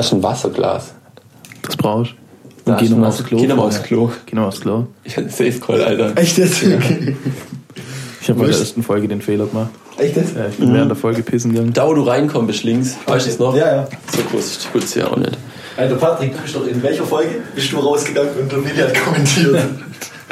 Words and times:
Hast 0.00 0.12
du 0.12 0.16
ein 0.16 0.22
Wasserglas? 0.22 0.94
Das 1.60 1.76
brauchst 1.76 2.14
Und 2.64 2.78
geh 2.78 2.86
du 2.86 2.92
nochmal 2.92 3.10
aufs 3.10 3.22
Klo. 3.22 3.36
geh 3.38 3.46
noch 3.46 3.56
mal 3.56 3.62
vorher. 3.64 3.78
aufs 3.80 3.86
Klo. 3.86 4.10
Geh 4.24 4.34
nochmal 4.34 4.48
aufs 4.48 4.60
Klo. 4.62 4.86
Ich 5.04 5.14
hatte 5.14 5.28
Safe 5.28 5.52
Call, 5.60 5.84
Alter. 5.84 6.16
Echt 6.16 6.38
jetzt? 6.38 6.62
Okay. 6.62 7.14
Ich 8.22 8.28
habe 8.30 8.40
bei 8.40 8.46
der 8.46 8.58
ersten 8.58 8.82
Folge 8.82 9.08
den 9.08 9.20
Fehler 9.20 9.44
gemacht. 9.44 9.68
Echt 9.98 10.16
jetzt? 10.16 10.34
Ja, 10.34 10.46
ich 10.48 10.56
bin 10.56 10.72
während 10.72 10.88
der 10.90 10.96
Folge 10.96 11.22
pissen 11.22 11.52
gegangen. 11.52 11.74
Da, 11.74 11.86
wo 11.86 11.92
du 11.92 12.00
reinkommst, 12.00 12.46
bist 12.46 12.64
links. 12.64 12.96
Weißt 13.04 13.26
du 13.26 13.30
es 13.30 13.38
noch? 13.38 13.54
Ja, 13.54 13.74
ja. 13.76 13.88
So 14.16 14.22
groß 14.22 14.40
ist 14.52 14.64
die 14.64 14.68
Putze 14.78 15.00
ja 15.00 15.08
auch 15.08 15.18
nicht. 15.18 15.36
Alter 15.76 15.96
Patrick, 15.96 16.32
du 16.34 16.38
bist 16.40 16.56
doch 16.56 16.66
in 16.66 16.82
welcher 16.82 17.04
Folge 17.04 17.34
bist 17.54 17.70
du 17.70 17.76
rausgegangen 17.78 18.30
und 18.40 18.50
der 18.50 18.58
Nili 18.60 18.76
hat 18.78 18.94
kommentiert? 19.04 19.58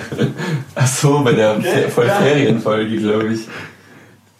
Ach 0.76 0.86
so, 0.86 1.20
bei 1.22 1.32
der 1.32 1.58
Okay, 1.58 1.88
Fe- 1.94 2.06
ja. 2.06 2.14
Ferienfolge, 2.14 2.96
glaube 2.96 3.34
ich. 3.34 3.40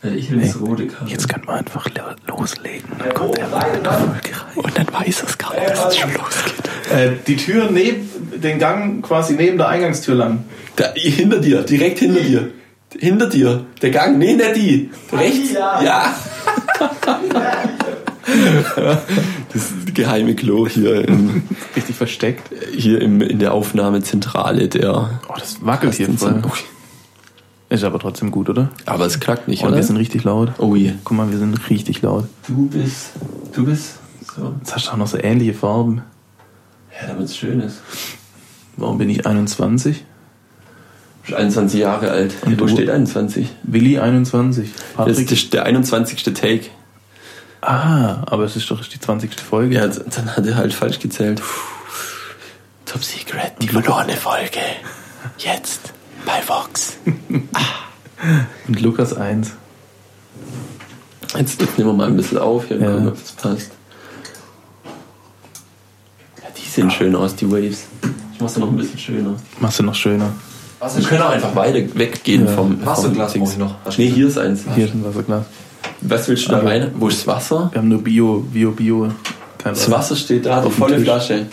Ich 0.02 0.30
will 0.30 0.40
das 0.40 0.60
rote 0.60 0.86
Kabel. 0.86 1.08
Jetzt 1.10 1.28
können 1.28 1.44
wir 1.46 1.54
einfach 1.54 1.86
lo- 1.88 2.36
loslegen. 2.36 2.88
Dann 2.98 3.14
kommt 3.14 3.30
oh, 3.30 3.34
der 3.34 3.46
in 3.46 3.82
der 3.82 3.92
rein. 3.92 3.98
Folge 3.98 4.30
rein. 4.32 4.56
Und 4.64 4.78
dann 4.78 4.86
weiß 4.92 5.24
es 5.26 5.38
gar 5.38 5.54
nicht, 5.54 5.70
dass 5.70 5.86
es 5.88 5.96
schon 5.96 6.12
losgeht. 6.14 6.54
Äh, 6.92 7.10
die 7.26 7.36
Tür 7.36 7.68
neben, 7.70 8.08
den 8.40 8.58
Gang 8.60 9.02
quasi 9.04 9.34
neben 9.34 9.58
der 9.58 9.68
Eingangstür 9.68 10.14
lang. 10.14 10.44
Da, 10.76 10.92
hinter 10.94 11.38
dir, 11.40 11.62
direkt 11.62 11.98
hinter 11.98 12.20
dir. 12.20 12.50
Hinter 12.96 13.26
dir. 13.28 13.64
Der 13.82 13.90
Gang, 13.90 14.18
nee, 14.18 14.34
nicht 14.34 14.56
die. 14.56 14.90
Rechts. 15.12 15.52
ja. 15.52 15.82
ja. 15.82 16.14
Das 19.52 19.54
ist 19.54 19.72
das 19.86 19.94
geheime 19.94 20.34
Klo 20.34 20.68
hier, 20.68 21.08
im, 21.08 21.42
Richtig 21.74 21.96
versteckt. 21.96 22.50
hier 22.76 23.00
im, 23.00 23.20
in 23.20 23.38
der 23.38 23.52
Aufnahmezentrale 23.52 24.68
der. 24.68 25.20
Oh, 25.28 25.34
das 25.38 25.64
wackelt 25.64 25.94
hier 25.94 26.08
voll. 26.10 26.42
Ist 27.70 27.84
aber 27.84 27.98
trotzdem 27.98 28.30
gut, 28.30 28.48
oder? 28.48 28.70
Aber 28.86 29.04
es 29.04 29.20
knackt 29.20 29.46
nicht, 29.48 29.62
Und 29.62 29.68
oder? 29.68 29.76
wir 29.76 29.82
sind 29.82 29.96
richtig 29.98 30.24
laut. 30.24 30.52
oh 30.58 30.74
je. 30.74 30.94
Guck 31.04 31.16
mal, 31.16 31.30
wir 31.30 31.38
sind 31.38 31.68
richtig 31.68 32.00
laut. 32.02 32.24
Du 32.46 32.66
bist. 32.68 33.10
Du 33.52 33.64
bist. 33.66 33.96
So. 34.34 34.54
Jetzt 34.58 34.74
hast 34.74 34.86
du 34.86 34.90
auch 34.92 34.96
noch 34.96 35.06
so 35.06 35.18
ähnliche 35.18 35.52
Farben. 35.54 36.02
Ja, 37.00 37.08
damit 37.08 37.24
es 37.26 37.36
schön 37.36 37.60
ist. 37.60 37.80
Warum 38.76 38.96
bin 38.98 39.10
ich 39.10 39.26
21? 39.26 39.98
Du 39.98 40.02
bist 41.26 41.34
21 41.34 41.80
Jahre 41.80 42.10
alt. 42.10 42.34
Und 42.42 42.58
Wo 42.58 42.64
du? 42.64 42.72
steht 42.72 42.88
21? 42.88 43.48
Willi 43.64 43.98
21. 43.98 44.70
Das 44.72 44.94
Patrick. 45.06 45.30
ist 45.30 45.52
der 45.52 45.64
21. 45.64 46.22
Take. 46.22 46.66
ah, 47.60 48.22
aber 48.26 48.44
es 48.44 48.56
ist 48.56 48.70
doch 48.70 48.82
die 48.86 48.98
20. 48.98 49.34
Folge. 49.40 49.74
Ja, 49.76 49.86
dann 49.88 50.36
hat 50.36 50.46
er 50.46 50.56
halt 50.56 50.72
falsch 50.72 51.00
gezählt. 51.00 51.42
Top 52.86 53.04
Secret, 53.04 53.52
die 53.60 53.68
verlorene 53.68 54.16
Folge. 54.16 54.60
Jetzt 55.36 55.92
bei 56.24 56.42
Vox. 56.46 56.96
Und 58.68 58.80
Lukas 58.80 59.14
1. 59.14 59.52
Jetzt 61.36 61.60
nehmen 61.60 61.90
wir 61.90 61.92
mal 61.92 62.06
ein 62.08 62.16
bisschen 62.16 62.38
auf 62.38 62.66
hier 62.66 62.76
und 62.78 62.82
Ja. 62.82 62.90
gucken, 62.92 63.08
ob 63.08 63.14
das 63.20 63.32
passt. 63.32 63.70
Ja, 66.42 66.48
die 66.56 66.68
sehen 66.68 66.90
schön 66.90 67.14
aus, 67.14 67.36
die 67.36 67.50
Waves. 67.50 67.84
Ich 68.34 68.40
mach's 68.40 68.56
noch 68.56 68.68
ein 68.68 68.76
bisschen 68.76 68.98
schöner. 68.98 69.34
Machst 69.60 69.78
du 69.78 69.82
noch 69.82 69.94
schöner. 69.94 70.32
Wir 70.80 71.04
können 71.04 71.22
auch 71.22 71.30
einfach 71.30 71.54
weiter 71.54 71.80
weggehen 71.98 72.46
Ja. 72.46 72.52
vom 72.52 72.84
Wasserglas 72.84 73.32
vom 73.34 73.42
ich 73.42 73.56
noch. 73.58 73.74
Hast 73.84 73.98
du 73.98 74.02
Nee, 74.02 74.10
hier 74.10 74.28
ist 74.28 74.38
eins. 74.38 74.62
Hier 74.74 74.86
ist 74.86 74.94
ein 74.94 75.04
Wasserglas. 75.04 75.44
Was 76.00 76.28
willst 76.28 76.46
du 76.46 76.50
da 76.52 76.58
Aber- 76.58 76.70
rein? 76.70 76.90
Wo 76.96 77.08
ist 77.08 77.18
das 77.20 77.26
Wasser? 77.26 77.68
Wir 77.72 77.78
haben 77.80 77.88
nur 77.88 78.02
Bio, 78.02 78.40
Bio, 78.52 78.70
Bio. 78.70 79.12
Kein 79.58 79.74
Das 79.74 79.90
Wasser 79.90 80.16
steht 80.16 80.46
da, 80.46 80.62
die 80.62 80.70
volle 80.70 80.94
Tisch. 80.96 81.04
Flasche. 81.04 81.46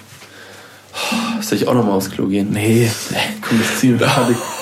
Oh, 0.93 1.41
Soll 1.41 1.57
ich 1.57 1.67
auch 1.67 1.73
noch 1.73 1.83
mal 1.85 1.91
aufs 1.93 2.09
Klo 2.11 2.27
gehen? 2.27 2.49
Nee, 2.51 2.89
komm, 3.41 3.59
das 3.59 3.79
ziehen 3.79 3.99
wir 3.99 4.07
fertig. 4.07 4.37
Oh, 4.39 4.43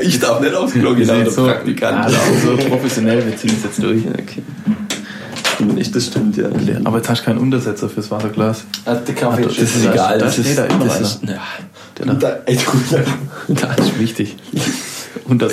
ich 0.00 0.18
darf 0.20 0.40
nicht 0.40 0.54
aufs 0.54 0.72
Klo 0.72 0.94
gehen, 0.94 1.08
aber 1.10 1.30
so, 1.30 1.44
der 1.46 1.52
Praktikant. 1.54 2.10
ja, 2.10 2.18
das 2.18 2.36
ist 2.36 2.42
so 2.44 2.56
professionell, 2.68 3.24
wir 3.26 3.36
ziehen 3.36 3.54
es 3.56 3.64
jetzt 3.64 3.82
durch. 3.82 4.02
Okay. 4.06 4.42
Nicht, 5.74 5.94
das 5.94 6.06
stimmt 6.06 6.36
ja. 6.38 6.46
Aber 6.84 6.96
jetzt 6.98 7.10
hast 7.10 7.20
du 7.20 7.24
keinen 7.26 7.38
Untersetzer 7.38 7.88
fürs 7.90 8.10
Wasserglas. 8.10 8.64
Ah, 8.86 8.94
der 8.94 9.14
Kaffee 9.14 9.42
Das 9.42 9.56
Das 9.56 9.76
ist 9.76 9.84
Da 9.84 9.92
egal. 9.92 10.18
da 10.18 10.24
das 10.24 10.32
steht 10.34 10.46
ist, 10.46 10.58
da 10.58 10.64
immer 10.64 10.84
das 10.86 11.00
ist, 11.00 11.20
ja, 11.22 11.38
Der 11.98 12.06
da, 12.06 12.12
Da, 12.14 12.38
echt 12.46 12.64
gut. 12.66 12.80
da 13.48 13.66
das 13.76 13.86
ist 13.88 13.98
wichtig. 13.98 14.36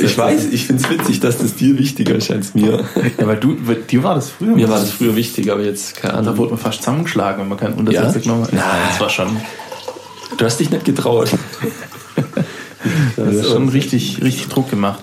Ich 0.01 0.17
weiß, 0.17 0.45
ich 0.51 0.65
finde 0.65 0.83
es 0.83 0.89
witzig, 0.89 1.19
dass 1.19 1.39
das 1.39 1.55
dir 1.55 1.77
wichtiger 1.77 2.15
ist 2.15 2.31
als 2.31 2.55
mir. 2.55 2.85
Ja, 3.19 3.27
weil 3.27 3.37
du, 3.37 3.57
weil 3.63 3.75
dir 3.77 4.01
war 4.03 4.15
das 4.15 4.29
früher. 4.29 4.55
mir 4.55 4.69
war 4.69 4.79
das 4.79 4.91
früher 4.91 5.15
wichtig, 5.15 5.51
aber 5.51 5.61
jetzt 5.61 5.97
keine 5.97 6.13
Da 6.13 6.19
Ahnung. 6.19 6.37
wurde 6.37 6.51
man 6.51 6.59
fast 6.59 6.79
zusammengeschlagen, 6.79 7.41
wenn 7.41 7.49
man 7.49 7.57
keinen 7.57 7.73
Untersetzer 7.73 8.15
Ja? 8.15 8.21
genommen 8.21 8.43
hat. 8.43 8.53
Nein. 8.53 8.63
das 8.89 8.99
war 9.01 9.09
schon, 9.09 9.37
Du 10.37 10.45
hast 10.45 10.57
dich 10.59 10.69
nicht 10.69 10.85
getraut. 10.85 11.29
das 13.15 13.35
ist 13.35 13.49
schon 13.49 13.69
richtig, 13.69 14.21
richtig 14.23 14.47
Druck 14.47 14.69
gemacht. 14.69 15.01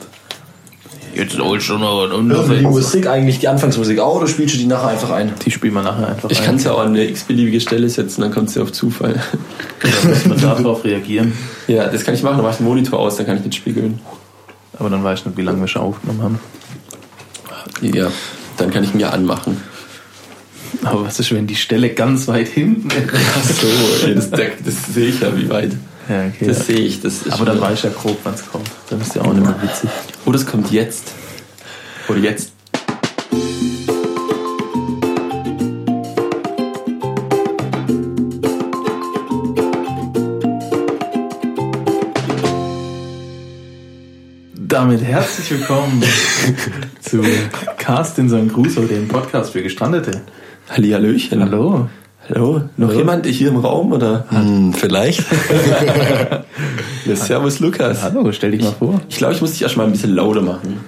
Jetzt 1.15 1.39
holst 1.39 1.69
du 1.69 1.79
noch 1.79 2.03
einen 2.11 2.29
Hören 2.33 2.51
wir 2.51 2.57
die. 2.59 2.65
Musik 2.65 3.07
eigentlich, 3.07 3.39
die 3.39 3.47
Anfangsmusik 3.47 4.01
auch 4.01 4.17
oder 4.17 4.27
spielst 4.27 4.55
du 4.55 4.59
die 4.59 4.67
nachher 4.67 4.89
einfach 4.89 5.11
ein? 5.11 5.33
Die 5.45 5.51
spielen 5.53 5.75
wir 5.75 5.83
nachher 5.83 6.09
einfach 6.09 6.29
Ich 6.29 6.41
ein. 6.41 6.45
kann 6.47 6.57
es 6.57 6.65
ja 6.65 6.73
auch 6.73 6.81
an 6.81 6.89
eine 6.89 7.05
x-beliebige 7.05 7.61
Stelle 7.61 7.89
setzen, 7.89 8.23
dann 8.23 8.33
kommt 8.33 8.49
es 8.49 8.57
ja 8.57 8.63
auf 8.63 8.73
Zufall. 8.73 9.23
Dann 9.81 10.11
muss 10.11 10.27
man 10.27 10.41
darauf 10.41 10.85
reagieren. 10.85 11.33
Ja, 11.69 11.87
das 11.87 12.05
kann 12.05 12.15
ich 12.15 12.23
machen, 12.25 12.39
dann 12.39 12.45
mach 12.45 12.53
ich 12.53 12.59
den 12.59 12.67
Monitor 12.67 12.99
aus, 12.99 13.17
dann 13.17 13.27
kann 13.27 13.37
ich 13.37 13.45
nicht 13.45 13.55
spiegeln. 13.55 14.01
Aber 14.77 14.91
dann 14.91 15.05
weiß 15.05 15.21
ich 15.21 15.27
nicht, 15.27 15.37
wie 15.37 15.43
lange 15.43 15.61
wir 15.61 15.69
schon 15.69 15.83
aufgenommen 15.83 16.23
haben. 16.23 16.41
Ja, 17.81 18.09
dann 18.57 18.71
kann 18.73 18.83
ich 18.83 18.93
ihn 18.93 18.99
ja 19.01 19.11
anmachen. 19.11 19.61
Aber 20.83 21.05
was 21.05 21.21
ist, 21.21 21.33
wenn 21.33 21.47
die 21.47 21.57
Stelle 21.57 21.91
ganz 21.91 22.29
weit 22.29 22.49
hinten 22.49 22.91
ist? 22.91 23.13
Ach 23.15 23.45
so, 23.45 24.07
ey, 24.07 24.15
das, 24.15 24.31
das, 24.31 24.95
sehe 24.95 25.09
ich 25.09 25.21
ja, 25.21 25.37
wie 25.37 25.49
weit. 25.49 25.73
Ja, 26.09 26.27
okay. 26.27 26.47
Das 26.47 26.67
sehe 26.67 26.81
ich. 26.81 27.01
Das 27.01 27.31
Aber 27.31 27.45
dann 27.45 27.61
weiß 27.61 27.79
ich 27.79 27.85
ja 27.85 27.91
grob, 27.91 28.19
wann 28.25 28.35
es 28.35 28.47
kommt. 28.47 28.71
Dann 28.91 29.01
ist 29.01 29.15
ja 29.15 29.23
auch 29.23 29.33
nicht 29.33 29.45
mehr 29.45 29.57
witzig. 29.63 29.91
Oh, 30.27 30.33
das 30.33 30.45
kommt 30.45 30.71
jetzt. 30.71 31.13
Oder 32.09 32.19
jetzt. 32.19 32.53
Damit 44.55 45.03
herzlich 45.05 45.51
willkommen 45.53 46.03
zu 47.01 47.23
Cast 47.79 48.19
in 48.19 48.49
Gruß 48.49 48.79
oder 48.79 48.89
dem 48.89 49.07
Podcast 49.07 49.53
für 49.53 49.63
Gestrandete. 49.63 50.23
Hallihallöchen. 50.71 51.41
Hallo. 51.43 51.89
Hallo. 52.29 52.63
Noch 52.77 52.89
Hallo. 52.89 52.99
jemand 52.99 53.27
hier 53.27 53.49
im 53.49 53.57
Raum? 53.57 53.93
Oder? 53.93 54.25
Hm, 54.31 54.73
vielleicht. 54.73 55.25
Ja, 57.07 57.15
servus, 57.17 57.61
Lukas. 57.61 58.03
Hallo, 58.03 58.33
stell 58.33 58.53
dich 58.53 58.63
mal 58.63 58.73
vor. 58.73 58.99
Ich 59.11 59.19
glaube, 59.19 59.35
ich 59.35 59.41
muss 59.43 59.51
dich 59.53 59.61
erst 59.61 59.77
mal 59.77 59.85
ein 59.85 59.93
bisschen 59.93 60.15
lauter 60.15 60.41
machen. 60.41 60.81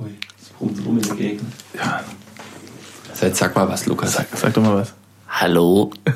Ui, 0.00 0.10
es 0.40 0.48
brummt 0.48 0.84
rum 0.84 0.96
in 0.98 1.02
der 1.04 1.14
Gegend. 1.14 1.52
Ja, 1.76 2.00
Also 3.12 3.26
jetzt 3.26 3.38
sag 3.38 3.54
mal 3.54 3.68
was, 3.68 3.86
Lukas. 3.86 4.14
sag, 4.14 4.26
sag 4.34 4.52
doch 4.54 4.62
mal 4.64 4.74
was. 4.74 4.92
Hallo. 5.28 5.92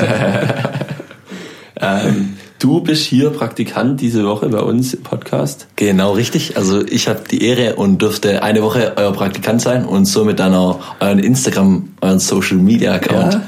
ähm, 1.82 2.37
du 2.58 2.80
bist 2.80 3.04
hier 3.04 3.30
Praktikant 3.30 4.00
diese 4.00 4.26
Woche 4.26 4.48
bei 4.48 4.60
uns 4.60 4.94
im 4.94 5.02
Podcast. 5.02 5.66
Genau, 5.76 6.12
richtig. 6.12 6.56
Also 6.56 6.84
ich 6.84 7.08
habe 7.08 7.20
die 7.30 7.42
Ehre 7.44 7.76
und 7.76 8.02
dürfte 8.02 8.42
eine 8.42 8.62
Woche 8.62 8.94
euer 8.96 9.12
Praktikant 9.12 9.60
sein 9.62 9.84
und 9.84 10.04
somit 10.06 10.38
dann 10.40 10.54
auch 10.54 10.80
euren 11.00 11.18
Instagram, 11.18 11.90
euren 12.00 12.18
Social 12.18 12.56
Media 12.58 12.92
Account 12.94 13.34
Ja. 13.34 13.42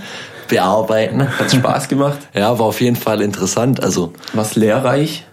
bearbeiten. 0.49 1.29
Hat 1.39 1.51
Spaß 1.53 1.89
gemacht? 1.89 2.19
Ja, 2.35 2.59
war 2.59 2.67
auf 2.67 2.81
jeden 2.81 2.97
Fall 2.97 3.21
interessant. 3.21 3.83
Also, 3.83 4.13
Was 4.33 4.57
lehrreich? 4.57 5.25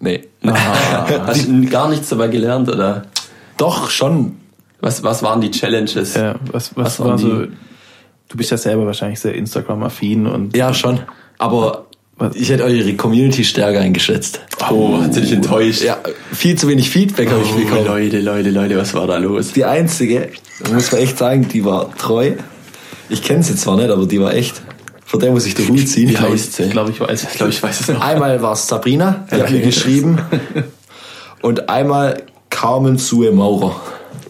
nee. 0.00 0.24
Hast 0.46 1.48
du 1.48 1.66
gar 1.66 1.88
nichts 1.88 2.08
dabei 2.08 2.28
gelernt 2.28 2.68
oder? 2.68 3.02
Doch, 3.56 3.90
schon. 3.90 4.36
Was, 4.80 5.02
was 5.02 5.22
waren 5.24 5.40
die 5.40 5.50
Challenges? 5.50 6.14
Ja, 6.14 6.36
was, 6.52 6.76
was, 6.76 6.84
Was 6.86 7.00
war 7.00 7.06
waren 7.08 7.18
so. 7.18 7.42
die? 7.42 7.52
Du 8.28 8.36
bist 8.36 8.50
ja 8.52 8.56
selber 8.56 8.86
wahrscheinlich 8.86 9.18
sehr 9.18 9.34
Instagram-affin 9.34 10.26
und. 10.26 10.56
Ja, 10.56 10.72
schon. 10.72 11.00
Aber 11.38 11.86
Was? 12.18 12.34
ich 12.34 12.48
hätte 12.50 12.64
eure 12.64 12.94
Community 12.94 13.44
stärker 13.44 13.80
eingeschätzt. 13.80 14.40
Oh, 14.70 15.00
hat 15.00 15.14
sie 15.14 15.20
dich 15.20 15.32
enttäuscht? 15.32 15.82
Ja, 15.82 15.98
viel 16.32 16.56
zu 16.56 16.66
wenig 16.68 16.90
Feedback 16.90 17.30
habe 17.30 17.42
ich 17.44 17.52
Oh, 17.52 17.58
bekommen. 17.58 17.86
Leute, 17.86 18.20
Leute, 18.20 18.50
Leute, 18.50 18.76
was 18.76 18.92
war 18.94 19.06
da 19.06 19.18
los? 19.18 19.52
Die 19.52 19.64
einzige, 19.64 20.28
muss 20.72 20.90
man 20.90 21.00
echt 21.00 21.16
sagen, 21.16 21.46
die 21.48 21.64
war 21.64 21.94
treu. 21.96 22.32
Ich 23.08 23.22
kenne 23.22 23.42
sie 23.44 23.54
zwar 23.56 23.76
nicht, 23.76 23.88
aber 23.90 24.04
die 24.06 24.20
war 24.20 24.34
echt. 24.34 24.60
Vor 25.06 25.20
der 25.20 25.30
muss 25.30 25.46
ich 25.46 25.54
den 25.54 25.68
Hut 25.68 25.88
ziehen. 25.88 26.10
Wie 26.10 26.18
heißt 26.18 26.54
sie? 26.54 26.64
Ich 26.64 26.70
glaube, 26.70 26.90
ich 26.90 27.00
weiß. 27.00 27.22
Ich 27.30 27.36
glaube, 27.36 27.50
ich 27.52 27.62
weiß 27.62 27.80
es 27.80 27.88
noch. 27.88 28.00
Einmal 28.00 28.42
war 28.42 28.52
es 28.52 28.66
Sabrina, 28.66 29.24
die 29.30 29.36
hat 29.36 29.42
Okay. 29.44 29.52
mir 29.54 29.60
geschrieben. 29.62 30.18
Und 31.40 31.68
einmal 31.70 32.22
Carmen 32.50 32.98
Sue 32.98 33.30
Maurer. 33.30 33.80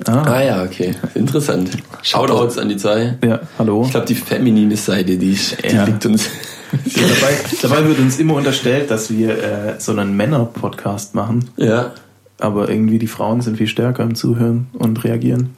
Ah 0.06 0.40
ja, 0.42 0.62
okay. 0.62 0.94
Interessant. 1.14 1.70
Shoutouts 2.02 2.58
an 2.58 2.68
die 2.68 2.76
zwei. 2.76 3.18
Ja, 3.24 3.40
hallo. 3.58 3.82
Ich 3.84 3.90
glaube, 3.90 4.06
die 4.06 4.14
feminine 4.14 4.76
Seite, 4.76 5.16
die, 5.16 5.34
die 5.34 5.38
Ja. 5.74 5.84
liegt 5.84 6.04
uns. 6.06 6.26
dabei, 6.94 7.34
dabei 7.62 7.88
wird 7.88 7.98
uns 7.98 8.18
immer 8.18 8.34
unterstellt, 8.34 8.90
dass 8.90 9.10
wir 9.10 9.30
äh, 9.30 9.74
so 9.78 9.92
einen 9.92 10.16
Männer-Podcast 10.16 11.14
machen. 11.14 11.50
ja. 11.56 11.92
Aber 12.40 12.68
irgendwie 12.68 13.00
die 13.00 13.08
Frauen 13.08 13.40
sind 13.40 13.56
viel 13.56 13.66
stärker 13.66 14.04
im 14.04 14.14
Zuhören 14.14 14.68
und 14.74 15.02
reagieren. 15.02 15.56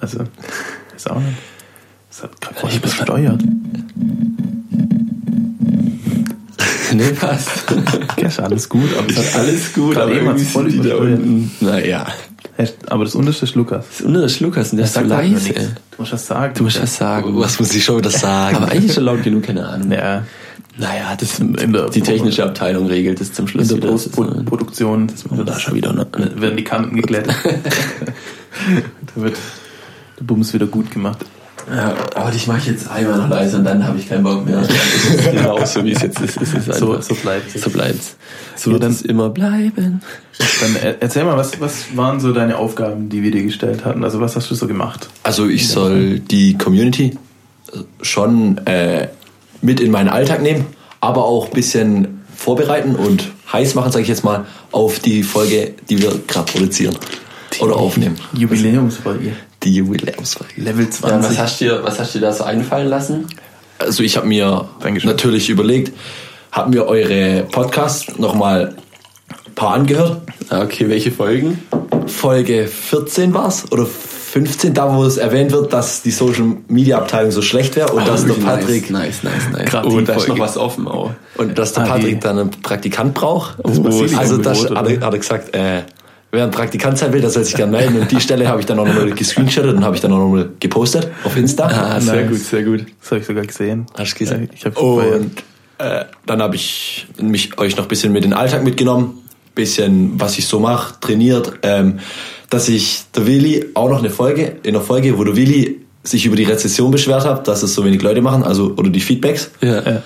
Also, 0.00 0.24
ist 0.96 1.08
auch 1.08 1.20
nicht. 1.20 1.36
Das 2.08 2.24
hat 2.24 2.40
gerade 2.40 2.56
voll 2.58 2.70
übersteuert. 2.74 3.40
Nee, 6.92 7.12
passt. 7.12 7.48
Ja, 8.20 8.26
ist 8.26 8.40
alles 8.40 8.68
gut, 8.68 8.88
aber 8.98 9.08
es 9.08 9.34
hat 9.34 9.40
Alles 9.42 9.72
gut, 9.72 9.96
aber 9.96 10.10
hat's 10.10 10.16
irgendwie 10.16 10.44
voll 10.44 10.70
sind 10.70 10.84
die 10.84 10.88
da 10.88 10.96
unten. 10.96 11.50
Naja. 11.60 12.06
Aber 12.88 13.04
das 13.04 13.14
unterste 13.14 13.44
ist 13.44 13.54
Lukas. 13.54 13.84
Das 13.90 14.00
untere 14.06 14.24
ist 14.24 14.40
Lukas 14.40 14.70
und 14.72 14.78
der 14.78 14.86
ist 14.86 14.94
so 14.94 15.00
halt 15.00 15.08
leise. 15.08 15.32
nichts. 15.48 15.64
Du 15.64 15.96
musst 16.02 16.12
was 16.12 16.26
sagen. 16.26 16.54
Du 16.56 16.62
musst 16.64 16.82
was 16.82 16.96
sagen. 16.96 17.36
Was 17.38 17.58
muss 17.60 17.74
ich 17.74 17.84
schon 17.84 17.98
wieder 17.98 18.10
sagen? 18.10 18.56
Aber 18.56 18.68
eigentlich 18.70 18.86
ist 18.90 18.96
er 18.96 19.02
laut 19.02 19.22
genug, 19.22 19.42
keine 19.44 19.66
Ahnung. 19.68 19.90
Ja, 19.92 20.24
Naja, 20.78 21.14
das 21.18 21.38
in 21.40 21.72
der- 21.72 21.90
die 21.90 22.00
technische 22.00 22.44
Abteilung 22.44 22.86
regelt 22.86 23.20
das 23.20 23.32
zum 23.32 23.44
in 23.46 23.48
Schluss 23.50 23.68
der 23.68 23.76
wieder. 23.78 23.88
Post 23.88 24.06
Das 24.06 24.12
ist 24.12 24.16
so- 24.36 24.44
Produktion 24.44 25.10
Also 25.30 25.44
da 25.44 25.58
schon 25.58 25.74
wieder. 25.74 25.92
Ne? 25.92 26.06
werden 26.36 26.56
die 26.56 26.64
Kanten 26.64 26.96
geglättet. 26.96 27.34
da 29.14 29.22
wird 29.22 29.36
der 30.18 30.24
Bums 30.24 30.52
wieder 30.54 30.66
gut 30.66 30.90
gemacht. 30.90 31.18
Ja, 31.68 31.94
aber 32.14 32.30
dich 32.30 32.46
mache 32.46 32.58
ich 32.58 32.66
jetzt 32.66 32.88
einmal 32.90 33.18
noch 33.18 33.28
leise 33.28 33.56
und 33.58 33.64
dann 33.64 33.86
habe 33.86 33.98
ich 33.98 34.08
keinen 34.08 34.22
Bock 34.24 34.44
mehr. 34.44 34.62
Genau 35.32 35.64
so, 35.64 35.84
wie 35.84 35.92
es 35.92 36.02
jetzt 36.02 36.20
ist. 36.20 36.40
Es 36.40 36.52
ist 36.54 36.78
So, 36.78 37.00
so 37.00 37.14
bleibt's. 37.14 37.60
so 37.60 37.70
bleibt's. 37.70 38.16
So 38.56 38.72
wird 38.72 38.84
es 38.84 39.02
immer 39.02 39.28
bleiben. 39.30 40.00
Dann 40.60 40.76
er- 40.82 41.00
erzähl 41.02 41.24
mal, 41.24 41.36
was, 41.36 41.60
was 41.60 41.96
waren 41.96 42.20
so 42.20 42.32
deine 42.32 42.56
Aufgaben, 42.56 43.08
die 43.08 43.22
wir 43.22 43.30
dir 43.30 43.42
gestellt 43.42 43.84
hatten? 43.84 44.04
Also 44.04 44.20
was 44.20 44.36
hast 44.36 44.50
du 44.50 44.54
so 44.54 44.66
gemacht? 44.66 45.08
Also 45.22 45.48
ich 45.48 45.68
soll 45.68 46.18
die 46.20 46.56
Community 46.58 47.16
schon 48.02 48.58
äh, 48.66 49.08
mit 49.62 49.80
in 49.80 49.90
meinen 49.90 50.08
Alltag 50.08 50.42
nehmen, 50.42 50.66
aber 51.00 51.24
auch 51.24 51.46
ein 51.48 51.52
bisschen 51.52 52.22
vorbereiten 52.36 52.96
und 52.96 53.28
heiß 53.52 53.74
machen, 53.74 53.92
sage 53.92 54.02
ich 54.02 54.08
jetzt 54.08 54.24
mal, 54.24 54.46
auf 54.72 54.98
die 55.00 55.22
Folge, 55.22 55.74
die 55.88 56.00
wir 56.00 56.12
gerade 56.26 56.50
produzieren 56.50 56.96
oder 57.60 57.76
aufnehmen. 57.76 58.16
Jubiläumsfolge. 58.32 59.32
Die 59.62 59.74
Jubiläumsfolge. 59.74 60.54
Level 60.56 60.84
Ja, 60.86 60.90
20. 60.90 61.30
was, 61.30 61.38
hast 61.38 61.60
du 61.60 61.64
dir, 61.66 61.84
was 61.84 61.98
hast 62.00 62.14
du 62.14 62.18
dir 62.18 62.26
da 62.26 62.32
so 62.32 62.44
einfallen 62.44 62.88
lassen? 62.88 63.26
Also 63.78 64.02
ich 64.02 64.16
habe 64.16 64.26
mir 64.26 64.68
Dankeschön. 64.80 65.10
natürlich 65.10 65.48
überlegt, 65.50 65.92
habe 66.52 66.70
mir 66.70 66.86
eure 66.86 67.46
Podcasts 67.50 68.18
nochmal 68.18 68.74
ein 69.46 69.54
paar 69.54 69.74
angehört. 69.74 70.22
Ah, 70.48 70.62
Okay, 70.62 70.88
welche 70.88 71.10
Folgen? 71.12 71.62
Folge 72.06 72.66
14 72.66 73.32
war's 73.34 73.70
oder 73.70 73.86
15, 73.86 74.74
da 74.74 74.94
wo 74.96 75.04
es 75.04 75.16
erwähnt 75.16 75.52
wird, 75.52 75.72
dass 75.72 76.02
die 76.02 76.10
Social 76.10 76.56
Media 76.68 76.98
Abteilung 76.98 77.30
so 77.30 77.42
schlecht 77.42 77.76
wäre 77.76 77.92
und 77.92 78.06
dass 78.06 78.24
der 78.24 78.34
Patrick 78.34 78.90
Nice, 78.90 79.22
nice, 79.22 79.50
nice. 79.52 79.64
Gerade 79.66 79.86
Oh, 79.88 79.90
die 79.90 79.96
und 79.96 80.08
da 80.08 80.14
ist 80.14 80.28
noch 80.28 80.38
was 80.38 80.56
offen 80.56 80.86
auch. 80.88 81.10
und 81.36 81.58
dass 81.58 81.72
der 81.72 81.84
Ah, 81.84 81.86
Patrick 81.86 82.14
die- 82.14 82.20
dann 82.20 82.38
einen 82.38 82.50
Praktikant 82.50 83.14
braucht. 83.14 83.56
Das 83.64 83.80
Basilikum 83.82 84.18
also 84.18 84.38
das 84.38 84.64
hat 84.70 84.88
er, 84.88 85.00
hat 85.00 85.12
er 85.14 85.18
gesagt, 85.18 85.54
äh, 85.54 85.82
wer 86.30 86.44
ein 86.44 86.50
Praktikant 86.50 86.98
sein 86.98 87.12
will, 87.12 87.20
der 87.20 87.30
soll 87.30 87.44
sich 87.44 87.54
gerne 87.54 87.72
melden. 87.72 88.00
Und 88.00 88.10
die 88.10 88.20
Stelle 88.20 88.48
habe 88.48 88.60
ich 88.60 88.66
dann 88.66 88.78
auch 88.78 88.86
nochmal 88.86 89.10
gescreenshottet 89.10 89.76
und 89.76 89.84
habe 89.84 89.96
ich 89.96 90.02
dann 90.02 90.12
auch 90.12 90.18
nochmal 90.18 90.50
gepostet 90.60 91.08
auf 91.24 91.36
Insta. 91.36 91.66
Ah, 91.66 92.00
sehr 92.00 92.22
Nice. 92.22 92.30
gut, 92.30 92.38
sehr 92.38 92.62
gut. 92.62 92.86
Das 93.00 93.10
habe 93.10 93.20
ich 93.20 93.26
sogar 93.26 93.44
gesehen. 93.44 93.86
Hast 93.96 94.14
du 94.14 94.18
gesehen? 94.18 94.50
Ich 94.54 94.64
hab's 94.64 94.76
gefeiert. 94.76 95.20
Und 95.20 95.42
äh, 95.78 96.04
dann 96.26 96.42
habe 96.42 96.56
ich 96.56 97.06
mich 97.20 97.58
euch 97.58 97.76
noch 97.76 97.84
ein 97.84 97.88
bisschen 97.88 98.12
mit 98.12 98.24
den 98.24 98.32
Alltag 98.32 98.62
mitgenommen, 98.64 99.18
bisschen 99.54 100.20
was 100.20 100.38
ich 100.38 100.46
so 100.46 100.60
mache, 100.60 100.94
trainiert, 101.00 101.52
ähm, 101.62 101.98
dass 102.50 102.68
ich 102.68 103.02
der 103.14 103.26
Willi 103.26 103.66
auch 103.74 103.88
noch 103.88 103.98
eine 103.98 104.10
Folge, 104.10 104.56
in 104.62 104.72
der 104.74 104.82
Folge, 104.82 105.18
wo 105.18 105.24
der 105.24 105.36
Willi 105.36 105.80
sich 106.02 106.24
über 106.26 106.36
die 106.36 106.44
Rezession 106.44 106.90
beschwert 106.90 107.24
hat, 107.24 107.46
dass 107.48 107.62
es 107.62 107.74
so 107.74 107.84
wenig 107.84 108.00
Leute 108.02 108.22
machen, 108.22 108.42
also 108.42 108.74
oder 108.76 108.90
die 108.90 109.00
Feedbacks. 109.00 109.50
Ja. 109.60 109.82
Ja. 109.82 110.02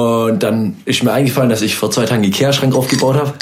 Und 0.00 0.42
dann 0.42 0.76
ist 0.84 1.02
mir 1.02 1.12
eingefallen, 1.12 1.48
dass 1.50 1.62
ich 1.62 1.76
vor 1.76 1.90
zwei 1.90 2.04
Tagen 2.04 2.22
einen 2.22 2.32
Ikea-Schrank 2.32 2.74
aufgebaut 2.74 3.16
habe, 3.16 3.32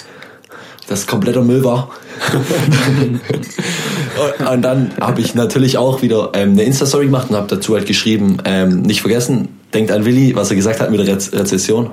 das 0.87 1.07
kompletter 1.07 1.43
Müll 1.43 1.65
war. 1.65 1.91
und, 4.53 4.63
dann 4.63 4.93
habe 5.01 5.21
ich 5.21 5.35
natürlich 5.35 5.79
auch 5.79 6.03
wieder 6.03 6.31
ähm, 6.35 6.53
eine 6.53 6.65
Insta-Story 6.65 7.07
gemacht 7.07 7.31
und 7.31 7.37
habe 7.37 7.49
dazu 7.49 7.75
halt 7.75 7.87
geschrieben, 7.87 8.39
ähm, 8.45 8.83
nicht 8.83 9.01
vergessen, 9.01 9.49
denkt 9.73 9.91
an 9.91 10.05
Willi, 10.05 10.37
was 10.37 10.51
er 10.51 10.57
gesagt 10.57 10.81
hat 10.81 10.91
mit 10.91 11.01
der 11.01 11.15
Rez 11.15 11.33
Rezession. 11.33 11.91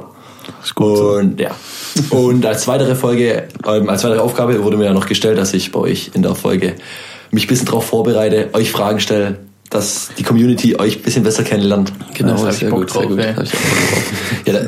Und 0.75 1.39
ja. 1.39 1.51
Und 2.09 2.45
als 2.45 2.68
weitere 2.68 2.95
Folge, 2.95 3.47
ähm, 3.68 3.89
als 3.89 4.03
weitere 4.03 4.19
Aufgabe 4.19 4.63
wurde 4.63 4.77
mir 4.77 4.86
ja 4.86 4.94
noch 4.94 5.07
gestellt, 5.07 5.38
dass 5.38 5.53
ich 5.53 5.71
bei 5.71 5.80
euch 5.80 6.12
in 6.13 6.24
der 6.24 6.36
Folge 6.36 6.75
mich 7.31 7.45
ein 7.45 7.47
bisschen 7.47 7.68
darauf 7.68 7.86
vorbereite, 7.86 8.50
euch 8.53 8.71
Fragen 8.71 9.00
stelle, 9.00 9.38
dass 9.69 10.10
die 10.18 10.24
Community 10.24 10.75
euch 10.75 10.98
ein 10.98 11.01
bisschen 11.04 11.24
besser 11.24 11.44
kennenlernt. 11.44 11.94
Genau, 12.16 12.33
Da 12.36 12.42
hab 12.44 12.50
ich 12.54 12.57
sehr 12.60 12.69
Bock 12.69 12.80
gut, 12.81 12.95
drauf, 12.95 13.07
gut. 13.07 13.19
Ja, 14.45 14.54
da, 14.54 14.60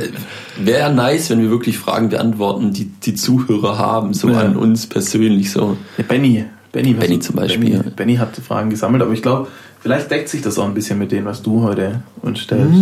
Wäre 0.64 0.94
nice, 0.94 1.30
wenn 1.32 1.42
wir 1.42 1.50
wirklich 1.50 1.78
Fragen 1.80 2.10
beantworten, 2.10 2.72
die 2.72 2.86
die 2.86 3.16
Zuhörer 3.16 3.80
haben, 3.80 4.14
so 4.14 4.30
Ja. 4.30 4.42
an 4.42 4.56
uns 4.58 4.86
persönlich 4.86 5.50
so. 5.52 5.78
Ja, 5.98 6.04
Benny. 6.08 6.46
Benny, 6.72 6.94
Benny 6.94 7.20
zum 7.20 7.36
Beispiel, 7.36 7.60
Benny, 7.72 7.76
ja. 7.76 7.92
Benny 7.96 8.16
hat 8.16 8.30
Fragen 8.38 8.70
gesammelt, 8.70 9.02
aber 9.04 9.12
ich 9.12 9.22
glaube, 9.22 9.48
vielleicht 9.82 10.10
deckt 10.12 10.30
sich 10.30 10.42
das 10.42 10.58
auch 10.58 10.66
ein 10.66 10.74
bisschen 10.74 11.00
mit 11.00 11.12
dem, 11.12 11.26
was 11.26 11.42
du 11.42 11.64
heute 11.64 12.02
uns 12.22 12.40
stellst. 12.42 12.74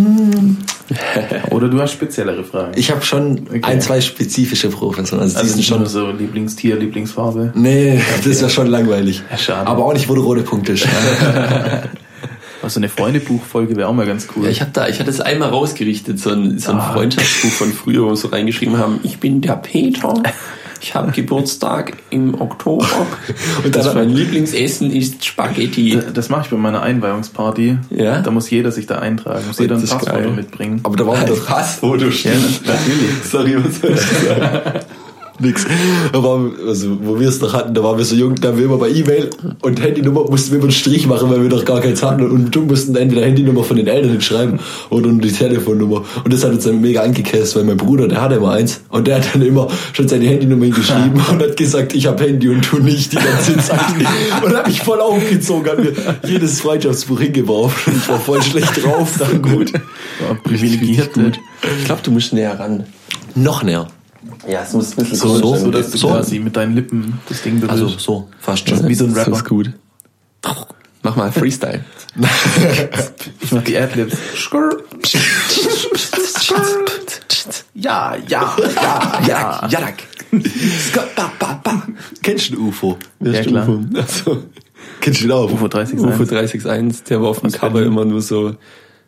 Oder 1.52 1.70
du 1.70 1.80
hast 1.82 1.94
speziellere 1.94 2.44
Fragen. 2.44 2.74
Ich 2.76 2.92
habe 2.92 3.04
schon 3.04 3.48
Okay. 3.50 3.62
ein, 3.64 3.82
zwei 3.82 4.00
spezifische 4.02 4.70
Professoren. 4.70 5.22
Also, 5.22 5.36
die 5.36 5.40
also 5.42 5.54
sind 5.54 5.64
schon. 5.64 5.80
nur 5.80 5.88
so 5.90 6.12
Lieblingstier, 6.12 6.76
Lieblingsfarbe. 6.76 7.52
Nee, 7.56 8.00
das 8.24 8.42
wäre 8.42 8.50
schon 8.52 8.68
langweilig. 8.68 9.24
Ja, 9.32 9.38
schade. 9.38 9.68
Aber 9.68 9.86
auch 9.86 9.94
nicht, 9.94 10.08
wo 10.10 10.14
der 10.16 10.24
rote 10.24 10.42
Punkt 10.42 10.70
ist. 10.70 10.86
Also 12.70 12.80
eine 12.80 12.90
Freundebuchfolge 12.90 13.76
wäre 13.76 13.88
auch 13.88 13.94
mal 13.96 14.06
ganz 14.06 14.28
cool. 14.36 14.44
Ja, 14.44 14.52
ich 14.52 14.62
hab 14.62 14.72
da, 14.74 14.88
ich 14.88 15.00
hatte 15.00 15.10
es 15.10 15.20
einmal 15.22 15.50
rausgerichtet, 15.50 16.20
so 16.20 16.30
ein, 16.30 16.60
so 16.60 16.70
ein 16.72 16.78
Ah. 16.78 16.94
Freundschaftsbuch 16.94 17.50
von 17.50 17.74
früher, 17.74 18.04
wo 18.04 18.10
wir 18.10 18.16
so 18.16 18.28
reingeschrieben 18.28 18.78
haben, 18.78 19.00
ich 19.02 19.20
bin 19.20 19.42
der 19.42 19.54
Peter, 19.56 20.22
ich 20.80 20.94
habe 20.94 21.12
Geburtstag 21.12 21.94
im 22.12 22.40
Oktober 22.40 22.86
und 23.66 23.76
das 23.76 23.92
mein 23.96 24.10
Lieblingsessen 24.12 24.92
ist 24.92 25.26
Spaghetti. 25.26 25.96
D- 25.98 26.02
das 26.14 26.30
mache 26.30 26.44
ich 26.44 26.50
bei 26.52 26.58
meiner 26.58 26.84
Einweihungsparty. 26.84 27.80
Ja? 27.90 28.22
Da 28.22 28.30
muss 28.30 28.48
jeder 28.52 28.72
sich 28.72 28.86
da 28.86 29.00
eintragen, 29.00 29.48
muss 29.48 29.58
jeder 29.58 29.74
ein 29.74 29.82
Das 29.82 29.90
Passfoto 29.90 30.14
geil. 30.14 30.30
mitbringen. 30.32 30.82
Aber 30.84 30.96
da 30.96 31.08
war 31.08 31.26
doch 31.26 31.44
Passfoto 31.48 32.06
Ja, 32.06 32.12
stimmt. 32.12 32.68
natürlich. 32.68 33.24
Sorry, 33.32 33.56
was 33.66 33.82
soll 33.82 33.94
ich 33.94 34.00
sagen? 34.28 34.80
nix. 35.40 35.66
Da 36.12 36.24
war, 36.24 36.40
also, 36.68 36.98
wo 37.02 37.20
wir 37.20 37.30
es 37.30 37.42
noch 37.42 37.54
hatten, 37.54 37.74
da 37.74 37.84
waren 37.84 37.98
wir 37.98 38.06
so 38.06 38.16
jung, 38.16 38.36
da 38.36 38.50
haben 38.50 38.58
wir 38.58 38.66
immer 38.66 38.78
bei 38.78 38.90
E-Mail 38.90 39.30
und 39.62 39.82
Handynummer 39.82 40.30
mussten 40.30 40.52
wir 40.52 40.58
immer 40.58 40.66
einen 40.66 40.72
Strich 40.72 41.08
machen, 41.08 41.30
weil 41.30 41.42
wir 41.42 41.50
doch 41.50 41.66
gar 41.66 41.82
keins 41.82 42.04
hatten. 42.04 42.30
Und 42.30 42.56
du 42.56 42.62
mussten 42.62 42.96
entweder 42.96 43.26
Handynummer 43.26 43.64
von 43.64 43.78
den 43.78 43.88
Eltern 43.88 44.12
hinschreiben 44.12 44.60
oder 44.90 45.08
nur 45.08 45.22
die 45.22 45.32
Telefonnummer. 45.32 46.04
Und 46.24 46.34
das 46.34 46.44
hat 46.44 46.52
uns 46.52 46.64
dann 46.64 46.82
mega 46.82 47.02
angekäst, 47.02 47.56
weil 47.56 47.64
mein 47.64 47.78
Bruder, 47.78 48.08
der 48.08 48.22
hatte 48.22 48.36
immer 48.36 48.52
eins. 48.52 48.82
Und 48.90 49.08
der 49.08 49.18
hat 49.18 49.34
dann 49.34 49.42
immer 49.42 49.68
schon 49.94 50.08
seine 50.08 50.26
Handynummer 50.26 50.66
hingeschrieben 50.66 51.22
und 51.32 51.42
hat 51.42 51.58
gesagt, 51.58 51.94
ich 51.94 52.08
habe 52.08 52.24
Handy 52.24 52.50
und 52.50 52.72
du 52.72 52.80
nicht 52.80 53.14
die 53.14 53.18
ganze 53.18 53.58
Zeit. 53.58 53.80
Und 54.44 54.56
hat 54.56 54.68
mich 54.68 54.82
voll 54.82 55.00
aufgezogen, 55.00 55.72
hat 55.72 55.80
mir 55.80 55.94
jedes 56.28 56.62
Freundschaftsbuch 56.62 57.20
hingeworfen. 57.20 57.94
Und 57.94 58.00
ich 58.00 58.10
war 58.10 58.20
voll 58.20 58.42
schlecht 58.42 58.84
drauf. 58.84 59.16
Dann 59.20 59.42
gut. 59.42 59.72
Privilegiert. 60.44 61.14
Gut. 61.14 61.40
Ich 61.80 61.86
glaube, 61.86 62.02
du 62.04 62.12
musst 62.12 62.34
näher 62.34 62.60
ran. 62.60 62.86
Noch 63.36 63.64
näher. 63.64 63.88
Ja, 64.48 64.64
es 64.64 64.74
muss 64.74 64.92
ein 64.92 64.96
bisschen 64.98 65.16
So, 65.18 65.36
So, 65.36 65.56
so, 65.56 65.56
so 65.66 65.72
dass 65.72 65.92
du 65.92 65.98
So. 65.98 66.08
quasi 66.10 66.40
mit 66.40 66.56
deinen 66.56 66.76
Lippen 66.76 67.20
das 67.30 67.42
Ding 67.42 67.60
berührst. 67.60 67.82
Also 67.84 67.98
so, 67.98 68.30
fast 68.40 68.68
schon. 68.68 68.88
wie 68.88 68.96
so 68.96 69.06
ein 69.06 69.14
Rapper. 69.14 69.32
Das 69.32 69.40
ist 69.40 69.46
gut. 69.50 69.72
Mach 71.04 71.16
mal 71.16 71.32
Freestyle. 71.32 71.84
Ich 73.42 73.52
mach 73.52 73.64
die 73.64 73.78
Adlibs. 73.78 74.18
Ja, 77.74 78.16
ja, 78.28 78.56
ja, 78.76 79.22
ja. 79.28 79.68
Jadak. 79.70 79.96
Kennst 82.22 82.50
du 82.50 82.56
den 82.56 82.68
UFO? 82.68 82.98
Ja, 83.22 83.32
ist 83.32 83.48
klar. 83.48 83.68
UFO? 83.68 83.84
Also, 83.96 84.44
Kennst 85.02 85.22
du 85.22 85.24
den 85.26 85.32
auch? 85.32 85.52
UFO 85.52 85.68
30 85.68 86.00
UFO 86.00 86.26
361, 86.26 87.04
der 87.06 87.22
war 87.22 87.30
auf 87.30 87.40
dem 87.42 87.52
Cover 87.52 87.82
immer 87.84 88.06
nur 88.06 88.22
so 88.22 88.56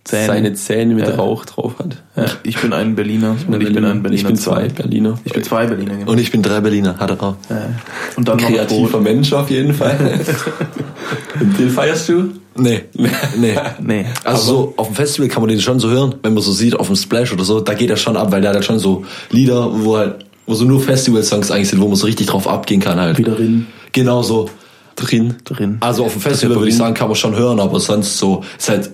Zähne. 0.03 0.25
seine 0.25 0.53
Zähne 0.53 0.96
mit 0.96 1.08
Ja. 1.08 1.15
Rauch 1.15 1.46
drauf 1.46 1.75
hat. 1.77 2.01
Ja, 2.15 2.25
ich 2.43 2.58
bin 2.58 2.74
ein 2.74 2.96
Berliner 2.96 3.36
und 3.48 3.62
ich 3.62 3.72
bin 3.72 3.86
ein 3.86 4.01
Berliner. 4.01 4.20
Ich 4.20 4.25
bin 4.25 4.36
zwei 4.36 4.67
Berliner. 4.67 5.20
Ich 5.25 5.34
bin 5.34 5.43
zwei 5.43 5.67
Berliner. 5.67 5.96
Genau. 5.96 6.12
Und 6.12 6.17
ich 6.20 6.31
bin 6.31 6.41
drei 6.41 6.60
Berliner, 6.60 6.98
hat 6.98 7.12
er 7.12 7.22
auch. 7.22 7.36
Ja. 7.50 7.70
Und 8.15 8.27
dann 8.27 8.38
noch 8.38 8.48
Kreativer 8.48 8.88
Brot. 8.89 9.03
Mensch 9.03 9.31
auf 9.31 9.50
jeden 9.51 9.74
Fall. 9.74 9.98
Und 11.39 11.60
den 11.60 11.70
feierst 11.70 12.10
du? 12.10 12.31
Nee, 12.55 12.81
nee. 13.38 13.55
Nee. 13.79 14.05
Also 14.24 14.43
so 14.43 14.74
auf 14.77 14.88
dem 14.88 14.96
Festival 14.96 15.29
kann 15.29 15.41
man 15.43 15.50
den 15.50 15.62
schon 15.62 15.79
so 15.79 15.89
hören, 15.89 16.15
wenn 16.24 16.34
man 16.34 16.43
so 16.43 16.51
sieht, 16.51 16.75
auf 16.79 16.88
dem 16.88 16.96
Splash 16.96 17.31
oder 17.31 17.43
so, 17.43 17.62
da 17.62 17.74
geht 17.74 17.89
er 17.89 17.98
schon 17.98 18.17
ab, 18.17 18.31
weil 18.31 18.41
der 18.41 18.50
hat 18.50 18.55
halt 18.58 18.65
schon 18.65 18.79
so 18.79 19.05
Lieder, 19.29 19.70
wo 19.86 19.98
halt, 19.98 20.25
wo 20.48 20.53
so 20.55 20.65
nur 20.65 20.81
Festival-Songs 20.81 21.51
eigentlich 21.51 21.70
sind, 21.70 21.79
wo 21.79 21.88
man 21.88 21.96
so 21.96 22.08
richtig 22.08 22.27
drauf 22.27 22.48
abgehen 22.48 22.81
kann 22.81 23.00
halt. 23.00 23.17
Wieder 23.17 23.36
drin. 23.36 23.67
Genau 23.91 24.22
so. 24.24 24.50
Drin. 24.96 25.36
Drin. 25.46 25.77
Also 25.79 26.03
auf 26.05 26.12
dem 26.13 26.22
Festival 26.22 26.58
würde 26.58 26.70
ich 26.70 26.75
sagen, 26.75 26.93
kann 26.93 27.08
man 27.08 27.15
schon 27.15 27.36
hören, 27.36 27.60
aber 27.60 27.79
sonst 27.79 28.17
so, 28.17 28.43
ist 28.58 28.70
halt 28.70 28.89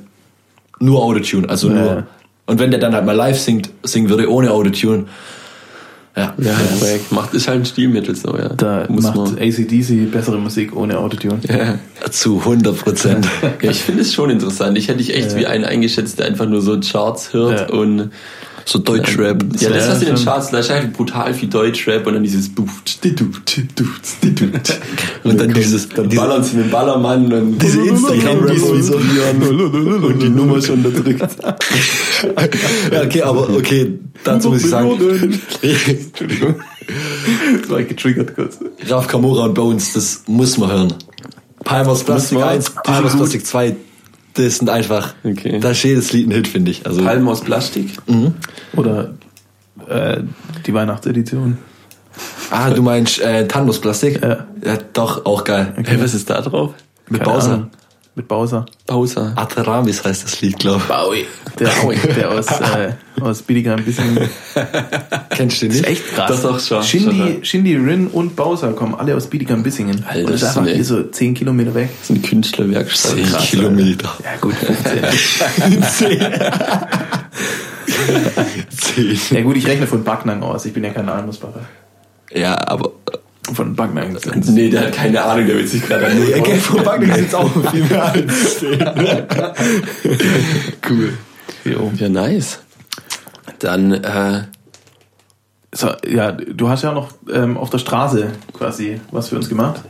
nur 0.79 1.03
Autotune, 1.03 1.50
also 1.50 1.69
nur. 1.69 1.86
Ja. 1.86 2.07
Und 2.46 2.60
wenn 2.60 2.72
der 2.72 2.79
dann 2.79 2.93
halt 2.93 3.05
mal 3.05 3.15
live 3.15 3.38
singt, 3.39 3.69
singen 3.84 4.10
würde 4.10 4.31
ohne 4.31 4.51
Autotune, 4.51 5.05
ja. 6.15 6.34
Ja, 6.39 6.53
Projekt 6.79 7.12
macht 7.12 7.36
ist 7.36 7.48
halt 7.48 7.60
ein 7.60 7.65
Stilmittel 7.65 8.15
so, 8.15 8.36
ja. 8.36 8.50
Da 8.50 8.86
muss 8.89 9.03
macht 9.03 9.15
man. 9.17 9.38
ACDC 9.38 10.12
bessere 10.12 10.39
Musik 10.39 10.75
ohne 10.75 10.98
Autotune. 10.98 11.39
Ja. 11.48 11.77
Zu 12.10 12.39
100 12.39 12.75
Prozent. 12.75 13.27
Ja, 13.62 13.69
ich 13.69 13.84
finde 13.84 14.01
es 14.01 14.13
schon 14.15 14.31
interessant. 14.31 14.77
Ich 14.79 14.88
hätte 14.88 14.98
dich 14.98 15.13
echt 15.13 15.36
wie 15.36 15.46
einen 15.46 15.63
eingeschätzt, 15.63 16.17
der 16.17 16.25
einfach 16.25 16.48
nur 16.48 16.62
so 16.62 16.79
Charts 16.79 17.34
hört 17.34 17.69
Ja. 17.69 17.75
und 17.77 18.10
So 18.67 18.79
Deutschrap. 18.79 19.41
ja, 19.62 19.69
das 19.69 19.86
Ja, 19.86 19.91
was 19.91 20.01
in 20.01 20.07
den. 20.07 20.25
Charts, 20.25 20.51
da 20.51 20.59
ist 20.59 20.69
eigentlich 20.69 20.91
brutal 20.91 21.33
viel 21.33 21.47
Deutschrap 21.47 22.05
und 22.05 22.15
dann 22.15 22.24
dieses 22.24 22.50
Buff, 22.53 22.69
Und 25.24 25.39
dann 25.39 25.53
dieses, 25.53 25.88
dann 25.88 26.09
ballern 26.09 26.43
sie 26.43 26.57
den 26.57 26.69
Ballermann 26.69 27.31
und 27.31 27.62
diese 27.62 27.81
Instagram-Raps, 27.88 28.74
wie 28.74 28.81
so 28.81 28.97
und 28.97 30.21
die 30.21 30.29
Nummer 30.29 30.62
schon 30.62 30.83
unterdrückt. 30.83 31.21
ja, 32.91 33.03
okay, 33.03 33.21
aber 33.21 33.50
okay, 33.51 34.00
dazu 34.25 34.50
muss 34.50 34.63
ich 34.63 34.69
sagen. 34.69 35.00
Entschuldigung. 35.62 36.55
Das 37.62 37.69
war 37.69 37.83
getriggert 37.83 38.33
kurz. 38.33 38.59
Raf 38.88 39.09
Kamora 39.09 39.45
und 39.45 39.53
Bones, 39.53 39.91
das 39.91 40.24
muss 40.27 40.57
man 40.57 40.71
hören. 40.71 40.93
Palmers 41.65 42.03
Plastic 42.03 42.39
man? 42.39 42.47
1, 42.47 42.69
Palmers 42.69 43.17
Plastic 43.17 43.45
2, 43.45 43.75
das 44.38 44.58
sind 44.58 44.70
einfach, 44.70 45.13
Okay. 45.24 45.60
da 45.60 45.72
ist 45.72 45.84
jedes 45.84 46.13
Lied 46.13 46.27
ein 46.27 46.32
Hit, 46.32 46.48
finde 46.48 46.72
ich. 46.72 46.86
Also, 46.86 47.03
Palmen 47.03 47.27
aus 47.27 47.41
Plastik. 47.41 47.98
Oder 48.75 49.13
äh, 49.88 50.22
die 50.65 50.74
Weihnachtsedition. 50.74 51.58
ah, 52.51 52.70
du 52.70 52.82
meinst 52.82 53.20
äh, 53.20 53.48
Thanos 53.48 53.79
Plastik? 53.82 54.22
Ja. 54.22 54.46
ja. 54.65 54.77
Doch, 54.94 55.25
auch 55.25 55.44
geil. 55.44 55.74
Hey, 55.86 56.01
was 56.01 56.13
ist 56.13 56.29
da 56.29 56.41
drauf? 56.41 56.74
Mit 57.10 57.22
Keine 57.24 57.34
Bowser. 57.34 57.53
Ahnung. 57.53 57.70
Mit 58.17 58.27
Bowser. 58.27 58.65
Bowser. 58.88 59.33
Ataramis 59.36 60.03
heißt 60.03 60.24
das 60.24 60.41
Lied, 60.41 60.57
glaube 60.57 60.83
Bowie. 60.88 61.27
Der, 61.59 61.69
der 62.15 62.31
aus, 62.31 62.47
äh, 62.47 62.93
aus 63.21 63.43
Billiger 63.43 63.75
ein 63.75 63.86
bisschen. 63.86 64.17
ich. 64.17 64.29
Kennst 65.38 65.62
du 65.62 65.67
den 65.67 65.75
nicht? 65.75 65.86
Echt 65.86 66.07
krass. 66.15 66.31
Das 66.31 66.41
doch 66.41 66.59
schon, 66.59 66.81
Shindy, 66.81 67.33
schon. 67.33 67.45
Shindy, 67.45 67.75
Rin 67.75 68.07
und 68.07 68.36
Bowser 68.36 68.74
kommen 68.74 68.95
alle 68.95 69.15
aus 69.15 69.27
Bietigheim 69.27 69.62
Bissingen. 69.62 70.03
Alter, 70.07 70.25
und 70.25 70.33
das 70.33 70.41
ist 70.41 70.50
ist 70.50 70.57
einfach 70.57 70.71
hier 70.71 70.83
so 70.83 71.03
10 71.03 71.36
Kilometer 71.36 71.75
weg. 71.75 71.89
Das 71.91 72.09
ist 72.09 72.15
eine 72.15 72.27
Künstlerwerkstatt. 72.27 73.12
Zehn 73.12 73.25
Krass, 73.27 73.45
Kilometer. 73.45 74.09
Ja, 74.24 74.36
gut, 74.41 74.55
15. 74.55 75.83
Zehn. 78.79 79.38
ja, 79.38 79.41
gut, 79.43 79.57
ich 79.57 79.67
rechne 79.67 79.86
von 79.86 80.03
Backnang 80.03 80.41
aus. 80.41 80.65
Ich 80.65 80.74
bin 80.74 80.83
ja 80.83 80.89
kein 80.89 81.07
Almersbacher. 81.07 81.62
Ja, 82.33 82.67
aber 82.67 82.87
Von. 83.54 83.77
Alter. 83.80 84.36
Nee, 84.51 84.70
der 84.70 84.82
hat 84.88 84.94
keine 84.94 85.24
Ahnung, 85.24 85.48
der 85.48 85.56
will 85.58 85.68
sich 85.68 85.86
gerade 85.86 86.08
an 86.08 86.30
ja, 86.30 86.39
gell, 86.39 86.58
vor 86.58 86.82
Backnang 86.84 87.16
sind 87.16 87.34
auch 87.36 87.50
viel 87.72 87.84
mehr 87.86 88.12
als. 88.13 88.62
Cool. 90.89 91.13
Jo. 91.63 91.92
Ja, 91.98 92.10
nice. 92.10 92.60
Dann, 93.60 93.94
äh, 93.94 94.44
So, 95.74 95.89
ja, 96.08 96.32
du 96.32 96.70
hast 96.70 96.84
ja 96.84 96.92
auch 96.92 96.96
noch 96.96 97.10
ähm, 97.34 97.58
auf 97.58 97.70
der 97.70 97.80
Straße 97.80 98.32
quasi 98.54 99.00
was 99.12 99.30
für 99.30 99.36
uns 99.36 99.50
gemacht. 99.50 99.82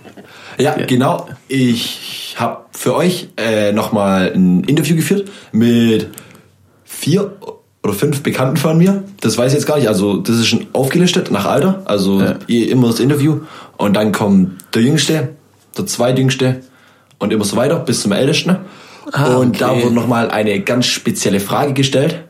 Ja, 0.58 0.78
Ja. 0.78 0.86
genau. 0.86 1.28
Ich 1.48 2.36
habe 2.38 2.66
für 2.72 2.96
euch 2.96 3.30
äh, 3.38 3.72
nochmal 3.72 4.32
ein 4.36 4.64
Interview 4.64 4.96
geführt 4.96 5.30
mit 5.52 6.10
vier 6.84 7.38
oder 7.88 7.98
fünf 7.98 8.22
Bekannten 8.22 8.58
von 8.58 8.78
mir. 8.78 9.04
Das 9.22 9.38
weiß 9.38 9.52
ich 9.54 9.58
jetzt 9.60 9.66
gar 9.68 9.78
nicht. 9.78 9.88
Also 9.88 10.18
das 10.18 10.38
ist 10.38 10.48
schon 10.48 10.68
aufgelistet 10.74 11.32
nach 11.32 11.46
Alter. 11.46 11.82
Also 11.86 12.22
Ja. 12.22 12.36
immer 12.48 12.88
das 12.88 13.00
Interview. 13.00 13.40
Und 13.78 13.96
dann 13.96 14.12
kommt 14.12 14.52
der 14.74 14.82
Jüngste, 14.82 15.30
der 15.78 15.86
Zweitjüngste 15.86 16.62
und 17.20 17.32
immer 17.34 17.46
so 17.46 17.56
weiter 17.56 17.78
bis 17.80 18.02
zum 18.02 18.12
Ältesten. 18.12 18.58
Ah, 19.14 19.36
und 19.38 19.62
da 19.62 19.72
okay. 19.72 19.84
wurde 19.84 19.96
nochmal 19.96 20.30
eine 20.30 20.60
ganz 20.60 20.86
spezielle 20.88 21.40
Frage 21.40 21.74
gestellt, 21.74 22.24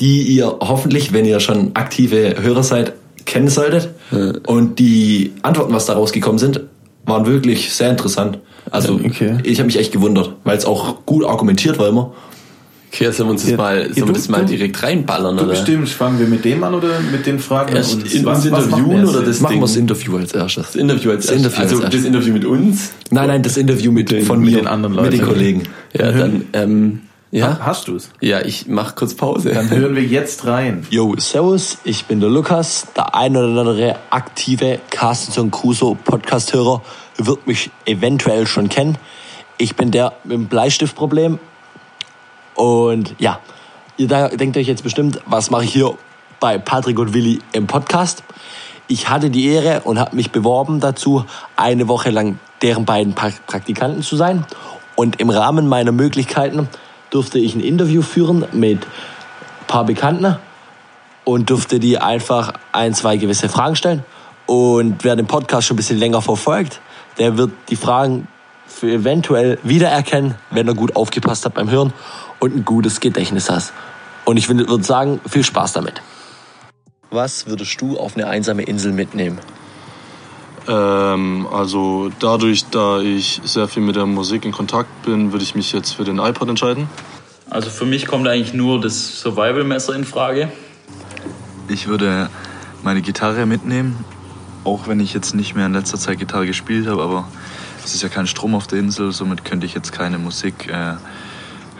die 0.00 0.22
ihr 0.22 0.46
hoffentlich, 0.60 1.12
wenn 1.12 1.24
ihr 1.24 1.40
schon 1.40 1.70
aktive 1.74 2.36
Hörer 2.42 2.62
seid, 2.62 2.92
kennen 3.24 3.48
solltet. 3.48 3.88
Und 4.46 4.78
die 4.78 5.32
Antworten, 5.42 5.72
was 5.72 5.86
da 5.86 5.94
rausgekommen 5.94 6.38
sind, 6.38 6.60
waren 7.06 7.26
wirklich 7.26 7.72
sehr 7.72 7.90
interessant. 7.90 8.38
Also 8.70 8.94
Okay. 8.94 9.38
ich 9.44 9.58
habe 9.58 9.66
mich 9.66 9.78
echt 9.78 9.92
gewundert, 9.92 10.34
weil 10.44 10.56
es 10.56 10.64
auch 10.66 11.04
gut 11.06 11.24
argumentiert 11.24 11.78
war 11.78 11.88
immer. 11.88 12.12
Okay, 12.92 13.10
sollen 13.10 13.28
wir 13.28 13.32
uns 13.32 13.42
das 13.42 13.50
Ja, 13.52 13.56
mal, 13.56 13.76
ja, 13.78 13.82
sollen 13.84 13.96
wir 13.96 14.04
du- 14.06 14.12
das 14.12 14.28
mal 14.28 14.44
direkt 14.44 14.82
reinballern, 14.82 15.36
Du 15.36 15.44
oder? 15.44 15.52
bestimmst, 15.52 15.92
fangen 15.94 16.18
wir 16.18 16.26
mit 16.26 16.44
dem 16.44 16.62
an 16.62 16.74
oder 16.74 17.00
mit 17.00 17.24
den 17.26 17.38
Fragen 17.38 17.74
Erst 17.74 17.94
an 17.94 18.02
uns? 18.02 18.12
in 18.14 18.26
uns 18.26 18.44
machen 18.50 18.64
interviewen 18.68 19.02
wir 19.02 19.08
oder 19.08 19.22
das 19.22 19.40
Machen 19.40 19.50
wir 19.52 19.54
Ding? 19.54 19.60
das 19.62 19.76
Interview 19.76 20.16
als 20.16 20.32
erstes. 20.32 20.66
Das 20.66 20.76
Interview 20.76 21.10
als 21.10 21.26
Das 21.26 21.36
Interview 21.36 21.60
Also 21.62 21.74
als 21.76 21.84
das 21.84 21.94
erstes. 21.94 22.04
Interview 22.04 22.32
mit 22.34 22.44
uns? 22.44 22.90
Nein, 23.10 23.28
nein, 23.28 23.42
das 23.42 23.56
Interview 23.56 23.92
mit, 23.92 24.10
den- 24.10 24.24
von 24.24 24.40
mit 24.40 24.50
mir, 24.50 24.56
den 24.58 24.66
anderen 24.66 24.94
mit 24.96 25.12
den 25.12 25.20
Leuten. 25.20 25.32
Kollegen. 25.32 25.62
Ja, 25.98 26.12
dann, 26.12 26.44
ähm, 26.52 27.00
ja. 27.30 27.58
Hast 27.62 27.88
du 27.88 27.96
es? 27.96 28.10
Ja, 28.20 28.42
ich 28.42 28.66
mach 28.68 28.94
kurz 28.94 29.14
Pause. 29.14 29.52
Dann 29.54 29.70
hören 29.70 29.96
wir 29.96 30.02
jetzt 30.04 30.46
rein. 30.46 30.86
Yo, 30.90 31.14
Servus, 31.18 31.78
ich 31.84 32.04
bin 32.04 32.20
der 32.20 32.28
Lukas. 32.28 32.86
Der 32.94 33.14
ein 33.14 33.34
oder 33.36 33.58
andere 33.60 33.96
aktive 34.10 34.80
Carstenson 34.90 35.50
Crusoe 35.50 35.94
Podcast-Hörer 35.94 36.82
wird 37.16 37.46
mich 37.46 37.70
eventuell 37.86 38.46
schon 38.46 38.68
kennen. 38.68 38.98
Ich 39.56 39.76
bin 39.76 39.90
der 39.90 40.12
mit 40.24 40.32
dem 40.34 40.46
Bleistiftproblem. 40.48 41.38
Und 42.54 43.14
ja, 43.18 43.40
ihr 43.96 44.08
denkt 44.08 44.56
euch 44.56 44.66
jetzt 44.66 44.82
bestimmt, 44.82 45.20
was 45.26 45.50
mache 45.50 45.64
ich 45.64 45.72
hier 45.72 45.94
bei 46.40 46.58
Patrick 46.58 46.98
und 46.98 47.14
Willi 47.14 47.40
im 47.52 47.66
Podcast? 47.66 48.22
Ich 48.88 49.08
hatte 49.08 49.30
die 49.30 49.46
Ehre 49.46 49.82
und 49.84 49.98
habe 49.98 50.16
mich 50.16 50.32
beworben 50.32 50.80
dazu, 50.80 51.24
eine 51.56 51.88
Woche 51.88 52.10
lang 52.10 52.38
deren 52.60 52.84
beiden 52.84 53.14
pra 53.14 53.30
Praktikanten 53.46 54.02
zu 54.02 54.16
sein. 54.16 54.44
Und 54.96 55.20
im 55.20 55.30
Rahmen 55.30 55.66
meiner 55.68 55.92
Möglichkeiten 55.92 56.68
durfte 57.10 57.38
ich 57.38 57.54
ein 57.54 57.60
Interview 57.60 58.02
führen 58.02 58.44
mit 58.52 58.84
ein 58.84 59.66
paar 59.66 59.84
Bekannten 59.84 60.36
und 61.24 61.50
durfte 61.50 61.78
die 61.78 61.98
einfach 61.98 62.52
ein, 62.72 62.94
zwei 62.94 63.16
gewisse 63.16 63.48
Fragen 63.48 63.76
stellen. 63.76 64.04
Und 64.46 65.04
wer 65.04 65.16
den 65.16 65.26
Podcast 65.26 65.66
schon 65.66 65.74
ein 65.74 65.78
bisschen 65.78 65.98
länger 65.98 66.20
verfolgt, 66.20 66.80
der 67.18 67.38
wird 67.38 67.52
die 67.68 67.76
Fragen 67.76 68.28
für 68.66 68.90
eventuell 68.90 69.58
wiedererkennen, 69.62 70.34
wenn 70.50 70.66
er 70.66 70.74
gut 70.74 70.96
aufgepasst 70.96 71.44
hat 71.44 71.54
beim 71.54 71.70
Hören 71.70 71.92
und 72.42 72.56
ein 72.56 72.64
gutes 72.64 72.98
Gedächtnis 72.98 73.48
hat. 73.48 73.72
Und 74.24 74.36
ich 74.36 74.48
würde 74.48 74.82
sagen, 74.82 75.20
viel 75.28 75.44
Spaß 75.44 75.74
damit. 75.74 76.02
Was 77.10 77.46
würdest 77.46 77.80
du 77.80 77.96
auf 77.96 78.16
eine 78.16 78.26
einsame 78.26 78.62
Insel 78.62 78.92
mitnehmen? 78.92 79.38
Ähm, 80.66 81.46
also 81.52 82.10
dadurch, 82.18 82.64
da 82.70 83.00
ich 83.00 83.40
sehr 83.44 83.68
viel 83.68 83.82
mit 83.82 83.94
der 83.94 84.06
Musik 84.06 84.44
in 84.44 84.50
Kontakt 84.50 85.04
bin, 85.04 85.30
würde 85.30 85.44
ich 85.44 85.54
mich 85.54 85.72
jetzt 85.72 85.92
für 85.92 86.02
den 86.02 86.18
iPod 86.18 86.48
entscheiden. 86.48 86.88
Also 87.48 87.70
für 87.70 87.84
mich 87.84 88.06
kommt 88.06 88.26
eigentlich 88.26 88.54
nur 88.54 88.80
das 88.80 89.20
Survival-Messer 89.20 89.94
in 89.94 90.04
Frage. 90.04 90.50
Ich 91.68 91.86
würde 91.86 92.28
meine 92.82 93.02
Gitarre 93.02 93.46
mitnehmen, 93.46 94.04
auch 94.64 94.88
wenn 94.88 94.98
ich 94.98 95.14
jetzt 95.14 95.34
nicht 95.34 95.54
mehr 95.54 95.66
in 95.66 95.74
letzter 95.74 95.98
Zeit 95.98 96.18
Gitarre 96.18 96.46
gespielt 96.46 96.88
habe, 96.88 97.02
aber 97.02 97.28
es 97.84 97.94
ist 97.94 98.02
ja 98.02 98.08
kein 98.08 98.26
Strom 98.26 98.56
auf 98.56 98.66
der 98.66 98.80
Insel, 98.80 99.12
somit 99.12 99.44
könnte 99.44 99.66
ich 99.66 99.74
jetzt 99.74 99.92
keine 99.92 100.18
Musik 100.18 100.68
äh, 100.68 100.94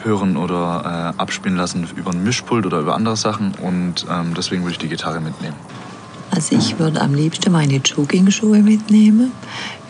hören 0.04 0.36
oder 0.36 1.14
äh, 1.16 1.20
abspielen 1.20 1.56
lassen 1.56 1.88
über 1.96 2.10
ein 2.10 2.22
Mischpult 2.22 2.66
oder 2.66 2.80
über 2.80 2.94
andere 2.94 3.16
Sachen 3.16 3.54
und 3.60 4.06
ähm, 4.10 4.34
deswegen 4.36 4.62
würde 4.62 4.72
ich 4.72 4.78
die 4.78 4.88
Gitarre 4.88 5.20
mitnehmen. 5.20 5.56
Also 6.30 6.56
ich 6.56 6.78
würde 6.78 7.00
am 7.00 7.14
liebsten 7.14 7.52
meine 7.52 7.76
Joggingschuhe 7.76 8.62
mitnehmen, 8.62 9.32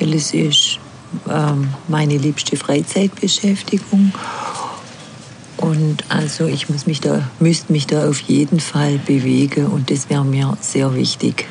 weil 0.00 0.12
es 0.14 0.34
ist 0.34 0.80
ähm, 1.28 1.68
meine 1.88 2.16
liebste 2.16 2.56
Freizeitbeschäftigung. 2.56 4.12
Und 5.58 6.04
also 6.08 6.46
ich 6.46 6.68
muss 6.68 6.86
mich 6.86 7.00
da, 7.00 7.22
müsste 7.38 7.72
mich 7.72 7.86
da 7.86 8.08
auf 8.08 8.20
jeden 8.22 8.58
Fall 8.58 8.98
bewegen 8.98 9.66
und 9.66 9.90
das 9.90 10.10
wäre 10.10 10.24
mir 10.24 10.56
sehr 10.60 10.94
wichtig. 10.96 11.46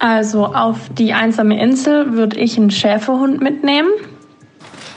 Also 0.00 0.46
auf 0.46 0.78
die 0.98 1.12
einsame 1.12 1.62
Insel 1.62 2.14
würde 2.14 2.38
ich 2.38 2.58
einen 2.58 2.72
Schäferhund 2.72 3.40
mitnehmen. 3.40 3.90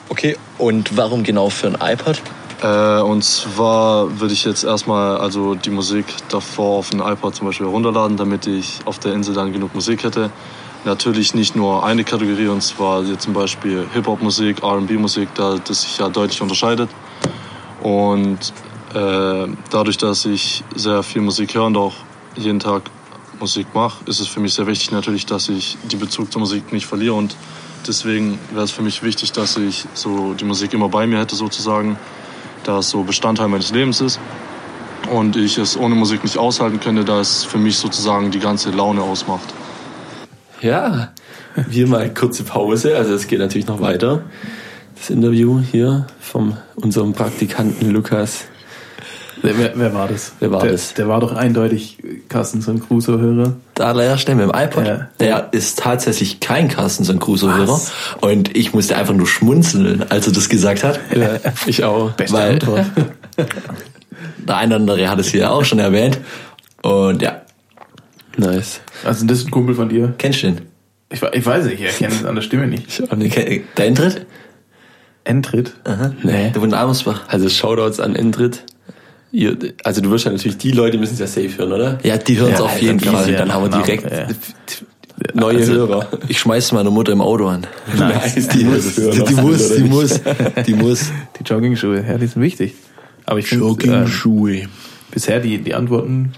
Okay, 0.10 0.38
und 0.58 0.96
warum 0.96 1.24
genau 1.24 1.50
für 1.50 1.68
ein 1.68 1.78
iPod? 1.82 2.22
Äh, 2.62 3.02
und 3.02 3.24
zwar 3.24 4.20
würde 4.20 4.34
ich 4.34 4.44
jetzt 4.46 4.64
erstmal 4.64 5.18
also 5.18 5.54
die 5.56 5.70
Musik 5.70 6.06
davor 6.30 6.80
auf 6.80 6.90
den 6.90 7.02
iPod 7.02 7.36
zum 7.36 7.48
Beispiel 7.48 7.68
runterladen, 7.68 8.18
damit 8.18 8.48
ich 8.48 8.80
auf 8.86 9.00
der 9.00 9.14
Insel 9.14 9.36
dann 9.36 9.54
genug 9.54 9.76
Musik 9.76 10.04
hätte. 10.04 10.32
Natürlich 10.86 11.34
nicht 11.34 11.56
nur 11.56 11.86
eine 11.86 12.04
Kategorie, 12.04 12.48
und 12.48 12.64
zwar 12.64 13.04
jetzt 13.04 13.24
zum 13.24 13.34
Beispiel 13.34 13.86
Hip-Hop-Musik, 13.94 14.64
R&B-Musik, 14.64 15.30
da 15.36 15.58
das 15.58 15.82
sich 15.82 15.98
ja 15.98 16.08
deutlich 16.08 16.42
unterscheidet. 16.42 16.90
Und 17.84 18.54
äh, 18.94 19.48
dadurch, 19.70 19.98
dass 19.98 20.26
ich 20.26 20.64
sehr 20.76 21.04
viel 21.04 21.22
Musik 21.22 21.54
höre 21.54 21.66
und 21.66 21.78
auch 21.78 21.94
jeden 22.36 22.60
Tag 22.60 22.84
Musik 23.40 23.68
mache, 23.74 24.04
ist 24.06 24.20
es 24.20 24.28
für 24.28 24.40
mich 24.40 24.54
sehr 24.54 24.66
wichtig 24.66 24.92
natürlich, 24.92 25.26
dass 25.26 25.50
ich 25.50 25.78
die 25.92 25.98
Bezug 25.98 26.32
zur 26.32 26.40
Musik 26.40 26.72
nicht 26.72 26.86
verliere. 26.86 27.14
Und 27.14 27.36
deswegen 27.88 28.40
wäre 28.52 28.64
es 28.64 28.72
für 28.72 28.82
mich 28.82 29.04
wichtig, 29.04 29.32
dass 29.32 29.58
ich 29.58 29.86
so 29.94 30.34
die 30.34 30.46
Musik 30.46 30.74
immer 30.74 30.90
bei 30.90 31.08
mir 31.08 31.20
hätte 31.20 31.36
sozusagen, 31.36 31.98
da 32.64 32.80
es 32.80 32.90
so 32.90 33.04
Bestandteil 33.04 33.48
meines 33.48 33.72
Lebens 33.72 34.02
ist. 34.02 34.20
Und 35.12 35.36
ich 35.36 35.58
es 35.58 35.78
ohne 35.78 35.96
Musik 35.96 36.24
nicht 36.24 36.38
aushalten 36.38 36.80
könnte, 36.80 37.06
da 37.06 37.20
es 37.22 37.44
für 37.44 37.58
mich 37.58 37.78
sozusagen 37.78 38.32
die 38.32 38.40
ganze 38.40 38.72
Laune 38.72 39.02
ausmacht. 39.02 39.54
Ja, 40.62 41.14
wir 41.56 41.88
mal 41.88 42.14
kurze 42.14 42.44
Pause. 42.44 42.98
Also 42.98 43.14
es 43.14 43.28
geht 43.28 43.40
natürlich 43.40 43.68
noch 43.68 43.80
weiter. 43.80 44.24
Das 44.96 45.10
Interview 45.10 45.60
hier 45.60 46.08
von 46.20 46.58
unserem 46.76 47.14
Praktikanten 47.14 47.92
Lukas. 47.92 48.46
Wer, 49.42 49.72
wer, 49.76 49.94
war 49.94 50.08
das? 50.08 50.32
Wer 50.40 50.52
war 50.52 50.62
der, 50.62 50.72
das? 50.72 50.94
Der 50.96 51.08
war 51.08 51.20
doch 51.20 51.34
eindeutig 51.36 51.98
Carstenson 52.28 52.80
Crusoe-Hörer. 52.80 53.56
Der 53.78 53.86
allererste 53.88 54.34
mit 54.36 54.46
dem 54.46 54.52
iPod, 54.56 54.86
Ja. 54.88 55.10
der 55.20 55.50
ist 55.52 55.80
tatsächlich 55.80 56.40
kein 56.40 56.68
Carstenson 56.70 57.20
Crusoe-Hörer. 57.20 57.68
Was? 57.68 57.92
Und 58.22 58.56
ich 58.58 58.74
musste 58.74 58.96
einfach 58.98 59.14
nur 59.14 59.28
schmunzeln, 59.28 60.04
als 60.10 60.28
er 60.28 60.34
das 60.34 60.50
gesagt 60.50 60.84
hat. 60.84 61.00
Ja, 61.16 61.38
ich 61.68 61.84
auch. 61.84 62.12
Beste 62.12 62.36
Weil- 62.38 62.54
Antwort. 62.54 62.86
Der 64.48 64.58
eine 64.58 64.76
oder 64.76 64.82
andere 64.94 65.10
hat 65.10 65.20
es 65.20 65.28
hier 65.28 65.52
auch 65.52 65.66
schon 65.66 65.80
erwähnt. 65.80 66.18
Und 66.82 67.22
ja, 67.22 67.42
Nice. 68.38 68.82
Also 69.04 69.26
das 69.26 69.40
ist 69.40 69.48
ein 69.48 69.52
Kumpel 69.52 69.76
von 69.76 69.90
dir. 69.90 70.14
kennst 70.18 70.44
du 70.44 70.48
den? 70.48 70.62
Ich, 71.10 71.22
ich 71.22 71.46
weiß 71.46 71.66
nicht, 71.66 71.80
ich 71.80 71.86
erkenne 71.86 72.14
es 72.14 72.24
an 72.26 72.36
der 72.36 72.42
Stimme 72.44 72.68
nicht. 72.68 72.88
Ich 72.88 73.12
auch 73.12 73.16
nicht. 73.16 73.36
Der 73.36 73.86
Eintritt? 73.86 74.26
Entritt? 75.24 75.74
Aha. 75.84 76.14
Nee. 76.24 76.52
Der 76.52 76.62
wohnt 76.62 76.72
in 76.74 76.78
Almersbach. 76.78 77.22
Also 77.28 77.50
Shoutouts 77.50 78.00
an 78.00 78.16
Endrit. 78.16 78.64
Ihr, 79.32 79.58
also 79.84 80.02
du 80.02 80.10
wirst 80.12 80.26
ja 80.26 80.32
natürlich, 80.32 80.58
die 80.58 80.72
Leute 80.72 80.98
müssen 80.98 81.14
es 81.14 81.20
ja 81.20 81.28
safe 81.28 81.58
hören, 81.58 81.74
oder? 81.74 81.98
Ja, 82.04 82.18
die 82.18 82.38
hören 82.38 82.54
es 82.54 82.60
Ja, 82.60 82.66
auf 82.66 82.82
jeden 82.82 83.00
Fall. 83.00 83.24
easy, 83.24 83.34
Dann 83.36 83.54
haben 83.54 83.70
wir 83.72 83.84
direkt 83.84 84.10
ja. 84.10 84.28
neue 85.34 85.58
Also, 85.58 85.74
Hörer. 85.74 86.08
Ich 86.28 86.40
schmeiß 86.40 86.72
meine 86.72 86.90
Mutter 86.90 87.12
im 87.12 87.22
Auto 87.22 87.48
an. 87.48 87.68
Nice, 87.98 88.48
Die 88.48 88.64
muss, 88.64 88.96
die, 88.96 89.24
die 89.24 89.34
muss, 89.36 89.76
die 89.76 89.84
muss, 89.84 90.22
die 90.66 90.74
muss. 90.74 91.12
Die 91.40 91.44
Joggingschuhe, 91.44 92.06
ja, 92.08 92.18
die 92.18 92.28
sind 92.28 92.42
wichtig. 92.42 92.74
Aber 93.26 93.40
ich 93.40 93.48
finde, 93.48 93.66
äh, 93.66 94.68
bisher 95.12 95.40
die, 95.42 95.58
die 95.58 95.74
Antworten, 95.74 96.32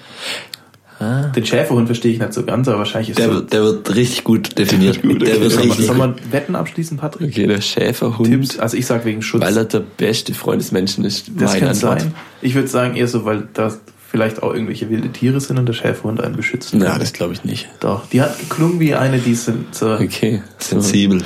den 0.99 1.45
Schäferhund 1.45 1.87
verstehe 1.87 2.11
ich 2.11 2.19
nicht 2.19 2.33
so 2.33 2.43
ganz, 2.43 2.67
aber 2.67 2.79
wahrscheinlich 2.79 3.11
ist 3.11 3.19
Der, 3.19 3.27
so. 3.27 3.33
wird- 3.35 3.53
der 3.53 3.63
wird 3.63 3.95
richtig 3.95 4.23
gut 4.25 4.57
definiert. 4.57 5.01
Gut, 5.01 5.21
der 5.25 5.39
wird 5.39 5.51
Soll 5.51 5.59
man, 5.61 5.67
richtig 5.69 5.85
soll 5.85 5.95
gut. 5.95 6.05
man 6.05 6.31
Wetten 6.31 6.55
abschließen, 6.55 6.97
Patrick? 6.97 7.29
Okay, 7.29 7.47
der 7.47 7.61
Schäferhund, 7.61 8.29
Tipps? 8.29 8.59
Also 8.59 8.75
ich 8.75 8.85
sag 8.85 9.05
wegen 9.05 9.21
Schutz. 9.21 9.41
weil 9.41 9.55
er 9.55 9.63
der 9.65 9.79
beste 9.79 10.33
Freund 10.33 10.61
des 10.61 10.71
Menschen 10.73 11.05
ist. 11.05 11.31
das 11.37 11.53
kann 11.57 11.69
Antwort. 11.69 12.01
sein. 12.01 12.13
Ich 12.41 12.53
würde 12.55 12.67
sagen 12.67 12.95
eher 12.97 13.07
so, 13.07 13.23
weil 13.23 13.47
da 13.53 13.73
vielleicht 14.11 14.41
auch 14.43 14.53
irgendwelche 14.53 14.89
wilde 14.89 15.09
Tiere 15.09 15.39
sind 15.39 15.57
und 15.59 15.67
der 15.67 15.73
Schäferhund 15.73 16.19
einen 16.19 16.35
beschützt. 16.35 16.73
Na, 16.73 16.97
das 16.97 17.13
glaube 17.13 17.31
ich 17.33 17.43
nicht. 17.45 17.69
Doch, 17.79 18.07
die 18.07 18.21
hat 18.21 18.37
geklungen 18.39 18.79
wie 18.79 18.95
eine, 18.95 19.19
die 19.19 19.35
so, 19.35 19.53
so, 19.71 19.91
Okay. 19.93 20.41
So. 20.57 20.81
Sensibel. 20.81 21.21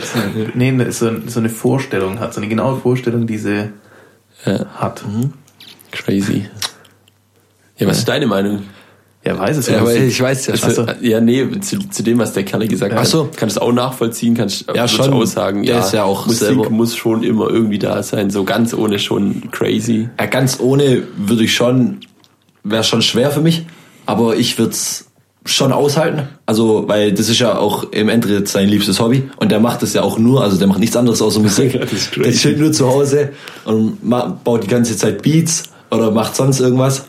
nee, 0.54 0.72
ne, 0.72 0.92
so, 0.92 1.10
so 1.26 1.40
eine 1.40 1.50
Vorstellung 1.50 2.20
hat, 2.20 2.34
so 2.34 2.42
eine 2.42 2.50
genaue 2.50 2.80
Vorstellung, 2.80 3.26
die 3.26 3.38
sie 3.38 3.70
Ja, 4.46 4.66
hat. 4.76 5.04
crazy. 5.92 6.46
Ja, 7.78 7.88
was 7.88 8.00
ist 8.00 8.08
deine 8.08 8.28
Meinung? 8.28 8.64
Ja, 9.26 9.38
weiß 9.40 9.58
es 9.58 9.68
Ja, 9.68 9.80
aber 9.80 9.96
ich 9.96 10.20
weiß 10.22 10.48
ja 10.48 10.54
Also, 10.54 10.86
schon. 10.86 10.96
ja, 11.02 11.22
nee, 11.22 11.48
zu, 11.62 11.80
zu 11.90 12.04
dem, 12.04 12.18
was 12.20 12.34
der 12.34 12.44
Kerl 12.44 12.68
gesagt 12.68 12.94
Ach 12.94 13.00
hat. 13.02 13.08
so. 13.08 13.30
Kannst 13.36 13.56
du 13.56 13.62
auch 13.62 13.72
nachvollziehen, 13.72 14.34
kannst 14.36 14.66
Ja, 14.68 14.76
würdest 14.76 14.96
schon. 14.96 15.14
auch 15.14 15.26
sagen, 15.26 15.64
Der 15.64 15.76
ja, 15.76 15.82
ist 15.82 15.94
ja 15.94 16.04
auch 16.04 16.26
Musik 16.26 16.40
selber- 16.48 16.70
muss 16.70 16.96
schon 16.98 17.24
immer 17.24 17.50
irgendwie 17.50 17.80
da 17.80 18.04
sein, 18.04 18.30
so 18.30 18.44
ganz 18.44 18.74
ohne 18.74 19.00
schon 19.00 19.50
crazy. 19.52 20.10
Ja, 20.20 20.26
ganz 20.26 20.60
ohne 20.60 21.04
würde 21.16 21.46
ich 21.46 21.54
schon, 21.54 22.00
wäre 22.64 22.84
schon 22.84 23.02
schwer 23.02 23.32
für 23.32 23.40
mich, 23.42 23.66
aber 24.06 24.36
ich 24.36 24.58
würde 24.58 24.72
es 24.72 25.06
schon 25.46 25.72
aushalten. 25.72 26.28
Also, 26.46 26.86
weil 26.88 27.14
das 27.14 27.30
ist 27.30 27.40
ja 27.40 27.58
auch 27.58 27.92
im 27.92 28.10
Endeffekt 28.10 28.48
sein 28.50 28.68
liebstes 28.68 29.00
Hobby 29.00 29.24
und 29.38 29.52
der 29.52 29.60
macht 29.62 29.82
das 29.84 29.94
ja 29.94 30.02
auch 30.02 30.18
nur, 30.18 30.42
also 30.44 30.58
der 30.58 30.68
macht 30.68 30.80
nichts 30.80 30.96
anderes 30.98 31.22
außer 31.22 31.40
Musik. 31.40 31.74
Das 31.82 31.92
ist 31.94 32.16
der 32.18 32.32
chillt 32.34 32.60
nur 32.60 32.72
zu 32.74 32.88
Hause 32.88 33.32
und 33.66 33.98
baut 34.44 34.64
die 34.64 34.68
ganze 34.68 34.96
Zeit 34.98 35.22
Beats 35.22 35.64
oder 35.92 36.12
macht 36.12 36.36
sonst 36.36 36.60
irgendwas 36.60 37.06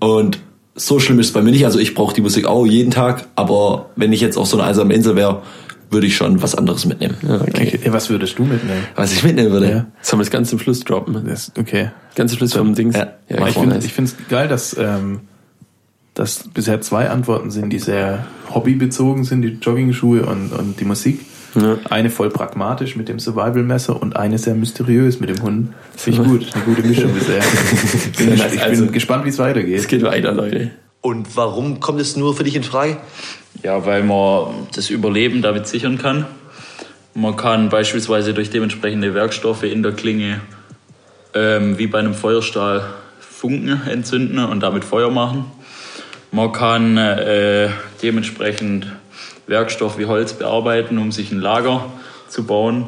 und 0.00 0.38
so 0.74 0.98
schlimm 0.98 1.18
ist 1.18 1.28
es 1.28 1.32
bei 1.32 1.42
mir 1.42 1.50
nicht. 1.50 1.64
Also 1.64 1.78
ich 1.78 1.94
brauche 1.94 2.14
die 2.14 2.20
Musik 2.20 2.46
auch 2.46 2.66
jeden 2.66 2.90
Tag, 2.90 3.26
aber 3.34 3.90
wenn 3.96 4.12
ich 4.12 4.20
jetzt 4.20 4.36
auf 4.36 4.46
so 4.46 4.58
einer 4.58 4.66
einsamen 4.66 4.90
Insel 4.90 5.16
wäre, 5.16 5.42
würde 5.90 6.06
ich 6.06 6.16
schon 6.16 6.40
was 6.40 6.54
anderes 6.54 6.86
mitnehmen. 6.86 7.16
Ja, 7.22 7.40
okay. 7.40 7.72
Okay. 7.74 7.92
Was 7.92 8.08
würdest 8.08 8.38
du 8.38 8.44
mitnehmen? 8.44 8.84
Was 8.94 9.12
ich 9.12 9.22
mitnehmen 9.22 9.50
würde? 9.50 9.70
Ja. 9.70 9.86
Sollen 10.00 10.20
wir 10.20 10.24
das 10.24 10.30
ganz 10.30 10.48
zum 10.48 10.58
Schluss 10.58 10.80
droppen? 10.80 11.22
Das, 11.26 11.52
okay. 11.58 11.90
Ganz 12.14 12.30
zum 12.30 12.38
Schluss 12.38 12.54
vom 12.54 12.74
Dings. 12.74 12.96
Ja. 12.96 13.12
ja 13.28 13.46
ich 13.46 13.92
finde 13.92 14.10
es 14.10 14.16
geil, 14.28 14.48
dass, 14.48 14.76
ähm, 14.78 15.20
dass 16.14 16.48
bisher 16.48 16.80
zwei 16.80 17.10
Antworten 17.10 17.50
sind, 17.50 17.70
die 17.70 17.78
sehr 17.78 18.26
hobbybezogen 18.54 19.24
sind, 19.24 19.42
die 19.42 19.58
Joggingschuhe 19.60 20.24
und, 20.24 20.52
und 20.52 20.80
die 20.80 20.84
Musik. 20.86 21.20
Ja. 21.54 21.76
Eine 21.90 22.08
voll 22.08 22.30
pragmatisch 22.30 22.96
mit 22.96 23.08
dem 23.08 23.18
Survival-Messer 23.18 24.00
und 24.00 24.16
eine 24.16 24.38
sehr 24.38 24.54
mysteriös 24.54 25.20
mit 25.20 25.28
dem 25.28 25.42
Hund. 25.42 25.74
Finde 25.94 26.22
ich 26.22 26.28
gut, 26.28 26.46
eine 26.54 26.64
gute 26.64 26.82
Mischung 26.86 27.12
bisher. 27.12 27.42
Bin 28.16 28.34
ich 28.34 28.62
also- 28.62 28.84
bin 28.84 28.92
gespannt, 28.92 29.24
wie 29.24 29.28
es 29.28 29.34
Es 29.34 29.38
weitergeht. 29.40 29.86
geht 29.88 30.02
weiter, 30.02 30.32
Leute. 30.32 30.70
Und 31.02 31.36
warum 31.36 31.80
kommt 31.80 32.00
es 32.00 32.16
nur 32.16 32.34
für 32.34 32.44
dich 32.44 32.56
in 32.56 32.62
Frage? 32.62 32.96
Ja, 33.62 33.84
weil 33.84 34.02
man 34.02 34.66
das 34.74 34.88
Überleben 34.88 35.42
damit 35.42 35.66
sichern 35.66 35.98
kann. 35.98 36.26
Man 37.14 37.36
kann 37.36 37.68
beispielsweise 37.68 38.32
durch 38.32 38.48
dementsprechende 38.50 39.12
Werkstoffe 39.12 39.64
in 39.64 39.82
der 39.82 39.92
Klinge 39.92 40.40
ähm, 41.34 41.76
wie 41.76 41.86
bei 41.86 41.98
einem 41.98 42.14
Feuerstahl 42.14 42.84
Funken 43.20 43.80
entzünden 43.90 44.38
und 44.38 44.62
damit 44.62 44.84
Feuer 44.84 45.10
machen. 45.10 45.44
Man 46.30 46.52
kann 46.52 46.96
äh, 46.96 47.68
dementsprechend 48.02 48.86
Werkstoff 49.46 49.98
wie 49.98 50.06
Holz 50.06 50.32
bearbeiten, 50.34 50.98
um 50.98 51.12
sich 51.12 51.32
ein 51.32 51.40
Lager 51.40 51.84
zu 52.28 52.44
bauen. 52.44 52.86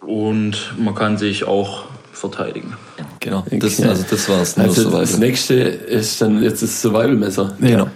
Und 0.00 0.74
man 0.78 0.94
kann 0.94 1.16
sich 1.16 1.44
auch 1.44 1.84
verteidigen. 2.12 2.74
Genau, 3.20 3.44
das, 3.50 3.78
Okay. 3.78 3.88
also 3.88 4.04
das 4.08 4.28
war's. 4.28 4.56
Nur 4.56 4.66
Also 4.66 4.90
so 4.90 4.98
das 4.98 5.18
nächste 5.18 5.54
ist 5.54 6.20
dann 6.20 6.42
jetzt 6.42 6.62
das 6.62 6.80
Survival-Messer. 6.82 7.56
Genau. 7.60 7.88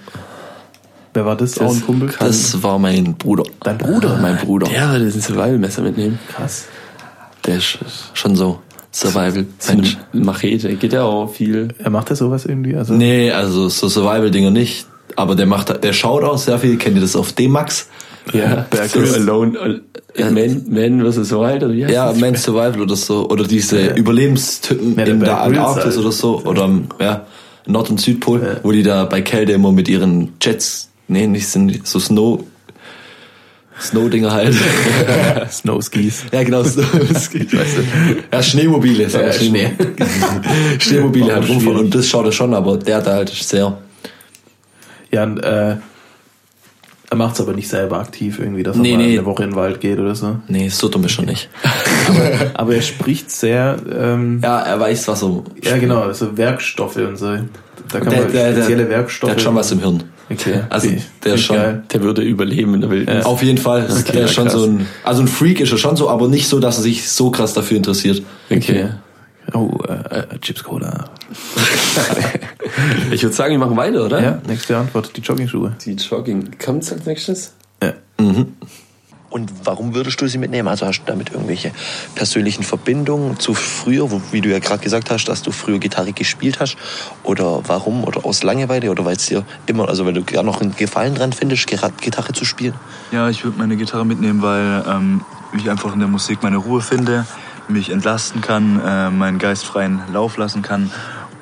Wer 1.15 1.25
war 1.27 1.37
das? 1.37 1.59
Auch 1.59 1.73
ein 1.75 1.81
Kumpel? 1.81 2.11
Das 2.19 2.63
war 2.63 2.79
mein 2.79 3.15
Bruder. 3.15 3.45
Dein 3.63 3.79
Bruder? 3.79 4.19
Mein 4.21 4.37
Bruder. 4.37 4.69
Der 4.69 4.91
würde 4.93 5.07
ein 5.07 5.11
Survival-Messer 5.21 5.83
mitnehmen. 5.83 6.19
Krass. 6.35 6.67
Der 7.47 7.57
ist 7.57 7.79
schon 8.15 8.37
so 8.37 8.61
Survival. 8.93 9.47
So 9.59 9.73
eine 9.73 9.83
Mensch. 9.83 9.99
Machete. 10.13 10.75
Geht 10.77 10.93
ja 10.93 11.03
auch 11.05 11.29
viel. 11.33 11.69
Er 11.79 11.91
macht 11.91 12.11
ja 12.11 12.17
sowas 12.17 12.45
irgendwie? 12.47 12.77
Also, 12.77 12.95
Nee, 12.95 13.31
also 13.33 13.69
so 13.69 13.89
Survival-Dinger 13.89 14.51
nicht. 14.51 14.87
Aber 15.15 15.35
der 15.37 15.47
macht, 15.47 15.83
der 15.85 15.93
schaut 15.93 16.25
auch 16.25 16.39
sehr 16.39 16.59
viel. 16.59 16.77
Kennt 16.79 16.97
ihr 16.97 17.03
das 17.03 17.15
auf 17.17 17.33
D-Max? 17.33 17.89
Ja, 18.33 18.67
Bear. 18.71 18.89
Alone. 19.15 19.81
äh, 20.17 20.31
Man, 20.31 20.65
Man 20.69 21.13
vs. 21.13 21.31
Wild 21.31 21.63
oder 21.63 21.73
wie 21.73 21.85
heißt 21.85 21.95
Ja, 21.95 22.09
das? 22.11 22.19
Man 22.19 22.35
Survival 22.35 22.81
oder 22.83 22.97
so. 22.97 23.29
Oder 23.31 23.45
diese 23.45 23.81
Ja. 23.81 23.95
Überlebenstypen 23.95 24.97
Ja, 24.99 25.05
der 25.05 25.15
in 25.15 25.21
der 25.21 25.41
Antarktis 25.41 25.85
halt. 25.85 25.99
oder 25.99 26.11
so. 26.13 26.43
Oder 26.45 26.65
am 26.65 26.89
ja, 26.99 27.25
Nord- 27.67 27.91
und 27.91 28.01
Südpol, 28.01 28.43
Ja. 28.43 28.61
wo 28.65 28.73
die 28.73 28.83
da 28.83 29.05
bei 29.05 29.23
Kälte 29.23 29.53
immer 29.53 29.71
mit 29.71 29.89
ihren 29.89 30.33
Jets, 30.43 30.89
nee, 31.07 31.27
nicht 31.29 31.47
sind 31.47 31.87
so 31.87 32.01
Snow, 32.01 32.41
Snow-Dinger 33.81 34.33
halt. 34.33 34.55
Snowskis. 35.51 36.25
Ja, 36.33 36.43
genau, 36.43 36.63
so. 36.65 36.81
ja, 38.33 38.43
Schneemobile, 38.43 39.09
sagen 39.09 39.27
wir 39.27 39.33
Ja, 39.33 39.39
Schnee. 39.39 39.71
Schneemobile 40.79 41.35
halt 41.35 41.49
rumfahren 41.49 41.79
und 41.79 41.95
das 41.95 42.09
schaut 42.09 42.25
er 42.27 42.33
schon, 42.33 42.55
aber 42.55 42.77
der 42.79 43.01
da 43.03 43.13
halt 43.15 43.29
sehr. 43.31 43.77
Ja, 45.13 45.25
und, 45.25 45.39
äh, 45.39 45.77
er 47.09 47.17
macht 47.17 47.35
es 47.37 47.41
aber 47.41 47.53
nicht 47.53 47.69
selber 47.69 48.01
aktiv 48.01 48.41
irgendwie, 48.41 48.65
dass 48.65 48.75
er 48.77 48.83
Nee, 48.83 48.97
mal 48.97 49.07
nee. 49.07 49.13
eine 49.19 49.25
Woche 49.27 49.45
in 49.45 49.51
den 49.51 49.57
Wald 49.57 49.81
geht 49.81 49.99
oder 50.01 50.15
so. 50.17 50.39
Nee, 50.49 50.69
so 50.69 50.89
dumm 50.89 51.05
ist 51.05 51.13
schon 51.13 51.27
nicht. 51.27 51.49
Aber 52.55 52.75
er 52.75 52.83
spricht 52.83 53.31
sehr, 53.31 53.77
ähm, 53.97 54.41
Ja, 54.43 54.61
er 54.63 54.81
weiß, 54.81 55.07
was 55.07 55.23
er. 55.23 55.43
ja 55.63 55.77
genau, 55.79 56.01
also 56.03 56.37
Werkstoffe 56.37 56.97
und 56.97 57.17
so. 57.17 57.27
Da 57.93 58.01
kann 58.01 58.11
Der, 58.11 58.23
man 58.23 58.33
der, 58.33 58.53
der, 58.53 58.63
spezielle 58.63 58.89
Werkstoffe. 58.89 59.29
der 59.31 59.37
hat 59.37 59.43
schon 59.43 59.55
was 59.55 59.71
im 59.71 59.79
Hirn. 59.81 60.03
Okay. 60.29 60.63
Also, 60.71 60.89
der 61.25 61.35
ist 61.35 61.43
schon. 61.43 61.55
geil. 61.57 61.83
Der 61.93 62.03
würde 62.03 62.23
überleben 62.23 62.75
in 62.75 62.81
der 62.81 62.91
Wildnis. 62.91 63.25
Auf 63.25 63.41
jeden 63.45 63.59
Fall. 63.59 63.87
Okay, 63.89 64.13
der 64.13 64.25
ist 64.25 64.33
schon 64.35 64.47
krass. 64.49 64.55
so 64.55 64.65
ein. 64.67 64.87
Also 65.05 65.23
ein 65.23 65.29
Freak 65.29 65.61
ist 65.61 65.71
er 65.71 65.79
schon 65.79 65.95
so, 65.97 66.11
aber 66.11 66.27
nicht 66.27 66.49
so, 66.49 66.59
dass 66.59 66.79
er 66.79 66.83
sich 66.83 67.09
so 67.09 67.31
krass 67.31 67.55
dafür 67.55 67.77
interessiert. 67.77 68.23
Okay. 68.51 68.89
Oh, 69.53 69.79
äh, 69.89 70.19
äh, 70.19 70.39
Chips 70.41 70.65
Cola. 70.65 71.11
Ich 73.11 73.23
würde 73.23 73.35
sagen, 73.35 73.53
wir 73.53 73.59
machen 73.59 73.77
weiter, 73.77 74.05
oder? 74.05 74.23
Ja, 74.23 74.43
nächste 74.47 74.77
Antwort, 74.77 75.17
die 75.17 75.21
Joggingschuhe. 75.21 75.77
Die 75.85 75.95
Jogging. 75.95 76.59
Kommt's 76.63 76.93
als 76.93 77.07
nächstes? 77.07 77.55
Ja. 77.83 77.93
Und 79.37 79.53
warum 79.65 79.95
würdest 79.95 80.21
du 80.21 80.27
sie 80.29 80.39
mitnehmen? 80.39 80.67
Also 80.67 80.87
hast 80.87 81.01
du 81.01 81.05
damit 81.07 81.31
irgendwelche 81.31 81.71
persönlichen 82.15 82.63
Verbindungen 82.63 83.39
zu 83.39 83.55
früher, 83.55 84.11
wo, 84.11 84.23
wie 84.31 84.41
du 84.41 84.49
ja 84.49 84.61
gerade 84.61 84.83
gesagt 84.83 85.11
hast, 85.11 85.27
dass 85.27 85.43
du 85.43 85.51
früher 85.51 85.79
Gitarre 85.79 86.13
gespielt 86.13 86.59
hast? 86.59 86.77
Oder 87.23 87.61
warum? 87.69 88.05
Oder 88.05 88.25
aus 88.25 88.43
Langeweile? 88.43 88.91
Oder 88.91 89.05
weil 89.05 89.17
es 89.17 89.27
dir 89.27 89.45
immer, 89.67 89.89
also 89.89 90.07
weil 90.07 90.15
du 90.15 90.25
gar 90.25 90.43
noch 90.43 90.61
einen 90.61 90.75
Gefallen 90.75 91.15
dran 91.15 91.33
findest, 91.33 91.67
gerade 91.67 91.95
Gitarre 92.01 92.33
zu 92.33 92.45
spielen? 92.45 92.75
Ja, 93.13 93.29
ich 93.29 93.45
würde 93.45 93.59
meine 93.59 93.77
Gitarre 93.77 94.07
mitnehmen, 94.07 94.43
weil 94.43 94.85
ähm, 94.89 95.21
ich 95.57 95.69
einfach 95.69 95.93
in 95.93 95.99
der 95.99 96.09
Musik 96.09 96.43
meine 96.43 96.57
Ruhe 96.57 96.81
finde, 96.81 97.27
mich 97.69 97.91
entlasten 97.91 98.41
kann, 98.41 98.81
äh, 98.85 99.11
meinen 99.11 99.39
Geist 99.39 99.65
freien 99.65 100.01
Lauf 100.13 100.37
lassen 100.37 100.63
kann 100.63 100.91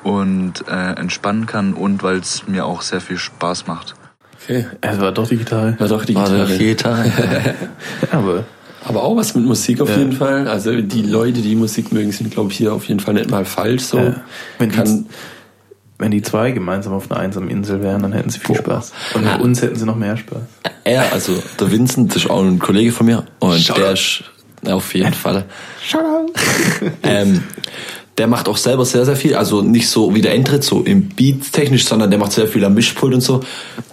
und 0.03 0.67
äh, 0.67 0.93
entspannen 0.99 1.45
kann 1.45 1.73
und 1.73 2.03
weil 2.03 2.17
es 2.17 2.47
mir 2.47 2.65
auch 2.65 2.81
sehr 2.81 3.01
viel 3.01 3.17
Spaß 3.17 3.67
macht. 3.67 3.95
Okay. 4.43 4.65
Es 4.81 4.99
war 4.99 5.11
doch 5.11 5.27
die 5.27 5.37
Gitarre. 5.37 5.75
War 5.79 5.87
doch 5.87 6.05
die 6.05 6.13
War 6.15 6.29
doch 6.29 6.47
Gitarre. 6.47 7.11
Aber 8.11 8.43
Aber 8.87 9.03
auch 9.03 9.15
was 9.17 9.33
mit 9.33 9.45
Musik 9.45 9.81
auf 9.81 9.89
Ja. 9.89 9.97
jeden 9.97 10.11
Fall. 10.13 10.47
Also 10.47 10.79
die 10.81 11.01
Leute, 11.01 11.41
die 11.41 11.55
Musik 11.55 11.91
mögen, 11.91 12.11
sind, 12.11 12.29
glaube 12.31 12.51
ich, 12.51 12.57
hier 12.57 12.73
auf 12.73 12.85
jeden 12.87 12.99
Fall 12.99 13.15
nicht 13.15 13.31
mal 13.31 13.45
falsch 13.45 13.83
so. 13.83 13.97
Ja. 13.97 14.15
Wenn 14.59 14.69
die- 14.69 14.75
Kann, 14.75 15.05
wenn 15.97 16.11
die 16.11 16.21
zwei 16.21 16.51
gemeinsam 16.51 16.93
auf 16.93 17.09
einer 17.09 17.19
einsamen 17.21 17.49
Insel 17.49 17.81
wären, 17.81 18.03
dann 18.03 18.11
hätten 18.13 18.29
sie 18.29 18.37
viel 18.39 18.55
Spaß. 18.57 18.91
Und 19.15 19.23
mit 19.23 19.39
uns 19.39 19.61
hätten 19.63 19.77
sie 19.77 19.85
noch 19.85 19.95
mehr 19.95 20.17
Spaß. 20.17 20.41
Er, 20.83 21.11
also 21.13 21.41
der 21.59 21.71
Vincent, 21.71 22.11
das 22.15 22.25
ist 22.25 22.29
auch 22.29 22.43
ein 22.43 22.59
Kollege 22.59 22.91
von 22.91 23.05
mir 23.07 23.23
und 23.39 23.75
der 23.77 23.93
ist 23.93 24.23
auf 24.69 24.93
jeden 24.93 25.13
Fall. 25.13 25.45
ähm, 27.03 27.43
der 28.17 28.27
macht 28.27 28.47
auch 28.47 28.57
selber 28.57 28.85
sehr, 28.85 29.05
sehr 29.05 29.15
viel. 29.15 29.35
Also 29.35 29.61
nicht 29.61 29.89
so 29.89 30.15
wie 30.15 30.21
der 30.21 30.31
Eintritt, 30.31 30.63
so 30.63 30.81
im 30.81 31.09
Beat 31.09 31.51
technisch, 31.51 31.85
sondern 31.85 32.09
der 32.09 32.19
macht 32.19 32.31
sehr 32.31 32.47
viel 32.47 32.63
am 32.63 32.73
Mischpult 32.73 33.13
und 33.13 33.21
so. 33.21 33.41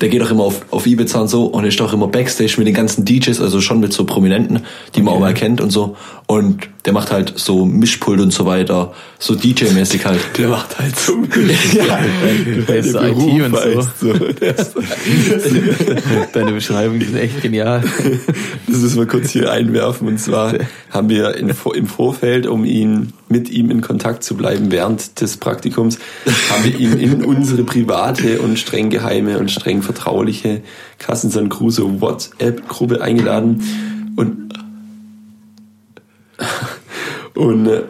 Der 0.00 0.08
geht 0.08 0.22
auch 0.22 0.30
immer 0.30 0.44
auf, 0.44 0.64
auf 0.70 0.86
Ibiza 0.86 1.20
und 1.20 1.28
so 1.28 1.46
und 1.46 1.64
ist 1.64 1.80
auch 1.80 1.92
immer 1.92 2.06
Backstage 2.06 2.54
mit 2.58 2.68
den 2.68 2.74
ganzen 2.74 3.04
DJs, 3.04 3.40
also 3.40 3.60
schon 3.60 3.80
mit 3.80 3.92
so 3.92 4.04
Prominenten, 4.04 4.60
die 4.94 5.02
man 5.02 5.14
auch 5.14 5.20
mal 5.20 5.34
kennt 5.34 5.60
und 5.60 5.70
so. 5.70 5.96
Und 6.26 6.68
der 6.84 6.92
macht 6.92 7.12
halt 7.12 7.34
so 7.36 7.64
Mischpult 7.64 8.20
und 8.20 8.32
so 8.32 8.44
weiter, 8.44 8.92
so 9.18 9.34
DJ-mäßig 9.34 10.04
halt. 10.04 10.20
Der 10.36 10.48
macht 10.48 10.78
halt 10.78 10.98
so 10.98 11.12
ja. 11.72 12.00
Der 12.66 12.76
ist 12.76 12.92
so 12.92 13.00
IT 13.00 13.16
und 13.16 13.56
so. 13.56 13.82
so. 14.00 14.12
Deine 16.32 16.52
Beschreibung 16.52 17.00
ist 17.00 17.14
echt 17.14 17.40
genial. 17.40 17.84
Das 18.66 18.78
müssen 18.78 18.98
wir 18.98 19.06
kurz 19.06 19.30
hier 19.30 19.52
einwerfen. 19.52 20.08
Und 20.08 20.18
zwar 20.18 20.54
haben 20.90 21.08
wir 21.08 21.36
in, 21.36 21.50
im 21.74 21.86
Vorfeld, 21.86 22.48
um 22.48 22.64
ihn 22.64 23.12
mit 23.28 23.48
ihm 23.48 23.70
in 23.70 23.80
Kontakt 23.80 24.24
zu 24.24 24.36
bleiben 24.36 24.72
während 24.72 25.20
des 25.20 25.36
Praktikums, 25.36 25.98
haben 26.50 26.64
wir 26.64 26.78
ihn 26.78 26.98
in 26.98 27.24
unsere 27.24 27.62
private 27.62 28.40
und 28.40 28.58
streng 28.58 28.90
geheime 28.90 29.38
und 29.38 29.52
streng 29.52 29.82
vertrauliche 29.82 30.62
Kassenson 30.98 31.48
Crusoe 31.48 32.00
WhatsApp-Gruppe 32.00 33.00
eingeladen. 33.00 33.62
Und 34.16 34.52
und 37.42 37.66
äh, 37.66 37.82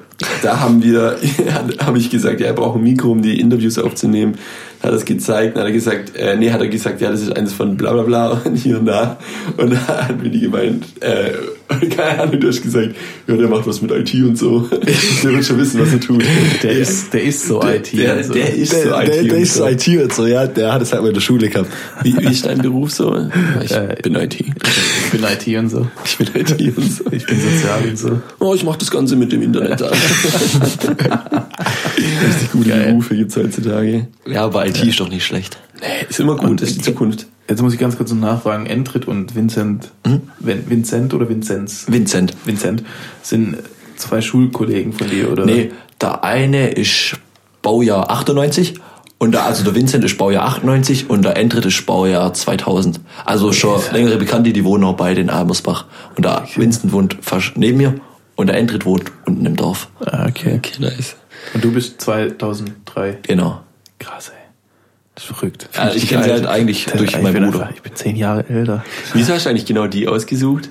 da 0.43 0.61
haben 0.61 0.83
wir, 0.83 1.19
habe 1.85 1.99
ich 1.99 2.11
gesagt, 2.11 2.41
ja, 2.41 2.47
er 2.47 2.53
braucht 2.55 2.77
ein 2.77 2.83
Mikro, 2.83 3.11
um 3.11 3.23
die 3.23 3.39
Interviews 3.39 3.79
aufzunehmen. 3.79 4.39
Hat 4.83 4.93
es 4.93 5.05
gezeigt, 5.05 5.57
dann 5.57 5.63
hat 5.63 5.69
er 5.69 5.73
gesagt, 5.73 6.17
äh, 6.17 6.37
nee, 6.37 6.51
hat 6.51 6.61
er 6.61 6.67
gesagt, 6.69 7.01
ja, 7.01 7.11
das 7.11 7.23
ist 7.23 7.37
eines 7.37 7.53
von 7.53 7.77
bla 7.77 7.93
bla 7.93 8.03
bla 8.03 8.29
und 8.45 8.57
hier 8.57 8.79
und 8.81 8.87
da. 8.87 9.17
Und 9.57 9.71
dann 9.73 9.87
hat 9.87 10.21
mir 10.23 10.29
die 10.29 10.41
gemeint, 10.41 10.85
äh, 11.01 11.31
keine 11.97 12.21
Ahnung, 12.23 12.41
du 12.41 12.49
hast 12.49 12.63
gesagt, 12.63 12.91
ja, 13.29 13.37
der 13.37 13.49
macht 13.49 13.67
was 13.67 13.81
mit 13.81 13.93
IT 13.93 14.13
und 14.15 14.37
so. 14.37 14.61
der 15.23 15.33
wird 15.33 15.45
schon 15.45 15.59
wissen, 15.59 15.81
was 15.81 15.93
er 15.93 16.01
tut. 16.01 16.25
Der 16.65 16.73
ist, 16.73 17.13
der 17.15 17.23
ist 17.23 17.47
so 17.47 17.61
der, 17.61 17.77
IT. 17.77 17.93
Der, 17.97 18.17
und 18.17 18.25
so. 18.25 18.33
der 18.33 18.55
ist 18.55 18.73
Der, 18.73 18.83
so 18.83 18.89
IT. 18.89 19.09
der, 19.09 19.23
der 19.23 19.35
und 19.35 19.41
ist 19.41 19.55
so. 19.55 19.67
IT 19.69 19.89
und 20.03 20.13
so, 20.13 20.27
ja, 20.27 20.47
der 20.49 20.73
hat 20.73 20.83
es 20.83 20.93
halt 20.93 21.03
mal 21.03 21.09
in 21.09 21.15
der 21.15 21.21
Schule 21.21 21.49
gehabt. 21.49 21.71
Wie, 22.03 22.17
wie 22.19 22.33
ist 22.33 22.45
dein 22.47 22.59
Beruf 22.59 22.91
so? 22.91 23.15
Ja, 23.15 23.29
Ich 23.63 23.71
Äh, 23.71 23.97
bin 24.03 24.15
IT. 24.17 24.35
Ich 24.41 25.11
bin 25.13 25.23
IT 25.23 25.59
und 25.59 25.69
so. 25.71 25.87
Ich 26.05 26.19
bin 26.19 26.27
IT 26.35 26.77
und 26.77 26.93
so. 26.93 27.05
Ich 27.13 27.25
bin 27.25 27.39
sozial 27.41 27.83
und 27.89 27.97
so. 27.99 28.21
Oh, 28.41 28.53
ich 28.55 28.65
mach 28.65 28.77
das 28.77 28.91
Ganze 28.91 29.15
mit 29.17 29.31
dem 29.33 29.43
Internet 29.43 29.81
an. 29.83 29.93
Richtig 31.97 32.53
gute 32.53 32.71
Geil. 32.71 32.87
Berufe 32.91 33.15
gibt's 33.17 33.37
heutzutage. 33.37 34.07
Ja, 34.27 34.45
aber 34.45 34.67
IT 34.81 34.83
ist 34.89 35.01
doch 35.01 35.09
nicht 35.09 35.25
schlecht. 35.25 35.59
Nee, 35.81 36.07
ist 36.09 36.21
immer 36.21 36.37
gut, 36.37 36.61
das 36.63 36.71
ist 36.71 36.79
die 36.79 36.83
Zukunft. 36.83 37.27
Jetzt 37.49 37.61
muss 37.61 37.73
ich 37.75 37.79
ganz 37.81 37.97
kurz 37.97 38.13
noch 38.13 38.21
nachfragen. 38.21 38.67
Entrit 38.67 39.07
und 39.07 39.35
Vincent, 39.35 39.91
Vin- 40.05 40.69
Vincent 40.69 41.13
oder 41.13 41.29
Vinzenz? 41.29 41.87
Vincent. 41.89 42.35
Vincent 42.45 42.83
sind 43.23 43.57
zwei 43.97 44.21
Schulkollegen 44.21 44.93
von 44.93 45.09
dir, 45.11 45.31
oder? 45.31 45.45
Nee, 45.45 45.73
der 46.01 46.25
eine 46.25 46.71
ist 46.71 47.17
Baujahr 47.63 48.11
98 48.11 48.75
und 49.19 49.33
der, 49.33 49.45
also 49.45 49.65
der 49.65 49.75
Vincent 49.75 50.05
ist 50.05 50.19
Baujahr 50.19 50.45
98 50.47 51.11
und 51.11 51.25
der 51.25 51.37
Endrit 51.37 51.67
ist 51.67 51.85
Baujahr 51.87 52.33
2000. 52.33 53.01
Also 53.25 53.53
schon 53.53 53.81
längere 53.93 54.17
Bekannte, 54.17 54.53
die 54.53 54.65
wohnen 54.65 54.85
auch 54.85 54.97
beide 54.97 55.21
in 55.21 55.31
Almersbach. 55.31 55.85
Und 56.17 56.25
der 56.25 56.47
Vincent 56.57 56.93
wohnt 56.93 57.19
fast 57.21 57.57
neben 57.57 57.79
mir 57.79 57.95
und 58.37 58.47
der 58.49 58.57
Endrit 58.57 58.85
wohnt 58.87 59.13
unten 59.27 59.45
im 59.47 59.57
Dorf. 59.57 59.89
Ah, 60.07 60.27
okay. 60.29 60.55
Okay, 60.57 60.81
nice. 60.81 61.17
Und 61.55 61.63
du 61.63 61.73
bist 61.73 62.01
2003. 62.01 63.19
Genau. 63.23 63.61
Krass, 63.99 64.31
ey. 64.31 64.42
Das 65.15 65.25
ist 65.25 65.37
verrückt. 65.37 65.69
Ja, 65.77 65.93
ich 65.95 66.09
kenne 66.09 66.25
sie 66.25 66.31
halt 66.31 66.47
eigentlich 66.47 66.87
durch 66.87 67.15
ich 67.15 67.23
meinen 67.23 67.45
Bruder. 67.45 67.65
Einfach, 67.67 67.77
ich 67.77 67.83
bin 67.83 67.95
zehn 67.95 68.17
Jahre 68.17 68.49
älter. 68.49 68.85
Wieso 69.13 69.35
hast 69.35 69.45
du 69.47 69.51
eigentlich 69.51 69.67
genau 69.67 69.87
die 69.87 70.09
ausgesucht? 70.09 70.71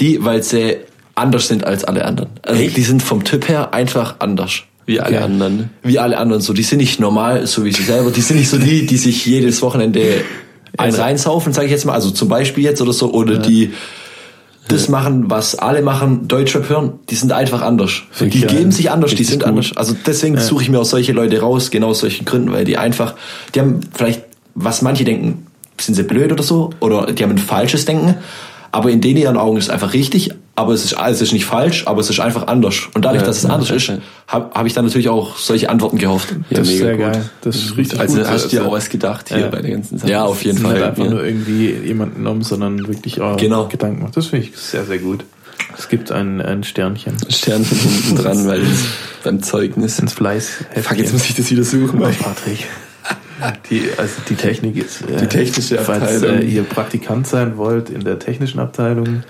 Die, 0.00 0.24
weil 0.24 0.42
sie 0.42 0.78
anders 1.14 1.46
sind 1.48 1.64
als 1.64 1.84
alle 1.84 2.04
anderen. 2.04 2.30
Also 2.42 2.60
Echt? 2.60 2.76
die 2.76 2.82
sind 2.82 3.02
vom 3.02 3.22
Typ 3.22 3.48
her 3.48 3.72
einfach 3.72 4.16
anders. 4.18 4.62
Wie 4.84 4.98
alle 5.00 5.16
Okay. 5.16 5.24
anderen. 5.24 5.70
Wie 5.82 5.98
alle 6.00 6.16
anderen 6.18 6.42
so. 6.42 6.52
Die 6.52 6.64
sind 6.64 6.78
nicht 6.78 6.98
normal, 6.98 7.46
so 7.46 7.64
wie 7.64 7.72
sie 7.72 7.84
selber. 7.84 8.10
Die 8.10 8.20
sind 8.20 8.38
nicht 8.38 8.48
so 8.50 8.58
die, 8.58 8.84
die 8.84 8.96
sich 8.96 9.24
jedes 9.26 9.62
Wochenende 9.62 10.24
ein 10.76 10.92
reinsaufen, 10.92 11.52
sage 11.52 11.66
ich 11.66 11.72
jetzt 11.72 11.84
mal. 11.84 11.92
Also 11.92 12.10
zum 12.10 12.28
Beispiel 12.28 12.64
jetzt 12.64 12.82
oder 12.82 12.92
so. 12.92 13.12
Oder 13.12 13.38
die 13.38 13.72
das 14.68 14.88
machen, 14.88 15.28
was 15.28 15.56
alle 15.56 15.82
machen, 15.82 16.28
Deutschrap 16.28 16.68
hören. 16.68 16.92
Die 17.10 17.14
sind 17.14 17.32
einfach 17.32 17.62
anders. 17.62 18.02
Die 18.14 18.20
Wirklich, 18.20 18.42
ja. 18.42 18.48
geben 18.48 18.72
sich 18.72 18.90
anders, 18.90 19.14
die 19.14 19.24
sind 19.24 19.40
gut. 19.40 19.48
anders. 19.48 19.76
Also 19.76 19.94
deswegen 20.06 20.38
suche 20.38 20.62
ich 20.62 20.70
mir 20.70 20.80
auch 20.80 20.84
solche 20.84 21.12
Leute 21.12 21.40
raus, 21.40 21.70
genau 21.70 21.88
aus 21.88 22.00
solchen 22.00 22.24
Gründen, 22.24 22.52
weil 22.52 22.64
die 22.64 22.78
einfach, 22.78 23.14
die 23.54 23.60
haben 23.60 23.80
vielleicht, 23.92 24.22
was 24.54 24.82
manche 24.82 25.04
denken, 25.04 25.46
sind 25.78 25.94
sie 25.94 26.04
blöd 26.04 26.32
oder 26.32 26.42
so, 26.42 26.70
oder 26.80 27.12
die 27.12 27.22
haben 27.22 27.32
ein 27.32 27.38
falsches 27.38 27.84
Denken. 27.84 28.14
Aber 28.70 28.90
in 28.90 29.00
denen 29.00 29.18
ihren 29.18 29.36
Augen 29.36 29.58
ist 29.58 29.64
es 29.64 29.70
einfach 29.70 29.92
richtig, 29.92 30.30
aber 30.54 30.72
es 30.74 30.84
ist, 30.84 30.96
es 30.98 31.20
ist 31.22 31.32
nicht 31.32 31.46
falsch, 31.46 31.86
aber 31.86 32.00
es 32.00 32.10
ist 32.10 32.20
einfach 32.20 32.46
anders. 32.46 32.88
Und 32.94 33.04
dadurch, 33.04 33.22
Ja, 33.22 33.26
dass 33.26 33.38
es 33.38 33.46
anders 33.46 33.70
ja, 33.70 33.76
ist, 33.76 33.90
habe 34.28 34.50
hab 34.54 34.66
ich 34.66 34.74
dann 34.74 34.84
natürlich 34.84 35.08
auch 35.08 35.36
solche 35.36 35.70
Antworten 35.70 35.96
gehofft. 35.98 36.30
Ja, 36.50 36.58
das 36.58 36.68
ist 36.68 36.78
sehr 36.78 36.96
gut. 36.96 37.12
geil. 37.12 37.30
Das 37.40 37.56
ist 37.56 37.76
richtig 37.76 37.98
Also 38.00 38.18
gut. 38.18 38.28
hast 38.28 38.44
du 38.44 38.48
dir 38.48 38.58
Also, 38.58 38.68
auch 38.70 38.74
was 38.74 38.88
gedacht 38.90 39.28
hier 39.30 39.38
Ja. 39.38 39.48
bei 39.48 39.62
der 39.62 39.70
ganzen 39.70 39.98
Sache. 39.98 40.10
Ja, 40.10 40.24
auf 40.24 40.44
jeden 40.44 40.58
nicht 40.62 40.70
Fall. 40.70 40.82
einfach 40.82 41.04
Ja. 41.04 41.10
nur 41.10 41.24
irgendwie 41.24 41.70
jemanden 41.72 42.16
genommen, 42.16 42.42
sondern 42.42 42.86
wirklich 42.86 43.20
auch 43.20 43.36
Genau. 43.38 43.66
Gedanken 43.68 44.02
macht. 44.02 44.16
Das 44.16 44.26
finde 44.26 44.46
ich 44.46 44.56
sehr, 44.56 44.84
sehr 44.84 44.98
gut. 44.98 45.24
Es 45.78 45.88
gibt 45.88 46.12
ein, 46.12 46.42
ein 46.42 46.64
Sternchen 46.64 47.16
Sternchen 47.30 47.78
hinten 47.78 48.16
dran, 48.16 48.46
weil 48.46 48.60
das 48.60 48.68
beim 49.24 49.42
Zeugnis. 49.42 49.98
ins 50.00 50.12
Fleiß. 50.12 50.50
Fuck, 50.82 50.98
jetzt 50.98 51.12
muss 51.14 51.24
ich 51.30 51.34
das 51.34 51.50
wieder 51.50 51.64
suchen. 51.64 51.98
Oh, 51.98 52.02
Weil 52.04 52.12
Patrick. 52.12 52.66
Die, 53.70 53.82
also 53.96 54.12
die 54.28 54.34
Technik 54.36 54.76
ist. 54.76 55.02
Äh, 55.02 55.16
Die 55.22 55.26
technische 55.26 55.78
Falls 55.78 56.02
Abteilung. 56.22 56.38
äh, 56.40 56.44
ihr 56.44 56.62
Praktikant 56.62 57.26
sein 57.26 57.56
wollt 57.56 57.90
in 57.90 58.04
der 58.04 58.18
technischen 58.18 58.60
Abteilung, 58.60 59.24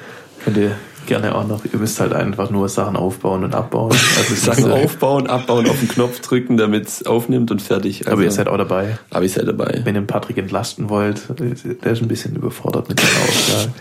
könnt 0.45 0.57
ihr 0.59 0.73
gerne 1.07 1.35
auch 1.35 1.47
noch, 1.47 1.65
ihr 1.65 1.79
müsst 1.79 1.99
halt 2.01 2.12
einfach 2.12 2.51
nur 2.51 2.69
Sachen 2.69 2.97
aufbauen 2.97 3.45
und 3.45 3.55
abbauen. 3.55 3.97
Also 4.19 4.35
Sachen 4.35 4.65
so- 4.65 4.73
aufbauen, 4.73 5.27
abbauen, 5.27 5.69
auf 5.69 5.79
den 5.79 5.88
Knopf 5.88 6.21
drücken, 6.21 6.57
damit 6.57 6.87
es 6.88 7.07
aufnimmt 7.07 7.51
und 7.51 7.61
fertig. 7.62 8.01
Also, 8.07 8.12
Aber 8.12 8.23
ihr 8.23 8.31
seid 8.31 8.49
auch 8.49 8.57
dabei. 8.59 8.99
Aber 9.11 9.25
ich 9.25 9.33
seid 9.33 9.47
dabei. 9.49 9.81
Wenn 9.85 9.95
ihr 9.95 10.01
den 10.03 10.07
Patrick 10.07 10.38
entlasten 10.38 10.88
wollt, 10.88 11.23
der 11.38 11.93
ist 11.93 12.03
ein 12.03 12.09
bisschen 12.09 12.37
überfordert 12.37 12.88
mit 12.88 12.99
der 12.99 13.07
Aufgabe. 13.07 13.73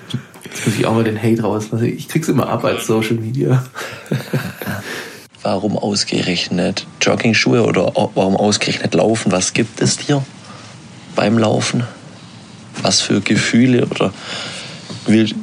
Jetzt 0.43 0.65
muss 0.65 0.75
ich 0.77 0.85
auch 0.85 0.93
mal 0.93 1.03
den 1.03 1.21
Hate 1.21 1.41
rauslassen. 1.43 1.85
Ich 1.85 2.07
krieg's 2.07 2.27
immer 2.27 2.49
ab 2.49 2.65
als 2.65 2.87
Social 2.87 3.15
Media. 3.17 3.63
Warum 5.43 5.77
ausgerechnet 5.77 6.85
Joggingschuhe 7.01 7.63
oder 7.63 7.91
warum 8.15 8.35
ausgerechnet 8.35 8.93
Laufen? 8.93 9.31
Was 9.31 9.53
gibt 9.53 9.81
es 9.81 9.97
dir 9.97 10.23
beim 11.15 11.37
Laufen? 11.39 11.83
Was 12.81 13.01
für 13.01 13.21
Gefühle 13.21 13.85
oder 13.85 14.13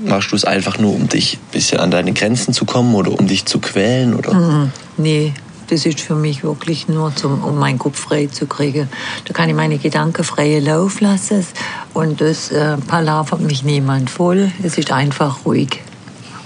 machst 0.04 0.32
du 0.32 0.36
es 0.36 0.44
einfach 0.44 0.78
nur, 0.78 0.94
um 0.94 1.08
dich 1.08 1.34
ein 1.34 1.52
bisschen 1.52 1.80
an 1.80 1.90
deine 1.90 2.12
Grenzen 2.12 2.52
zu 2.52 2.64
kommen 2.64 2.94
oder 2.94 3.18
um 3.18 3.26
dich 3.26 3.46
zu 3.46 3.58
quälen? 3.58 4.14
Oder? 4.14 4.34
Mhm. 4.34 4.72
Nee, 4.96 5.34
das 5.68 5.84
ist 5.84 6.00
für 6.00 6.14
mich 6.14 6.42
wirklich 6.42 6.88
nur, 6.88 7.14
zum, 7.14 7.44
um 7.44 7.58
meinen 7.58 7.78
Kopf 7.78 7.98
frei 7.98 8.26
zu 8.26 8.46
kriegen. 8.46 8.88
Da 9.26 9.34
kann 9.34 9.48
ich 9.48 9.54
meine 9.54 9.78
Gedanken 9.78 10.24
freien 10.24 10.64
Lauf 10.64 11.00
lassen 11.00 11.46
und 11.94 12.20
das 12.20 12.50
äh, 12.50 12.76
palavert 12.78 13.40
mich 13.40 13.62
niemand 13.64 14.10
voll. 14.10 14.50
Es 14.62 14.78
ist 14.78 14.92
einfach 14.92 15.44
ruhig 15.44 15.80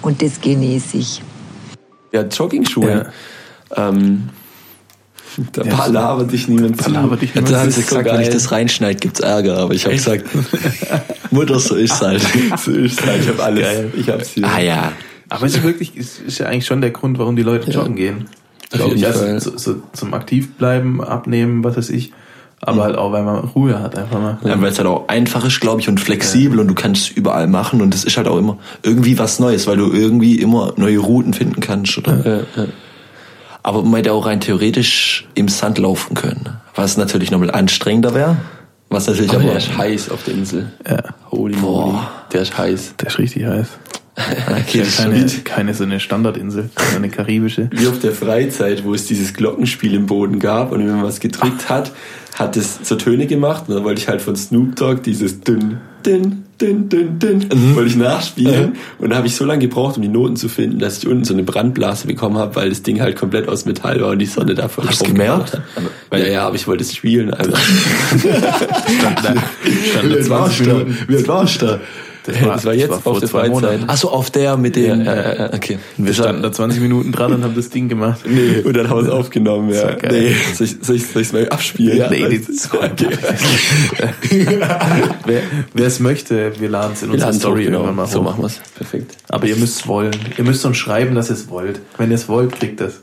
und 0.03 0.22
das 0.22 0.40
genieße 0.40 0.96
ich. 0.96 1.22
Ja, 2.12 2.22
Joggingschuhe. 2.22 3.12
Ähm, 3.75 4.29
da 5.53 5.62
palabert 5.64 6.33
dich 6.33 6.49
niemand 6.49 6.83
zu. 6.83 6.90
Palabert 6.90 7.23
dich 7.23 7.35
niemand 7.35 7.68
ist 7.68 7.77
so 7.77 7.83
gesagt, 7.83 8.07
wenn 8.07 8.21
ich 8.21 8.27
geil. 8.27 8.35
das 8.35 8.53
reinschneide, 8.53 8.99
gibt's 8.99 9.21
Ärger. 9.21 9.59
Aber 9.59 9.75
ich 9.75 9.85
habe 9.85 9.95
gesagt, 9.95 10.25
Mutter, 11.31 11.59
so 11.59 11.75
ist's 11.75 12.01
halt. 12.01 12.23
So 12.59 12.73
ist 12.73 13.05
halt, 13.05 13.23
ich 13.23 13.29
habe 13.29 13.42
alles. 13.42 13.62
Geil. 13.62 13.92
Ich 13.97 14.09
hab's 14.09 14.31
hier. 14.31 14.47
Ah 14.47 14.61
ja. 14.61 14.92
Aber 15.29 15.47
es 15.47 15.57
ist 15.57 15.62
wirklich, 15.62 15.92
es 15.97 16.18
ist 16.18 16.38
ja 16.38 16.47
eigentlich 16.47 16.66
schon 16.66 16.81
der 16.81 16.90
Grund, 16.90 17.18
warum 17.18 17.37
die 17.37 17.42
Leute 17.42 17.71
joggen 17.71 17.97
gehen. 17.97 18.29
Glaube 18.71 18.95
ich. 18.95 19.07
Also 19.07 19.38
so, 19.38 19.57
so 19.57 19.83
zum 19.92 20.14
Aktivbleiben, 20.14 21.03
abnehmen, 21.03 21.64
was 21.64 21.77
weiß 21.77 21.90
ich. 21.90 22.12
Aber 22.64 22.85
halt 22.85 22.97
auch, 22.97 23.11
weil 23.11 23.25
man 23.25 23.38
Ruhe 23.38 23.81
hat, 23.81 23.99
einfach 23.99 24.21
mal. 24.21 24.38
Ja, 24.45 24.61
weil 24.61 24.71
es 24.71 24.79
halt 24.79 24.87
auch 24.87 25.09
einfach 25.09 25.45
ist, 25.45 25.61
glaube 25.61 25.81
ich, 25.81 25.88
und 25.88 25.99
flexibel 25.99 26.61
und 26.61 26.68
du 26.68 26.75
kannst 26.75 27.11
überall 27.11 27.49
machen 27.49 27.81
und 27.83 27.92
es 27.92 28.05
ist 28.05 28.16
halt 28.16 28.29
auch 28.29 28.38
immer 28.38 28.57
irgendwie 28.85 29.18
was 29.18 29.40
Neues, 29.40 29.66
weil 29.66 29.79
du 29.79 29.92
irgendwie 29.92 30.37
immer 30.37 30.73
neue 30.77 30.99
Routen 30.99 31.35
finden 31.35 31.61
kannst. 31.61 31.99
Oder? 31.99 32.25
Ja, 32.25 32.62
ja. 32.62 32.68
Aber 33.62 33.83
man 33.83 33.96
hätte 33.96 34.12
auch 34.12 34.27
rein 34.27 34.40
theoretisch 34.40 35.29
im 35.35 35.48
Sand 35.48 35.79
laufen 35.79 36.14
können, 36.14 36.48
was 36.75 36.96
natürlich 36.96 37.31
nochmal 37.31 37.51
anstrengender 37.51 38.14
wäre. 38.14 38.37
Was 38.88 39.07
natürlich 39.07 39.31
Aber 39.31 39.40
aber 39.40 39.51
der 39.51 39.59
ist 39.59 39.77
heiß 39.77 40.11
auf 40.11 40.25
der 40.25 40.35
Insel. 40.35 40.70
Ja. 40.87 41.03
Holy 41.31 41.57
moly. 41.57 41.98
Der 42.33 42.42
ist 42.42 42.59
heiß. 42.59 42.94
Der 43.01 43.09
ist 43.09 43.18
richtig 43.18 43.46
heiß. 43.46 43.68
okay, 44.16 44.79
Ja, 44.79 44.85
das 44.85 44.96
keine, 44.98 45.18
ist 45.18 45.44
keine 45.46 45.75
so 45.75 45.85
eine 45.85 45.98
Standardinsel, 45.98 46.68
sondern 46.77 46.96
eine 46.96 47.09
karibische. 47.09 47.70
Wie 47.72 47.88
auf 47.88 47.98
der 48.01 48.12
Freizeit, 48.12 48.85
wo 48.85 48.92
es 48.92 49.07
dieses 49.07 49.33
Glockenspiel 49.33 49.94
im 49.94 50.05
Boden 50.07 50.38
gab 50.38 50.72
und 50.72 50.81
wenn 50.81 50.94
man 50.96 51.05
was 51.05 51.20
gedrückt 51.20 51.70
hat, 51.70 51.92
hat 52.35 52.57
es 52.59 52.81
so 52.83 52.96
Töne 52.96 53.27
gemacht 53.27 53.64
und 53.68 53.75
dann 53.75 53.85
wollte 53.85 54.03
ich 54.03 54.09
halt 54.09 54.20
von 54.20 54.37
Snoop 54.37 54.77
Dogg 54.77 55.03
dieses 55.03 55.40
dünn, 55.40 55.81
dünn, 56.07 56.45
dünn, 56.61 56.88
dünn, 56.88 57.19
dünn, 57.19 57.75
wollte 57.75 57.91
ich 57.91 57.97
nachspielen 57.97 58.77
und 58.99 59.11
da 59.11 59.17
habe 59.17 59.27
ich 59.27 59.35
so 59.37 59.45
lange 59.45 59.61
gebraucht, 59.61 59.97
um 59.97 60.03
die 60.03 60.09
Noten 60.09 60.37
zu 60.37 60.49
finden, 60.49 60.79
dass 60.79 60.99
ich 60.99 61.07
unten 61.09 61.25
so 61.25 61.35
eine 61.35 61.43
Brandblase 61.43 62.07
bekommen 62.07 62.37
habe, 62.38 62.55
weil 62.57 62.69
das 62.69 62.83
Ding 62.83 63.01
halt 63.01 63.17
komplett 63.17 63.49
aus 63.49 63.65
Metall 63.65 64.01
war 64.01 64.11
und 64.11 64.19
die 64.19 64.27
Sonne 64.27 64.55
da 64.55 64.69
voll 64.69 64.87
Hast 64.87 65.01
du 65.03 65.07
gemerkt? 65.07 65.53
hat. 65.55 65.62
Ja, 66.12 66.19
ja, 66.27 66.47
aber 66.47 66.57
ich 66.57 66.67
wollte 66.67 66.85
es 66.85 66.95
spielen, 66.95 67.33
also. 67.33 67.53
Stand 68.19 69.25
da, 69.25 69.35
stand 69.91 70.15
da 70.15 70.21
20 70.23 70.67
Minuten. 70.67 70.99
Wie 71.09 71.17
alt 71.17 71.29
warst 71.29 71.62
du 71.62 71.67
da? 71.67 71.81
Das 72.25 72.41
war, 72.43 72.55
das 72.55 72.65
war 72.65 72.75
jetzt 72.75 72.91
das 72.91 73.05
war 73.05 73.13
auf 73.13 73.21
der 73.21 73.29
Freizeit. 73.29 73.81
Achso, 73.89 74.09
auf 74.09 74.31
der 74.31 74.57
mit 74.57 74.77
dem. 74.77 75.05
Ja, 75.05 75.15
äh, 75.15 75.51
okay. 75.55 75.79
Wir 75.97 76.15
standen 76.15 76.43
da 76.43 76.53
20 76.53 76.81
Minuten 76.81 77.11
dran 77.11 77.33
und 77.33 77.43
haben 77.43 77.55
das 77.55 77.71
Ding 77.71 77.89
gemacht. 77.89 78.21
Nee. 78.33 78.63
Und 78.65 78.75
dann 78.75 78.89
haben 78.89 78.97
wir 78.97 79.09
es 79.09 79.11
aufgenommen, 79.11 79.69
ja. 79.69 79.95
Nee. 80.11 80.35
Soll 80.55 80.67
ich, 80.67 80.77
soll 80.81 80.97
ich, 80.97 81.07
soll 81.07 81.23
ich 81.23 81.33
mal 81.35 81.49
abspielen? 81.51 81.99
Ja, 81.99 82.09
nee, 82.09 82.39
das 82.39 82.49
ist 82.49 82.73
okay. 82.73 83.09
wer 85.75 85.87
es 85.87 86.01
möchte, 86.01 86.59
wir 86.59 86.69
laden 86.71 86.95
es 86.95 87.03
in 87.03 87.11
unserer 87.11 87.33
Story 87.35 87.65
genau. 87.65 87.81
irgendwann 87.81 87.97
mal 87.97 88.07
hoch. 88.07 88.13
So 88.13 88.23
machen 88.23 88.43
wir 88.43 88.47
es. 88.47 88.61
Perfekt. 88.75 89.17
Aber 89.29 89.47
ihr 89.47 89.57
müsst 89.57 89.81
es 89.81 89.87
wollen. 89.87 90.13
Ihr 90.39 90.45
müsst 90.45 90.65
uns 90.65 90.79
schreiben, 90.79 91.15
dass 91.15 91.29
ihr 91.29 91.35
es 91.35 91.51
wollt. 91.51 91.81
Wenn 91.99 92.11
ihr 92.11 92.15
es 92.15 92.29
wollt, 92.29 92.53
kriegt 92.59 92.81
es. 92.81 93.03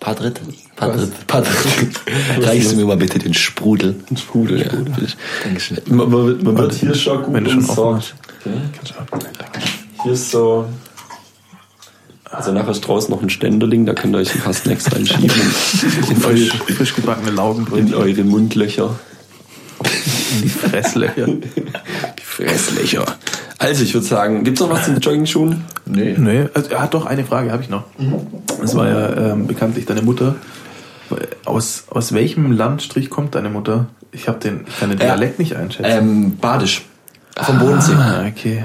Padrit? 0.00 0.40
Padrit, 0.76 1.26
Padrit. 1.26 2.00
Reichst 2.40 2.72
du 2.72 2.76
mir 2.76 2.86
mal 2.86 2.96
bitte 2.96 3.18
den 3.18 3.34
Sprudel? 3.34 3.94
Den 4.08 4.16
Sprudel, 4.16 4.60
ja. 4.60 4.70
Dankeschön. 5.44 5.78
Man, 5.86 6.10
man, 6.10 6.42
man 6.42 6.58
wird 6.58 6.72
hier 6.72 6.94
schon 6.94 7.22
gut 7.22 7.34
Wenn 7.34 7.44
du 7.44 7.50
schon 7.50 7.60
umsorgt. 7.60 8.14
Okay. 8.40 9.28
Hier 10.02 10.12
ist 10.12 10.30
so... 10.30 10.66
Also 12.24 12.52
nachher 12.52 12.70
ist 12.70 12.82
draußen 12.82 13.10
noch 13.12 13.22
ein 13.22 13.28
Ständerling, 13.28 13.86
da 13.86 13.92
könnt 13.92 14.14
ihr 14.14 14.18
euch 14.18 14.32
ein 14.32 14.40
paar 14.40 14.52
Snacks 14.52 14.90
reinschieben. 14.90 15.28
in 16.10 16.16
frisch, 16.16 16.52
frisch 16.52 16.94
gebackene 16.94 17.32
Laugenbrötchen. 17.32 17.88
In 17.88 17.94
eure 17.94 18.22
Mundlöcher. 18.22 18.98
In 20.36 20.42
die 20.42 20.48
Fresslöcher. 20.48 21.26
die 21.26 22.22
Fresslöcher. 22.22 23.04
Also 23.60 23.84
ich 23.84 23.92
würde 23.92 24.06
sagen, 24.06 24.42
gibt's 24.42 24.58
noch 24.60 24.70
was 24.70 24.86
zu 24.86 24.92
den 24.92 25.00
Jogging-Schuhen? 25.00 25.64
Nee. 25.84 26.16
Nee, 26.16 26.46
also 26.54 26.70
er 26.70 26.80
hat 26.80 26.94
doch 26.94 27.04
eine 27.04 27.24
Frage, 27.24 27.52
habe 27.52 27.62
ich 27.62 27.68
noch. 27.68 27.84
Mhm. 27.98 28.26
Das 28.58 28.74
war 28.74 28.88
ja 28.88 29.32
ähm, 29.32 29.46
bekanntlich 29.46 29.84
deine 29.84 30.00
Mutter. 30.00 30.36
Aus, 31.44 31.84
aus 31.90 32.14
welchem 32.14 32.52
Landstrich 32.52 33.10
kommt 33.10 33.34
deine 33.34 33.50
Mutter? 33.50 33.88
Ich 34.12 34.28
habe 34.28 34.38
den, 34.38 34.64
ich 34.66 34.80
kann 34.80 34.88
den 34.88 34.98
Dialekt 34.98 35.38
äh, 35.38 35.42
nicht 35.42 35.56
einschätzen. 35.56 35.90
Ähm, 35.90 36.36
Badisch. 36.38 36.86
Vom 37.36 37.56
ah, 37.56 37.60
Bodensee. 37.62 37.92
Ah, 37.92 38.24
okay. 38.26 38.64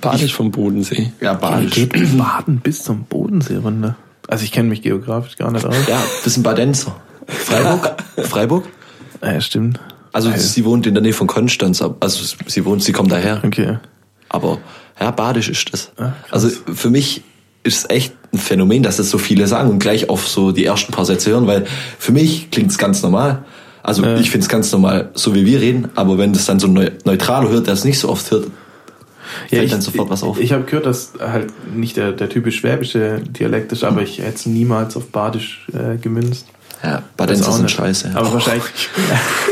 Badisch 0.00 0.34
vom 0.34 0.52
Bodensee. 0.52 1.10
Ja, 1.20 1.34
Badisch. 1.34 1.72
Geht 1.72 1.92
Baden 2.16 2.60
bis 2.60 2.84
zum 2.84 3.06
Bodensee 3.06 3.56
runter. 3.56 3.96
Also 4.28 4.44
ich 4.44 4.52
kenne 4.52 4.68
mich 4.68 4.82
geografisch 4.82 5.36
gar 5.36 5.50
nicht 5.50 5.66
aus. 5.66 5.74
Ja, 5.88 6.00
das 6.22 6.34
sind 6.34 6.44
Badenzer. 6.44 6.94
Freiburg? 7.26 7.96
Freiburg? 8.18 8.68
Ja, 9.20 9.40
stimmt. 9.40 9.80
Also, 10.12 10.30
also 10.30 10.46
sie 10.46 10.64
wohnt 10.64 10.86
in 10.86 10.94
der 10.94 11.02
Nähe 11.02 11.12
von 11.12 11.26
Konstanz, 11.26 11.82
also 11.82 12.36
sie 12.46 12.64
wohnt, 12.64 12.84
sie 12.84 12.92
kommt 12.92 13.10
daher. 13.10 13.42
Okay. 13.44 13.78
Aber 14.28 14.58
ja, 15.00 15.10
badisch 15.10 15.48
ist 15.48 15.72
das. 15.72 15.92
Ah, 15.96 16.12
also 16.30 16.48
für 16.48 16.90
mich 16.90 17.22
ist 17.62 17.78
es 17.78 17.90
echt 17.90 18.14
ein 18.32 18.38
Phänomen, 18.38 18.82
dass 18.82 18.96
das 18.96 19.10
so 19.10 19.18
viele 19.18 19.46
sagen 19.46 19.70
und 19.70 19.78
gleich 19.78 20.08
auf 20.10 20.28
so 20.28 20.52
die 20.52 20.64
ersten 20.64 20.92
paar 20.92 21.04
Sätze 21.04 21.30
hören, 21.30 21.46
weil 21.46 21.66
für 21.98 22.12
mich 22.12 22.50
klingt 22.50 22.70
es 22.70 22.78
ganz 22.78 23.02
normal. 23.02 23.44
Also 23.82 24.04
äh. 24.04 24.20
ich 24.20 24.30
finde 24.30 24.44
es 24.44 24.48
ganz 24.48 24.70
normal, 24.72 25.10
so 25.14 25.34
wie 25.34 25.46
wir 25.46 25.60
reden, 25.60 25.88
aber 25.94 26.18
wenn 26.18 26.32
das 26.32 26.46
dann 26.46 26.58
so 26.58 26.66
ein 26.66 26.90
Neutraler 27.04 27.48
hört, 27.48 27.66
der 27.66 27.74
es 27.74 27.84
nicht 27.84 27.98
so 27.98 28.08
oft 28.08 28.30
hört, 28.30 28.48
ja, 29.50 29.62
ich, 29.62 29.70
dann 29.70 29.80
sofort 29.80 30.08
was 30.10 30.22
auf. 30.22 30.38
Ich, 30.38 30.46
ich 30.46 30.52
habe 30.52 30.64
gehört, 30.64 30.86
dass 30.86 31.12
halt 31.20 31.52
nicht 31.74 31.96
der, 31.96 32.12
der 32.12 32.28
typisch 32.28 32.56
schwäbische 32.56 33.20
Dialekt 33.20 33.72
ist, 33.72 33.84
aber 33.84 34.02
ich 34.02 34.18
hätte 34.18 34.34
es 34.34 34.46
niemals 34.46 34.96
auf 34.96 35.08
Badisch 35.08 35.66
äh, 35.72 35.98
gemünzt. 35.98 36.46
Ja, 36.82 37.02
Badenzer 37.16 37.52
sind 37.52 37.70
scheiße. 37.70 38.12
Aber 38.14 38.32
wahrscheinlich. 38.32 38.64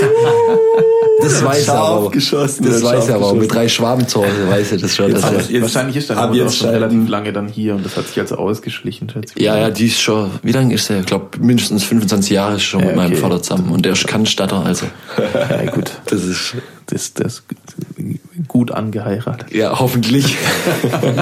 das 1.21 1.45
weiß 1.45 1.69
er 1.69 1.75
aber. 1.75 2.11
Geschossen, 2.11 2.65
das 2.65 2.83
weiß 2.83 3.09
er 3.09 3.17
aber. 3.17 3.35
Mit 3.35 3.53
drei 3.53 3.69
Schwaben 3.69 4.07
zu 4.07 4.21
Hause 4.21 4.49
weiß 4.49 4.73
er 4.73 4.79
das 4.79 4.97
schon. 4.97 5.11
Jetzt, 5.11 5.25
das 5.25 5.51
jetzt, 5.51 5.63
wahrscheinlich 5.63 5.97
ist 5.97 6.11
dann 6.11 6.35
jetzt 6.35 6.59
schon 6.59 6.71
relativ 6.71 7.09
lange 7.09 7.33
dann 7.33 7.49
hier 7.49 7.75
und 7.75 7.85
das 7.85 7.97
hat 7.97 8.07
sich 8.07 8.21
also 8.21 8.37
ausgeschlichen. 8.37 9.13
Ja, 9.37 9.57
ja, 9.57 9.71
die 9.71 9.87
ist 9.87 10.01
schon, 10.01 10.31
wie 10.43 10.53
lange 10.53 10.75
ist 10.75 10.91
er? 10.91 11.01
Ich 11.01 11.07
glaube, 11.07 11.39
mindestens 11.41 11.85
25 11.85 12.31
Jahre 12.31 12.57
ist 12.57 12.65
schon 12.65 12.81
ja, 12.81 12.87
mit 12.87 12.97
meinem 12.97 13.17
Vater 13.17 13.43
zusammen 13.43 13.71
und 13.71 13.85
der 13.85 13.93
ist 13.93 14.07
Cannstatter, 14.07 14.65
also. 14.65 14.87
ja, 15.35 15.71
gut. 15.71 15.93
Das 16.07 16.25
ist, 16.25 16.55
das, 16.87 17.15
das 17.15 17.43
gut 18.47 18.71
angeheiratet. 18.71 19.53
Ja, 19.53 19.79
hoffentlich. 19.79 20.37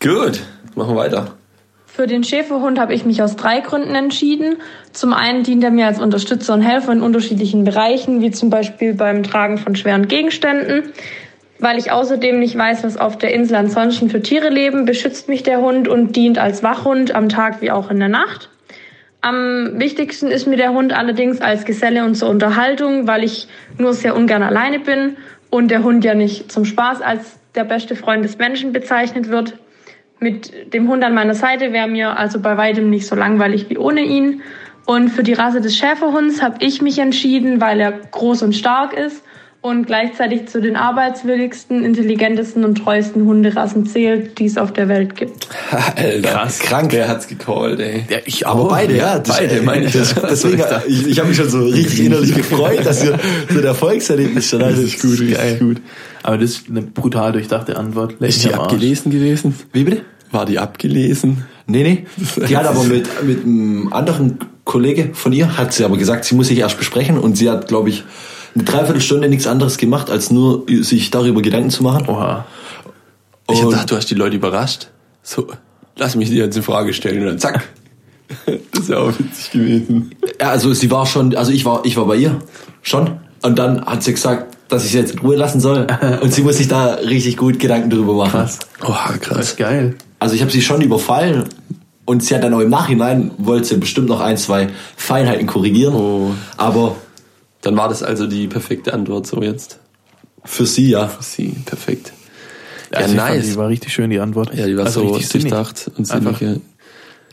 gut, 0.00 0.40
machen 0.74 0.94
wir 0.94 0.96
weiter. 0.96 1.34
Für 1.94 2.06
den 2.06 2.24
Schäferhund 2.24 2.78
habe 2.80 2.94
ich 2.94 3.04
mich 3.04 3.22
aus 3.22 3.36
drei 3.36 3.60
Gründen 3.60 3.94
entschieden. 3.94 4.56
Zum 4.92 5.12
einen 5.12 5.42
dient 5.42 5.62
er 5.62 5.70
mir 5.70 5.86
als 5.86 6.00
Unterstützer 6.00 6.54
und 6.54 6.62
Helfer 6.62 6.90
in 6.90 7.02
unterschiedlichen 7.02 7.64
Bereichen, 7.64 8.22
wie 8.22 8.30
zum 8.30 8.48
Beispiel 8.48 8.94
beim 8.94 9.22
Tragen 9.22 9.58
von 9.58 9.76
schweren 9.76 10.08
Gegenständen. 10.08 10.84
Weil 11.58 11.76
ich 11.76 11.92
außerdem 11.92 12.40
nicht 12.40 12.56
weiß, 12.56 12.82
was 12.82 12.96
auf 12.96 13.18
der 13.18 13.34
Insel 13.34 13.56
ansonsten 13.56 14.08
für 14.08 14.22
Tiere 14.22 14.48
leben, 14.48 14.86
beschützt 14.86 15.28
mich 15.28 15.42
der 15.42 15.60
Hund 15.60 15.86
und 15.86 16.16
dient 16.16 16.38
als 16.38 16.62
Wachhund 16.62 17.14
am 17.14 17.28
Tag 17.28 17.60
wie 17.60 17.70
auch 17.70 17.90
in 17.90 17.98
der 17.98 18.08
Nacht. 18.08 18.48
Am 19.20 19.78
wichtigsten 19.78 20.28
ist 20.28 20.46
mir 20.46 20.56
der 20.56 20.72
Hund 20.72 20.94
allerdings 20.96 21.42
als 21.42 21.66
Geselle 21.66 22.06
und 22.06 22.14
zur 22.14 22.30
Unterhaltung, 22.30 23.06
weil 23.06 23.22
ich 23.22 23.48
nur 23.76 23.92
sehr 23.92 24.16
ungern 24.16 24.42
alleine 24.42 24.80
bin 24.80 25.18
und 25.50 25.70
der 25.70 25.82
Hund 25.82 26.06
ja 26.06 26.14
nicht 26.14 26.50
zum 26.50 26.64
Spaß 26.64 27.02
als 27.02 27.38
der 27.54 27.64
beste 27.64 27.96
Freund 27.96 28.24
des 28.24 28.38
Menschen 28.38 28.72
bezeichnet 28.72 29.28
wird. 29.28 29.58
Mit 30.22 30.72
dem 30.72 30.88
Hund 30.88 31.02
an 31.02 31.14
meiner 31.14 31.34
Seite 31.34 31.72
wäre 31.72 31.88
mir 31.88 32.16
also 32.16 32.40
bei 32.40 32.56
weitem 32.56 32.88
nicht 32.88 33.06
so 33.06 33.16
langweilig 33.16 33.68
wie 33.68 33.76
ohne 33.76 34.02
ihn. 34.02 34.42
Und 34.86 35.08
für 35.08 35.22
die 35.22 35.32
Rasse 35.32 35.60
des 35.60 35.76
Schäferhunds 35.76 36.42
habe 36.42 36.56
ich 36.60 36.80
mich 36.80 36.98
entschieden, 36.98 37.60
weil 37.60 37.80
er 37.80 37.92
groß 37.92 38.42
und 38.42 38.54
stark 38.54 38.92
ist 38.92 39.24
und 39.62 39.86
gleichzeitig 39.86 40.46
zu 40.48 40.60
den 40.60 40.74
arbeitswilligsten, 40.76 41.84
intelligentesten 41.84 42.64
und 42.64 42.74
treuesten 42.76 43.24
Hunderassen 43.24 43.86
zählt, 43.86 44.38
die 44.40 44.46
es 44.46 44.58
auf 44.58 44.72
der 44.72 44.88
Welt 44.88 45.14
gibt. 45.14 45.48
Alter, 45.96 46.28
Krass. 46.28 46.58
krank. 46.58 46.92
Wer 46.92 47.08
hat's 47.08 47.28
gecallt, 47.28 47.78
ey? 47.78 48.04
Ja, 48.10 48.18
ich 48.24 48.44
auch. 48.44 48.56
Aber 48.56 48.68
beide, 48.70 48.96
ja. 48.96 49.20
Das, 49.20 49.38
beide, 49.38 49.62
meine 49.62 49.86
ich. 49.86 49.92
Das, 49.92 50.14
deswegen, 50.14 50.62
ich, 50.88 51.06
ich 51.06 51.18
habe 51.20 51.28
mich 51.28 51.36
schon 51.36 51.48
so 51.48 51.62
richtig 51.64 52.04
innerlich 52.04 52.34
gefreut, 52.34 52.84
dass 52.84 53.04
wir 53.04 53.18
so 53.50 53.58
ein 53.58 53.64
Erfolgserlebnis 53.64 54.48
schon 54.48 54.58
Das 54.60 54.76
ist 54.78 55.00
gut, 55.00 55.18
geil. 55.32 55.56
gut. 55.60 55.80
Aber 56.24 56.38
das 56.38 56.50
ist 56.50 56.68
eine 56.68 56.82
brutal 56.82 57.30
durchdachte 57.32 57.76
Antwort. 57.76 58.14
Ist 58.20 58.44
die 58.44 58.52
abgelesen 58.52 59.12
gewesen? 59.12 59.54
Wie 59.72 59.84
bitte? 59.84 60.02
War 60.32 60.44
die 60.44 60.58
abgelesen? 60.58 61.44
Nee, 61.68 61.82
nee. 61.84 62.06
Die 62.48 62.56
hat 62.56 62.66
aber 62.66 62.82
mit, 62.82 63.08
mit 63.24 63.44
einem 63.44 63.92
anderen 63.92 64.38
Kollege 64.64 65.10
von 65.12 65.32
ihr, 65.32 65.56
hat 65.56 65.72
sie 65.72 65.84
aber 65.84 65.96
gesagt, 65.98 66.24
sie 66.24 66.34
muss 66.34 66.48
sich 66.48 66.58
erst 66.58 66.78
besprechen 66.78 67.16
und 67.18 67.36
sie 67.36 67.48
hat, 67.48 67.68
glaube 67.68 67.90
ich, 67.90 68.02
eine 68.54 68.64
Dreiviertelstunde 68.64 69.28
nichts 69.28 69.46
anderes 69.46 69.78
gemacht, 69.78 70.10
als 70.10 70.30
nur 70.30 70.64
sich 70.68 71.10
darüber 71.10 71.42
Gedanken 71.42 71.70
zu 71.70 71.82
machen. 71.82 72.08
Oha. 72.08 72.46
Und 73.46 73.56
ich 73.56 73.62
dachte, 73.62 73.86
du 73.86 73.96
hast 73.96 74.10
die 74.10 74.14
Leute 74.14 74.36
überrascht. 74.36 74.88
So, 75.22 75.48
lass 75.96 76.16
mich 76.16 76.30
dir 76.30 76.44
jetzt 76.44 76.56
in 76.56 76.62
Frage 76.62 76.92
stellen 76.92 77.20
und 77.20 77.26
dann 77.26 77.38
zack. 77.38 77.62
Das 78.72 78.84
ist 78.84 78.88
ja 78.88 78.98
auch 78.98 79.12
witzig 79.18 79.50
gewesen. 79.50 80.10
Ja, 80.40 80.48
also 80.48 80.72
sie 80.72 80.90
war 80.90 81.04
schon, 81.04 81.36
also 81.36 81.52
ich 81.52 81.66
war, 81.66 81.84
ich 81.84 81.96
war 81.98 82.06
bei 82.06 82.16
ihr. 82.16 82.38
Schon. 82.80 83.18
Und 83.42 83.58
dann 83.58 83.84
hat 83.84 84.02
sie 84.02 84.12
gesagt, 84.12 84.56
dass 84.68 84.84
ich 84.84 84.92
sie 84.92 84.98
jetzt 84.98 85.12
in 85.12 85.18
Ruhe 85.18 85.36
lassen 85.36 85.60
soll. 85.60 85.86
Und 86.22 86.32
sie 86.32 86.42
muss 86.42 86.56
sich 86.56 86.66
da 86.66 86.94
richtig 86.94 87.36
gut 87.36 87.58
Gedanken 87.58 87.90
drüber 87.90 88.14
machen. 88.14 88.40
Krass. 88.40 88.58
Oh, 88.82 88.92
krass. 88.92 89.36
Das 89.36 89.46
ist 89.50 89.56
geil. 89.58 89.96
Also 90.18 90.34
ich 90.34 90.40
habe 90.40 90.50
sie 90.50 90.62
schon 90.62 90.80
überfallen 90.80 91.44
und 92.04 92.22
sie 92.22 92.34
hat 92.34 92.42
dann 92.44 92.54
auch 92.54 92.60
im 92.60 92.70
Nachhinein, 92.70 93.32
wollte 93.38 93.66
sie 93.66 93.76
bestimmt 93.76 94.08
noch 94.08 94.20
ein, 94.20 94.36
zwei 94.36 94.68
Feinheiten 94.96 95.46
korrigieren. 95.46 95.94
Oh. 95.94 96.30
Aber 96.56 96.96
dann 97.62 97.76
war 97.76 97.88
das 97.88 98.02
also 98.02 98.26
die 98.26 98.48
perfekte 98.48 98.92
Antwort 98.92 99.26
so 99.26 99.42
jetzt. 99.42 99.78
Für 100.44 100.66
sie, 100.66 100.90
ja. 100.90 101.08
Für 101.08 101.22
sie, 101.22 101.48
perfekt. 101.64 102.12
Ja, 102.92 102.98
also 102.98 103.14
nice. 103.14 103.28
Fand, 103.28 103.44
die 103.44 103.56
war 103.56 103.68
richtig 103.68 103.92
schön, 103.92 104.10
die 104.10 104.20
Antwort. 104.20 104.54
Ja, 104.54 104.66
die 104.66 104.76
war 104.76 104.84
also 104.84 105.14
so 105.14 105.18
durchdacht 105.18 105.90
und 105.96 106.06
sinnige. 106.06 106.60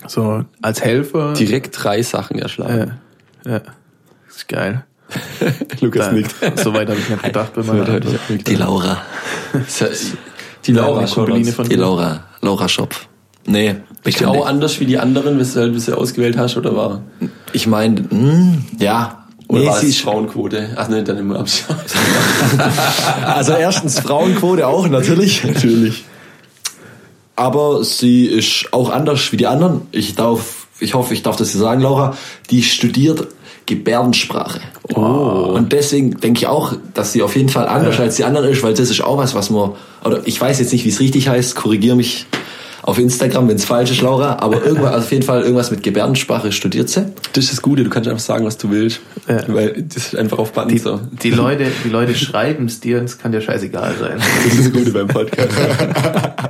So 0.07 0.45
als 0.61 0.81
Helfer. 0.81 1.33
Direkt 1.33 1.83
drei 1.83 2.01
Sachen 2.01 2.39
erschlagen. 2.39 2.93
Ja, 3.45 3.51
ja. 3.51 3.59
Das 4.27 4.37
ist 4.37 4.47
geil. 4.47 4.85
Lukas 5.81 6.05
da, 6.05 6.11
nickt. 6.11 6.35
So 6.59 6.73
weit 6.73 6.87
habe 6.87 6.99
ich 6.99 7.09
nicht 7.09 7.23
gedacht 7.23 7.53
bei 7.53 7.63
meiner 7.63 7.87
Antwort. 7.89 8.19
Die 8.47 8.55
Laura. 8.55 9.01
Die 10.65 10.71
Laura, 10.71 11.05
die, 11.35 11.69
die 11.69 11.75
Laura. 11.75 12.23
Laura 12.41 12.69
Schopf. 12.69 13.07
Nee. 13.45 13.77
Du 14.03 14.25
auch 14.27 14.45
anders 14.45 14.79
wie 14.79 14.85
die 14.85 14.99
anderen, 14.99 15.39
weshalb 15.39 15.73
du 15.73 15.79
sie 15.79 15.97
ausgewählt 15.97 16.37
hast, 16.37 16.55
oder 16.57 16.75
war? 16.75 17.01
Ich 17.51 17.67
meine, 17.67 18.05
hm, 18.09 18.65
ja. 18.77 19.18
Oder 19.49 19.61
nee, 19.61 19.67
war 19.67 19.83
es 19.83 19.97
Frauenquote? 19.99 20.69
Ach 20.75 20.87
nee, 20.89 21.01
dann 21.01 21.35
abschauen. 21.35 21.75
also 23.25 23.53
erstens 23.53 23.99
Frauenquote 23.99 24.67
auch, 24.67 24.87
natürlich. 24.87 25.43
natürlich. 25.43 26.05
Aber 27.35 27.83
sie 27.83 28.27
ist 28.27 28.67
auch 28.71 28.91
anders 28.91 29.31
wie 29.31 29.37
die 29.37 29.47
anderen. 29.47 29.81
Ich 29.91 30.13
darf, 30.13 30.67
ich 30.79 30.93
hoffe, 30.93 31.15
ich 31.15 31.23
darf 31.23 31.35
das 31.35 31.51
dir 31.51 31.57
sagen, 31.57 31.81
Laura. 31.81 32.15
Die 32.51 32.61
studiert 32.61 33.27
Gebärdensprache. 33.65 34.61
Oh. 34.93 35.01
Und 35.55 35.73
deswegen 35.73 36.19
denke 36.19 36.41
ich 36.41 36.47
auch, 36.47 36.73
dass 36.93 37.13
sie 37.13 37.23
auf 37.23 37.35
jeden 37.35 37.49
Fall 37.49 37.67
anders 37.67 37.97
ja. 37.97 38.03
als 38.03 38.17
die 38.17 38.25
anderen 38.25 38.49
ist, 38.49 38.61
weil 38.61 38.75
das 38.75 38.91
ist 38.91 39.01
auch 39.01 39.17
was, 39.17 39.33
was 39.33 39.49
man, 39.49 39.71
oder 40.05 40.21
ich 40.25 40.39
weiß 40.39 40.59
jetzt 40.59 40.73
nicht, 40.73 40.85
wie 40.85 40.89
es 40.89 40.99
richtig 40.99 41.27
heißt, 41.27 41.55
korrigiere 41.55 41.95
mich 41.95 42.27
auf 42.81 42.97
Instagram, 42.97 43.47
wenn 43.49 43.57
es 43.57 43.65
falsch 43.65 43.91
ist, 43.91 44.01
Laura, 44.01 44.37
aber 44.39 44.63
irgendwas, 44.63 44.93
also 44.93 45.05
auf 45.05 45.11
jeden 45.11 45.23
Fall 45.23 45.41
irgendwas 45.41 45.71
mit 45.71 45.83
Gebärdensprache 45.83 46.51
studiert 46.51 46.89
sie. 46.89 47.05
Das 47.33 47.45
ist 47.45 47.53
das 47.53 47.61
Gute, 47.61 47.83
du 47.83 47.89
kannst 47.89 48.09
einfach 48.09 48.23
sagen, 48.23 48.45
was 48.45 48.57
du 48.57 48.71
willst, 48.71 49.01
ja. 49.27 49.43
weil 49.47 49.83
das 49.83 50.07
ist 50.07 50.15
einfach 50.15 50.39
auf 50.39 50.53
Button 50.53 50.69
die, 50.69 50.77
so. 50.77 50.99
Die 51.23 51.31
Leute, 51.31 51.67
die 51.83 51.89
Leute 51.89 52.15
schreiben 52.15 52.65
es 52.65 52.79
dir 52.79 52.99
und 52.99 53.05
es 53.05 53.17
kann 53.17 53.31
dir 53.31 53.41
scheißegal 53.41 53.95
sein. 53.99 54.17
Das 54.17 54.53
ist 54.53 54.65
das 54.65 54.73
Gute 54.73 54.91
beim 54.91 55.07
Podcast. 55.07 55.49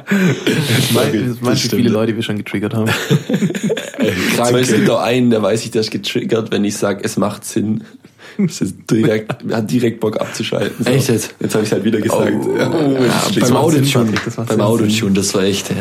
das 0.10 1.42
meinst 1.42 1.72
wie 1.72 1.76
viele 1.76 1.89
Leute 1.89 2.15
wir 2.15 2.24
schon 2.24 2.38
getriggert 2.38 2.74
haben. 2.74 2.89
Zum 4.36 4.54
Beispiel 4.54 4.78
gibt 4.78 4.89
auch 4.89 5.02
einen, 5.02 5.30
der 5.30 5.42
weiß 5.42 5.63
ich, 5.63 5.72
der 5.72 5.82
ist 5.82 5.92
getriggert, 5.92 6.52
wenn 6.52 6.63
ich 6.63 6.78
sage, 6.78 7.02
es 7.04 7.18
macht 7.18 7.46
Sinn. 7.46 7.84
Direkt, 8.91 9.36
hat 9.52 9.69
direkt 9.71 9.99
Bock 9.99 10.19
abzuschalten. 10.19 10.84
So. 10.84 10.89
Echt 10.89 11.10
jetzt? 11.10 11.36
Jetzt 11.39 11.56
habe 11.56 11.65
ich 11.65 11.71
halt 11.71 11.84
wieder 11.84 11.99
gesagt. 11.99 12.34
Oh, 12.41 12.56
ja. 12.56 12.63
ja, 12.63 12.99
das 13.36 13.49
beim 13.49 13.58
Autotune, 13.58 14.13
beim. 14.47 14.62
Autotune, 14.62 15.12
das 15.13 15.34
war 15.34 15.43
echt, 15.43 15.69
ja. 15.69 15.75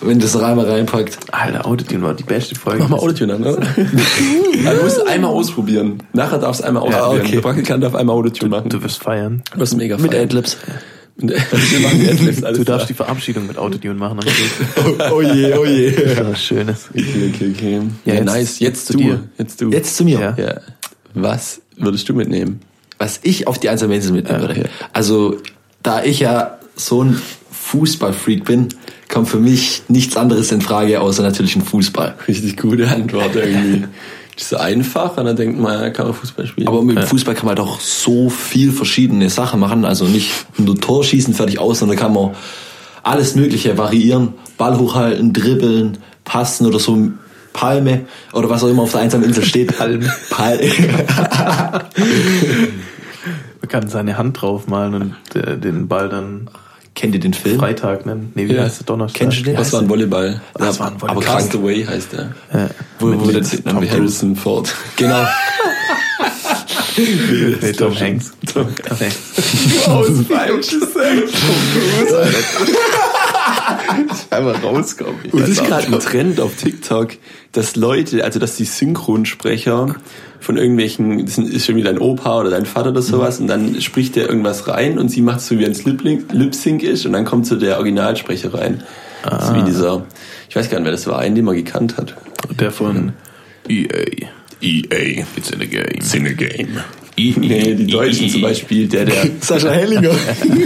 wenn 0.00 0.18
das 0.18 0.34
noch 0.34 0.42
einmal 0.42 0.66
reinpackt. 0.68 1.18
Alter, 1.30 1.66
Autotune 1.66 2.02
war 2.02 2.14
die 2.14 2.24
beste 2.24 2.54
Folge. 2.54 2.80
Mach 2.82 2.88
mal 2.88 2.98
Autotune 2.98 3.34
an, 3.34 3.44
oder? 3.44 3.58
Also, 4.66 4.78
du 4.78 4.84
musst 4.84 5.06
einmal 5.06 5.30
ausprobieren. 5.30 6.02
Nachher 6.12 6.38
darfst 6.38 6.62
du 6.62 6.66
einmal 6.66 6.82
ausprobieren. 6.84 7.20
okay. 7.22 7.32
Der 7.32 7.40
Praktikant 7.40 7.82
darf 7.82 7.94
einmal 7.94 8.16
Autotune 8.16 8.50
machen. 8.50 8.70
Du 8.70 8.82
wirst 8.82 9.02
feiern. 9.02 9.42
Du 9.52 9.60
wirst 9.60 9.76
mega 9.76 9.96
Mit 9.98 10.12
feiern. 10.12 10.24
Adlibs. 10.24 10.56
Wir 11.16 11.36
machen 11.80 12.00
die 12.00 12.08
Adlibs, 12.08 12.40
Du 12.56 12.64
darfst 12.64 12.88
die. 12.88 12.94
Verabschiedung 12.94 13.46
mit 13.46 13.56
Autotune 13.58 13.94
machen. 13.94 14.18
Geht's. 14.20 15.12
Oh 15.12 15.20
je, 15.22 15.54
oh 15.54 15.64
je. 15.64 15.90
Das 15.92 16.12
ist 16.12 16.24
was 16.24 16.42
Schönes. 16.44 16.88
Okay, 16.90 17.30
okay, 17.34 17.52
okay. 17.54 17.72
Ja, 18.04 18.12
Ja, 18.12 18.14
jetzt 18.14 18.24
nice. 18.24 18.58
Jetzt 18.58 18.86
zu 18.86 18.92
du. 18.94 18.98
dir. 18.98 19.20
Jetzt 19.38 19.60
du. 19.60 19.70
Jetzt 19.70 19.96
zu 19.96 20.04
mir. 20.04 20.18
Ja. 20.18 20.34
Ja. 20.44 20.54
Was 21.14 21.60
würdest 21.76 22.08
du 22.08 22.14
mitnehmen? 22.14 22.60
was 22.96 23.18
ich 23.22 23.48
auf 23.48 23.58
die 23.58 23.68
einsame 23.68 23.96
Insel 23.96 24.12
mitnehmen 24.12 24.40
Ja, 24.42 24.48
würde. 24.48 24.60
ja. 24.62 24.66
Also, 24.92 25.36
da 25.82 26.04
ich 26.04 26.20
ja 26.20 26.58
so 26.76 27.02
ein 27.02 27.20
Fußballfreak 27.50 28.44
bin, 28.44 28.68
kommt 29.12 29.28
für 29.28 29.38
mich 29.40 29.82
nichts 29.88 30.16
anderes 30.16 30.52
in 30.52 30.60
Frage 30.60 31.00
außer 31.00 31.22
natürlich 31.22 31.56
ein 31.56 31.64
Fußball. 31.64 32.14
Richtig 32.28 32.56
gute 32.56 32.88
Antwort 32.88 33.34
irgendwie. 33.34 33.84
Das 34.34 34.44
ist 34.44 34.48
so 34.50 34.56
einfach 34.56 35.16
und 35.16 35.24
dann 35.24 35.36
denkt 35.36 35.60
man, 35.60 35.80
ja, 35.80 35.90
kann 35.90 36.06
man 36.06 36.14
Fußball 36.14 36.46
spielen. 36.46 36.68
Aber 36.68 36.82
mit 36.82 36.96
dem 36.96 37.04
Fußball 37.06 37.34
kann 37.34 37.46
man 37.46 37.56
doch 37.56 37.80
so 37.80 38.30
viel 38.30 38.72
verschiedene 38.72 39.28
Sachen 39.28 39.60
machen. 39.60 39.84
Also 39.84 40.06
nicht 40.06 40.30
nur 40.56 40.80
Tor 40.80 41.04
schießen, 41.04 41.34
fertig 41.34 41.58
aus, 41.58 41.80
sondern 41.80 41.98
kann 41.98 42.12
man 42.12 42.30
alles 43.02 43.34
Mögliche 43.34 43.76
variieren. 43.76 44.34
Ball 44.56 44.78
hochhalten, 44.78 45.32
dribbeln, 45.32 45.98
passen 46.24 46.66
oder 46.66 46.78
so 46.78 46.96
Palme 47.54 48.04
oder 48.34 48.50
was 48.50 48.62
auch 48.62 48.68
immer 48.68 48.82
auf 48.82 48.92
der 48.92 49.00
einsamen 49.00 49.26
Insel 49.26 49.44
steht. 49.44 49.74
Palme. 49.78 50.12
Pal 50.28 50.60
Man 53.60 53.68
kann 53.68 53.88
seine 53.88 54.18
Hand 54.18 54.42
draufmalen 54.42 54.94
und 54.94 55.14
äh, 55.36 55.56
den 55.56 55.88
Ball 55.88 56.10
dann 56.10 56.50
Kennt 56.94 57.12
ihr 57.14 57.20
den 57.20 57.34
Film? 57.34 57.58
Freitag 57.58 58.06
nennen. 58.06 58.30
Nee, 58.36 58.48
wie 58.48 58.54
Ja. 58.54 58.62
heißt 58.62 58.80
der 58.80 58.86
Donnerstag? 58.86 59.18
Kennst 59.18 59.38
du 59.40 59.42
den? 59.42 59.56
das 59.56 59.72
war 59.72 59.80
ein 59.80 59.88
Volleyball. 59.88 60.40
Das 60.54 60.78
war 60.78 60.86
ein 60.88 60.92
Aber 60.94 61.08
Volleyball. 61.16 61.24
Castaway 61.24 61.84
heißt 61.84 62.12
der. 62.12 62.34
Ja. 62.52 62.70
Wo, 63.00 63.08
wo 63.18 63.30
der, 63.32 63.40
mit 63.42 63.64
Tom 63.66 63.90
Harrison 63.90 64.36
Ford. 64.36 64.72
genau. 64.96 65.26
Hey, 66.94 67.72
Tom 67.72 67.98
Hanks. 67.98 68.32
Tom 68.52 68.66
Hanks. 69.00 69.88
Aus 69.88 70.08
falsch 70.28 70.70
gesagt. 70.70 71.34
Einmal 74.30 74.54
rauskommen. 74.56 75.16
Und 75.30 75.40
das 75.40 75.48
ist 75.48 75.64
gerade 75.64 75.86
ein 75.86 76.00
Trend 76.00 76.40
auf 76.40 76.56
TikTok, 76.56 77.10
dass 77.52 77.76
Leute, 77.76 78.24
also 78.24 78.38
dass 78.38 78.56
die 78.56 78.64
Synchronsprecher 78.64 79.96
von 80.40 80.56
irgendwelchen, 80.56 81.24
das 81.24 81.38
ist 81.38 81.66
schon 81.66 81.76
wieder 81.76 81.92
dein 81.92 82.00
Opa 82.00 82.40
oder 82.40 82.50
dein 82.50 82.66
Vater 82.66 82.90
oder 82.90 83.02
sowas, 83.02 83.40
und 83.40 83.46
dann 83.46 83.80
spricht 83.80 84.16
der 84.16 84.28
irgendwas 84.28 84.68
rein 84.68 84.98
und 84.98 85.08
sie 85.08 85.22
macht 85.22 85.38
es 85.38 85.48
so 85.48 85.58
wie 85.58 85.64
ein 85.64 85.74
Lip-Sync 85.74 86.82
ist 86.82 87.06
und 87.06 87.12
dann 87.12 87.24
kommt 87.24 87.46
so 87.46 87.56
der 87.56 87.76
Originalsprecher 87.78 88.54
rein. 88.54 88.82
Das 89.22 89.48
ist 89.48 89.54
wie 89.54 89.62
dieser, 89.62 90.04
ich 90.48 90.56
weiß 90.56 90.68
gar 90.68 90.78
nicht, 90.78 90.84
wer 90.84 90.92
das 90.92 91.06
war, 91.06 91.18
einen, 91.18 91.34
den 91.34 91.46
man 91.46 91.56
gekannt 91.56 91.96
hat. 91.96 92.14
Der 92.60 92.70
von 92.70 93.14
EA. 93.68 94.28
EA. 94.60 95.24
It's 95.36 95.50
in 95.50 95.60
the 95.60 95.66
game. 95.66 95.84
It's 95.90 96.14
in 96.14 96.24
the 96.24 96.34
game. 96.34 96.82
E 97.16 97.32
Nee, 97.36 97.74
die 97.74 97.86
Deutschen 97.86 98.28
zum 98.28 98.40
Beispiel, 98.40 98.88
der, 98.88 99.04
der, 99.04 99.30
Sascha 99.40 99.70
Hellinger. 99.70 100.10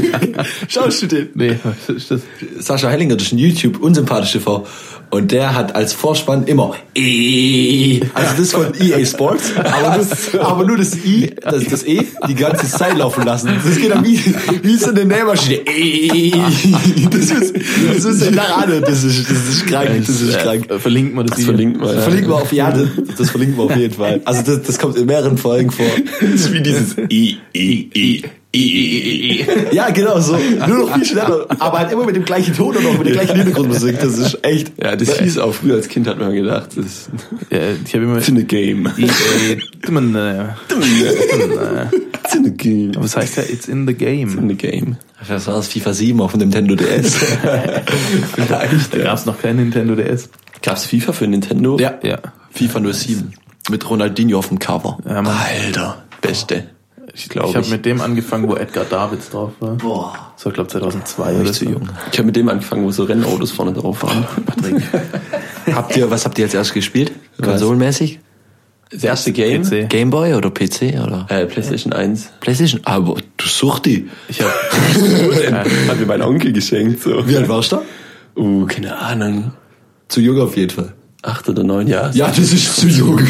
Schaust 0.69 1.03
du 1.03 1.07
den? 1.07 1.29
Nee, 1.35 1.57
was 1.63 1.95
ist 1.95 2.11
das? 2.11 2.23
Sascha 2.59 2.89
Hellinger, 2.89 3.17
das 3.17 3.27
ist 3.27 3.33
ein 3.33 3.39
YouTube 3.39 3.81
unsympathisch 3.81 4.33
TV. 4.33 4.67
Und 5.11 5.33
der 5.33 5.55
hat 5.55 5.75
als 5.75 5.93
Vorspann 5.95 6.45
immer 6.45 6.75
E. 6.95 8.01
Also 8.13 8.35
das 8.37 8.53
von 8.53 8.73
EA 8.79 9.05
Sports, 9.07 9.53
aber, 9.57 9.97
das, 9.97 10.35
aber 10.35 10.65
nur 10.65 10.77
das 10.77 10.97
I, 10.97 11.35
das, 11.43 11.65
das 11.65 11.87
E, 11.87 12.03
die 12.29 12.35
ganze 12.35 12.67
Zeit 12.67 12.97
laufen 12.97 13.25
lassen. 13.25 13.51
Das 13.65 13.77
geht 13.77 13.91
dann 13.91 14.05
wie, 14.05 14.19
wie 14.63 14.77
so 14.77 14.91
eine 14.91 15.05
Nähmaschine. 15.07 15.61
E. 15.67 16.33
Das 17.11 17.31
ist, 17.31 17.55
das 17.95 18.05
ist 18.05 18.31
Narade. 18.35 18.81
Das 18.83 19.03
ist, 19.03 19.31
das 19.31 19.49
ist 19.49 19.67
krank, 19.67 19.89
das 20.07 20.21
ist 20.21 20.39
krank. 20.39 20.71
Äh, 20.71 20.79
Verlinkt 20.79 21.15
man 21.15 21.27
das, 21.27 21.37
das 21.37 21.45
verlinkt 21.47 21.81
man. 21.81 21.95
Das 21.95 22.05
verlinken 22.05 22.31
wir 22.31 22.37
auf, 22.37 22.53
ja, 22.53 22.71
das, 22.71 22.89
das 23.17 23.31
verlinken 23.31 23.57
wir 23.57 23.65
auf 23.65 23.77
jeden 23.77 23.95
Fall. 23.95 24.21
Also 24.25 24.43
das, 24.43 24.63
das 24.63 24.79
kommt 24.79 24.97
in 24.97 25.07
mehreren 25.07 25.39
Folgen 25.39 25.71
vor. 25.71 25.87
Das 26.21 26.31
ist 26.31 26.53
wie 26.53 26.63
dieses 26.63 26.97
I, 27.11 27.39
I, 27.55 27.91
I. 27.97 28.25
Ja, 29.73 29.91
genau 29.91 30.19
so. 30.21 30.37
Nur 30.67 30.79
noch 30.79 30.95
viel 30.95 31.05
schneller. 31.05 31.47
Aber 31.59 31.79
halt 31.81 31.93
immer 31.93 32.05
mit 32.07 32.17
dem 32.17 32.25
gleichen 32.25 32.55
Ton 32.55 32.75
und 32.77 32.87
auch 32.87 32.97
mit 32.97 33.07
der 33.07 33.13
gleichen 33.15 33.37
Hintergrundmusik. 33.37 34.01
Das 34.01 34.17
ist 34.17 34.39
echt. 34.43 34.73
Ja, 34.83 34.97
das 34.97 35.19
hieß 35.19 35.39
auch 35.39 35.53
früher 35.53 35.75
als 35.75 35.89
Kind, 35.89 36.07
hat 36.07 36.19
man 36.19 36.33
gedacht, 36.33 36.71
das 36.77 36.87
ist 36.87 37.11
Ja, 37.51 37.59
ich 37.85 37.95
habe 37.95 38.05
immer 38.05 38.17
it's 38.17 38.29
in 38.29 38.39
a 38.39 38.43
game. 38.43 38.91
It's 38.97 39.21
in 42.35 42.47
a 42.47 42.49
game. 42.51 42.93
Was 42.97 43.17
heißt 43.17 43.37
ja, 43.37 43.43
it's 43.43 43.69
in 43.69 43.87
the 43.87 43.95
game. 43.95 44.39
in 44.39 44.49
the 44.49 44.55
game. 44.55 44.97
Das 45.27 45.47
war 45.47 45.55
das 45.55 45.69
FIFA 45.69 45.93
7 45.93 46.21
auf 46.21 46.33
dem 46.33 46.41
Nintendo 46.41 46.75
DS. 46.75 47.17
Vielleicht. 48.35 48.95
Da 48.95 48.99
gab 48.99 49.19
es 49.19 49.27
noch 49.27 49.41
kein 49.41 49.57
Nintendo 49.57 49.95
DS. 49.95 50.31
Gab's 50.63 50.87
FIFA 50.87 51.13
für 51.13 51.27
Nintendo? 51.27 51.79
Ja. 51.79 51.99
Ja. 52.03 52.19
FIFA 52.51 52.93
07. 52.93 53.33
Mit 53.71 53.89
Ronaldinho 53.89 54.39
auf 54.39 54.49
dem 54.49 54.59
Cover. 54.59 54.99
ja 55.07 55.21
man, 55.23 55.37
Alter, 55.37 56.03
beste. 56.23 56.71
Ich 57.15 57.29
glaub 57.29 57.51
ich 57.51 57.57
habe 57.57 57.69
mit 57.69 57.85
dem 57.85 58.01
angefangen, 58.01 58.49
wo 58.49 58.57
Edgar 58.57 58.85
Davids 58.85 59.31
drauf 59.31 59.53
war. 59.61 59.75
Boah. 59.77 60.33
Das 60.35 60.45
war, 60.45 60.53
glaube 60.53 60.69
2002 60.69 61.41
oder 61.41 61.53
so. 61.53 61.65
Ich 62.13 62.19
habe 62.19 62.27
mit 62.27 62.37
dem 62.37 62.49
angefangen, 62.49 62.85
wo 62.85 62.91
so 62.91 63.05
Rennautos 63.05 63.51
vorne 63.51 63.73
drauf 63.73 64.03
waren. 64.03 64.27
Patrick. 64.47 64.83
Habt 65.75 65.97
ihr, 65.97 66.11
was 66.11 66.25
habt 66.25 66.39
ihr 66.39 66.45
jetzt 66.45 66.55
erst 66.55 66.73
gespielt? 66.75 67.13
Konsolenmäßig? 67.43 68.21
Das 68.91 69.05
erste 69.05 69.33
Game? 69.33 69.63
PC. 69.63 69.89
Gameboy 69.91 70.35
oder 70.35 70.51
PC 70.51 70.95
oder? 71.05 71.27
Äh, 71.29 71.45
PlayStation 71.45 71.93
1. 71.93 72.33
Playstation? 72.41 72.81
Aber 72.85 73.17
du 73.37 73.47
such 73.47 73.81
die. 73.81 74.09
Ich 74.29 74.41
habe 74.41 74.51
Hat 75.89 76.01
mir 76.01 76.07
mein 76.07 76.23
Onkel 76.23 76.53
geschenkt. 76.53 77.03
So. 77.03 77.29
Wie 77.29 77.37
alt 77.37 77.49
warst 77.49 77.73
du? 77.73 77.81
Uh, 78.35 78.65
keine 78.67 78.97
Ahnung. 78.97 79.53
Zu 80.09 80.23
jung 80.23 80.41
auf 80.41 80.57
jeden 80.57 80.71
Fall. 80.71 80.95
Acht 81.23 81.49
oder 81.49 81.65
neun 81.65 81.89
Jahre. 81.89 82.17
Ja, 82.17 82.29
das 82.29 82.53
ist 82.53 82.77
zu 82.77 82.87
jung. 82.89 83.21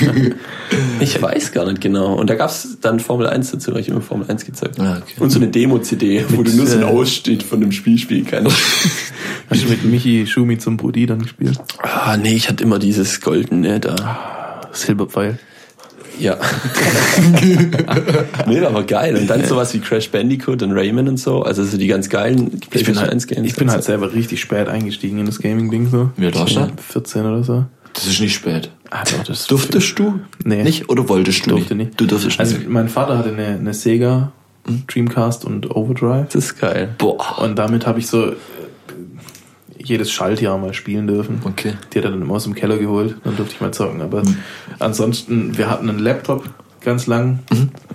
Ich 1.00 1.22
weiß 1.22 1.52
gar 1.52 1.64
nicht 1.64 1.80
genau. 1.80 2.14
Und 2.14 2.28
da 2.28 2.34
gab's 2.34 2.76
dann 2.82 3.00
Formel 3.00 3.26
1 3.26 3.52
dazu, 3.52 3.72
weil 3.72 3.80
ich 3.80 3.88
immer 3.88 4.02
Formel 4.02 4.28
1 4.28 4.44
gezeigt 4.44 4.78
Ah, 4.78 4.98
okay. 5.00 5.14
Und 5.18 5.30
so 5.30 5.38
eine 5.38 5.48
Demo-CD, 5.48 6.26
wo 6.28 6.42
du 6.42 6.50
nur 6.54 6.66
so 6.66 6.74
einen 6.74 6.82
äh, 6.82 6.86
Ausschnitt 6.86 7.42
von 7.42 7.60
dem 7.60 7.72
Spiel 7.72 7.96
spielen 7.96 8.26
kannst. 8.26 8.54
hast 9.48 9.64
du 9.64 9.68
mit 9.68 9.84
Michi 9.84 10.26
Schumi 10.26 10.58
zum 10.58 10.76
Brudi 10.76 11.06
dann 11.06 11.22
gespielt. 11.22 11.58
ah, 11.78 12.18
nee, 12.18 12.34
ich 12.34 12.50
hatte 12.50 12.62
immer 12.64 12.78
dieses 12.78 13.22
goldene 13.22 13.80
da. 13.80 14.60
Silberpfeil. 14.72 15.38
Ja. 16.20 16.36
nee, 18.46 18.60
aber 18.60 18.82
geil. 18.82 19.16
Und 19.16 19.30
dann 19.30 19.44
sowas 19.46 19.72
wie 19.72 19.78
Crash 19.78 20.10
Bandicoot 20.10 20.62
und 20.62 20.72
Rayman 20.72 21.08
und 21.08 21.16
so. 21.18 21.42
Also 21.42 21.64
so 21.64 21.78
die 21.78 21.86
ganz 21.86 22.08
geilen 22.08 22.60
PlayStation 22.60 22.98
halt, 22.98 23.12
1 23.12 23.26
Games. 23.28 23.48
ich 23.48 23.54
bin 23.54 23.70
halt 23.70 23.84
selber 23.84 24.12
richtig 24.12 24.40
spät 24.40 24.68
eingestiegen 24.68 25.18
in 25.18 25.26
das 25.26 25.38
Gaming-Ding 25.38 25.88
so. 25.88 26.10
Wie 26.16 26.26
alt 26.26 26.34
warst 26.34 26.56
du? 26.56 26.68
14 26.76 27.24
oder 27.24 27.44
so. 27.44 27.64
Das 27.98 28.06
ist 28.06 28.20
nicht 28.20 28.34
spät. 28.34 28.70
Ah, 28.90 29.02
doch, 29.04 29.24
das 29.24 29.46
Durftest 29.48 29.98
du? 29.98 30.20
Nee. 30.44 30.62
Nicht? 30.62 30.88
Oder 30.88 31.08
wolltest 31.08 31.46
du 31.46 31.50
durfte 31.50 31.74
nicht? 31.74 31.88
nicht. 31.88 32.00
Du 32.00 32.06
durftest 32.06 32.38
Also 32.38 32.56
nicht. 32.56 32.68
mein 32.68 32.88
Vater 32.88 33.18
hatte 33.18 33.30
eine, 33.30 33.46
eine 33.46 33.74
Sega, 33.74 34.30
Dreamcast 34.86 35.44
und 35.44 35.74
Overdrive. 35.74 36.26
Das 36.26 36.44
ist 36.44 36.60
geil. 36.60 36.94
Boah. 36.98 37.38
Und 37.42 37.58
damit 37.58 37.86
habe 37.86 37.98
ich 37.98 38.06
so 38.06 38.30
äh, 38.30 38.36
jedes 39.82 40.10
Schaltjahr 40.12 40.58
mal 40.58 40.74
spielen 40.74 41.06
dürfen. 41.06 41.40
Okay. 41.44 41.72
Die 41.92 41.98
hat 41.98 42.04
er 42.04 42.10
dann 42.12 42.22
immer 42.22 42.34
aus 42.34 42.44
dem 42.44 42.54
Keller 42.54 42.78
geholt, 42.78 43.16
dann 43.24 43.36
durfte 43.36 43.54
ich 43.54 43.60
mal 43.60 43.72
zocken. 43.72 44.00
Aber 44.00 44.22
ansonsten, 44.78 45.56
wir 45.58 45.68
hatten 45.70 45.88
einen 45.88 45.98
Laptop 45.98 46.44
ganz 46.82 47.06
lang, 47.06 47.40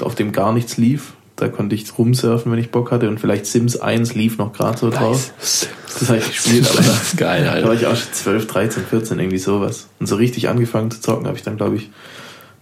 auf 0.01 0.15
dem 0.15 0.31
gar 0.31 0.51
nichts 0.53 0.77
lief. 0.77 1.13
Da 1.43 1.49
konnte 1.49 1.75
ich 1.75 1.97
rumsurfen, 1.97 2.49
wenn 2.53 2.59
ich 2.59 2.71
Bock 2.71 2.89
hatte. 2.91 3.09
Und 3.09 3.19
vielleicht 3.19 3.45
Sims 3.45 3.75
1 3.75 4.15
lief 4.15 4.37
noch 4.37 4.53
gerade 4.53 4.77
so 4.77 4.89
drauf. 4.89 5.33
Das 5.39 6.07
habe 6.07 6.19
ich 6.19 6.27
gespielt, 6.27 6.65
aber 6.69 6.77
Das 6.77 7.03
ist 7.03 7.17
geil, 7.17 7.43
da 7.43 7.49
war 7.49 7.55
Alter. 7.55 7.73
ich 7.73 7.85
auch 7.85 7.97
schon 7.97 8.13
12, 8.13 8.47
13, 8.47 8.83
14, 8.85 9.19
irgendwie 9.19 9.37
sowas. 9.39 9.89
Und 9.99 10.07
so 10.07 10.15
richtig 10.15 10.47
angefangen 10.47 10.89
zu 10.89 11.01
zocken 11.01 11.27
habe 11.27 11.35
ich 11.35 11.43
dann, 11.43 11.57
glaube 11.57 11.75
ich, 11.75 11.89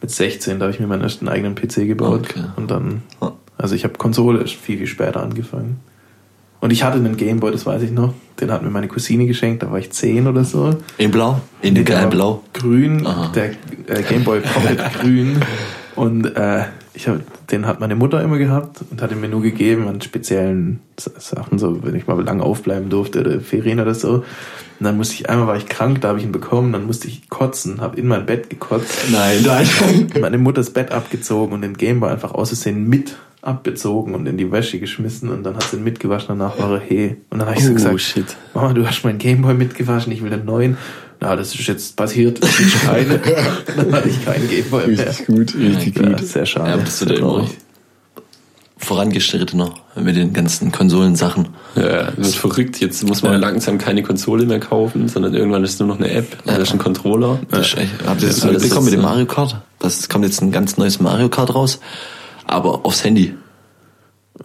mit 0.02 0.10
16, 0.10 0.58
da 0.58 0.66
habe 0.66 0.74
ich 0.74 0.80
mir 0.80 0.88
meinen 0.88 1.04
ersten 1.04 1.30
eigenen 1.30 1.54
PC 1.54 1.86
gebaut. 1.88 2.26
Okay. 2.32 2.44
Und 2.56 2.72
dann, 2.72 3.04
also 3.56 3.76
ich 3.76 3.84
habe 3.84 3.94
Konsole 4.00 4.42
erst 4.42 4.56
viel, 4.56 4.80
viel 4.80 4.88
später 4.88 5.22
angefangen. 5.22 5.80
Und 6.60 6.72
ich 6.72 6.84
hatte 6.84 6.98
einen 6.98 7.18
Gameboy, 7.18 7.52
das 7.52 7.68
weiß 7.68 7.84
ich 7.84 7.92
noch. 7.92 8.16
Den 8.40 8.52
hat 8.52 8.64
mir 8.64 8.72
meine 8.72 8.88
Cousine 8.88 9.28
geschenkt, 9.28 9.62
da 9.62 9.72
war 9.72 9.78
ich 9.78 9.92
10 9.92 10.26
oder 10.28 10.44
so. 10.44 10.76
In 10.98 11.12
Blau? 11.12 11.40
In 11.62 11.76
dem 11.76 11.86
Der 11.86 11.96
geilen 11.96 12.10
Blau? 12.10 12.44
Grün, 12.54 13.06
Aha. 13.06 13.32
der 13.36 13.52
äh, 13.88 14.02
Gameboy 14.10 14.40
Pocket 14.42 14.80
grün. 15.00 15.40
Und 15.96 16.26
äh, 16.36 16.66
ich 16.96 17.08
hab, 17.08 17.20
den 17.52 17.68
hat 17.68 17.80
meine 17.80 17.96
Mutter 17.96 18.22
immer 18.22 18.38
gehabt 18.38 18.80
und 18.90 19.02
hat 19.02 19.12
ihn 19.12 19.22
mir 19.22 19.30
nur 19.30 19.42
gegeben 19.42 19.88
an 19.88 20.02
speziellen 20.02 20.80
Sachen, 20.98 21.60
so 21.60 21.84
wenn 21.84 21.96
ich 21.96 22.08
mal 22.08 22.22
lang 22.22 22.42
aufbleiben 22.42 22.90
durfte 22.90 23.22
oder 23.22 23.40
Ferien 23.40 23.80
oder 23.80 23.94
so. 23.94 24.24
Und 24.80 24.86
dann 24.86 24.98
musste 24.98 25.16
ich, 25.16 25.30
einmal 25.30 25.48
war 25.48 25.58
ich 25.58 25.68
krank, 25.68 26.02
da 26.02 26.10
habe 26.10 26.20
ich 26.20 26.26
ihn 26.26 26.32
bekommen, 26.32 26.74
dann 26.74 26.86
musste 26.86 27.08
ich 27.08 27.30
kotzen, 27.30 27.82
habe 27.82 28.00
in 28.00 28.08
mein 28.08 28.26
Bett 28.26 28.50
gekotzt. 28.50 29.12
Nein, 29.12 29.44
nein. 29.46 29.68
meine 30.22 30.38
Mutter 30.38 30.62
das 30.62 30.72
Bett 30.72 30.92
abgezogen 30.92 31.54
und 31.54 31.62
den 31.62 31.78
Gameboy 31.78 32.10
einfach 32.10 32.34
aus 32.34 32.50
Versehen 32.50 32.88
mit 32.88 33.16
abbezogen 33.42 34.14
und 34.14 34.28
in 34.28 34.38
die 34.38 34.52
Wäsche 34.52 34.80
geschmissen 34.80 35.30
und 35.30 35.44
dann 35.44 35.56
hat 35.56 35.64
sie 35.64 35.78
ihn 35.78 35.84
mitgewaschen, 35.84 36.28
danach 36.30 36.60
war 36.60 36.74
er 36.74 36.80
hey. 36.80 37.18
Und 37.30 37.40
dann 37.40 37.48
habe 37.48 37.58
ich 37.58 37.66
so 37.66 37.72
Oh, 37.72 37.74
gesagt, 37.74 38.02
shit. 38.02 38.38
Mama, 38.54 38.74
du 38.74 38.86
hast 38.86 39.04
meinen 39.04 39.18
Gameboy 39.18 39.56
mitgewaschen, 39.56 40.12
ich 40.12 40.24
will 40.24 40.32
einen 40.32 40.46
neuen. 40.46 40.78
Na, 41.22 41.36
das 41.36 41.54
ist 41.56 41.68
jetzt 41.68 41.96
passiert, 41.96 42.42
das 42.44 42.60
ist 42.60 42.82
keine. 42.82 43.20
dann 43.78 43.94
hatte 43.94 44.10
ich 44.10 44.26
keinen 44.26 44.50
Gameboy 44.50 44.88
mehr. 44.88 45.08
Richtig 45.08 45.28
gut, 45.28 45.56
richtig 45.56 45.98
Ja, 45.98 46.10
gut. 46.10 46.26
sehr 46.28 46.46
schade. 46.46 46.70
Ja, 46.72 46.78
wird 46.78 46.88
ja 46.88 46.94
Sehr 46.94 47.18
immer 47.18 47.48
vorangeschrittener 48.78 49.74
mit 49.96 50.16
den 50.16 50.34
ganzen 50.34 50.72
Konsolensachen. 50.72 51.50
Ja, 51.76 52.12
das 52.18 52.30
ist 52.30 52.36
verrückt. 52.38 52.80
Jetzt 52.80 53.04
muss 53.08 53.22
man 53.22 53.40
langsam 53.40 53.78
keine 53.78 54.02
Konsole 54.02 54.46
mehr 54.46 54.60
kaufen, 54.60 55.08
sondern 55.08 55.36
irgendwann 55.36 55.64
ist 55.64 55.80
nur 55.80 55.88
noch 55.88 56.00
eine 56.00 56.10
App 56.10 56.38
oder 56.46 56.60
ist 56.60 56.74
ein 56.74 56.80
Controller. 56.80 57.40
Das 57.52 57.68
ist 57.68 57.78
echt, 57.78 57.92
habt 58.06 58.22
ihr 58.22 58.28
das 58.28 58.38
ist 58.38 58.44
alles 58.44 58.64
mitbekommen 58.64 58.86
mit 58.86 58.94
dem. 58.96 59.02
Mario 59.02 59.26
Kart? 59.28 59.62
Das 59.80 60.10
kommt 60.10 60.26
jetzt 60.26 60.42
ein 60.42 60.52
ganz 60.52 60.78
neues 60.78 61.00
Mario 61.00 61.30
Kart 61.30 61.54
raus, 61.54 61.80
aber 62.48 62.86
aufs 62.86 63.04
Handy. 63.04 63.36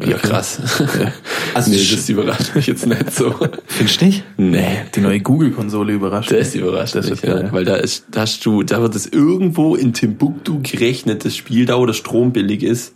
Ja, 0.05 0.18
krass. 0.18 0.61
Also 1.55 1.70
nee, 1.70 1.76
das- 1.78 2.09
überrascht 2.11 2.55
mich 2.55 2.66
jetzt 2.66 2.87
nicht 2.87 3.14
so. 3.14 3.34
Findest 3.66 4.01
du 4.01 4.05
nicht? 4.07 4.24
Nee. 4.37 4.82
Die 4.95 5.01
neue 5.01 5.20
Google-Konsole 5.20 5.95
überrascht. 5.95 6.30
Das 6.30 6.55
überrascht 6.55 6.95
Das 6.95 7.09
mich, 7.09 7.22
ist 7.22 7.24
ja. 7.24 7.51
Weil 7.51 7.64
da 7.64 7.76
ist, 7.76 8.05
da 8.11 8.22
hast 8.22 8.45
du, 8.45 8.62
da 8.62 8.82
wird 8.82 8.95
es 8.95 9.07
irgendwo 9.07 9.74
in 9.74 9.95
Timbuktu 9.95 10.61
gerechnet, 10.62 11.24
das 11.24 11.34
Spiel 11.34 11.64
da, 11.64 11.78
wo 11.78 11.87
der 11.87 11.95
Strom 11.95 12.32
billig 12.32 12.62
ist. 12.62 12.93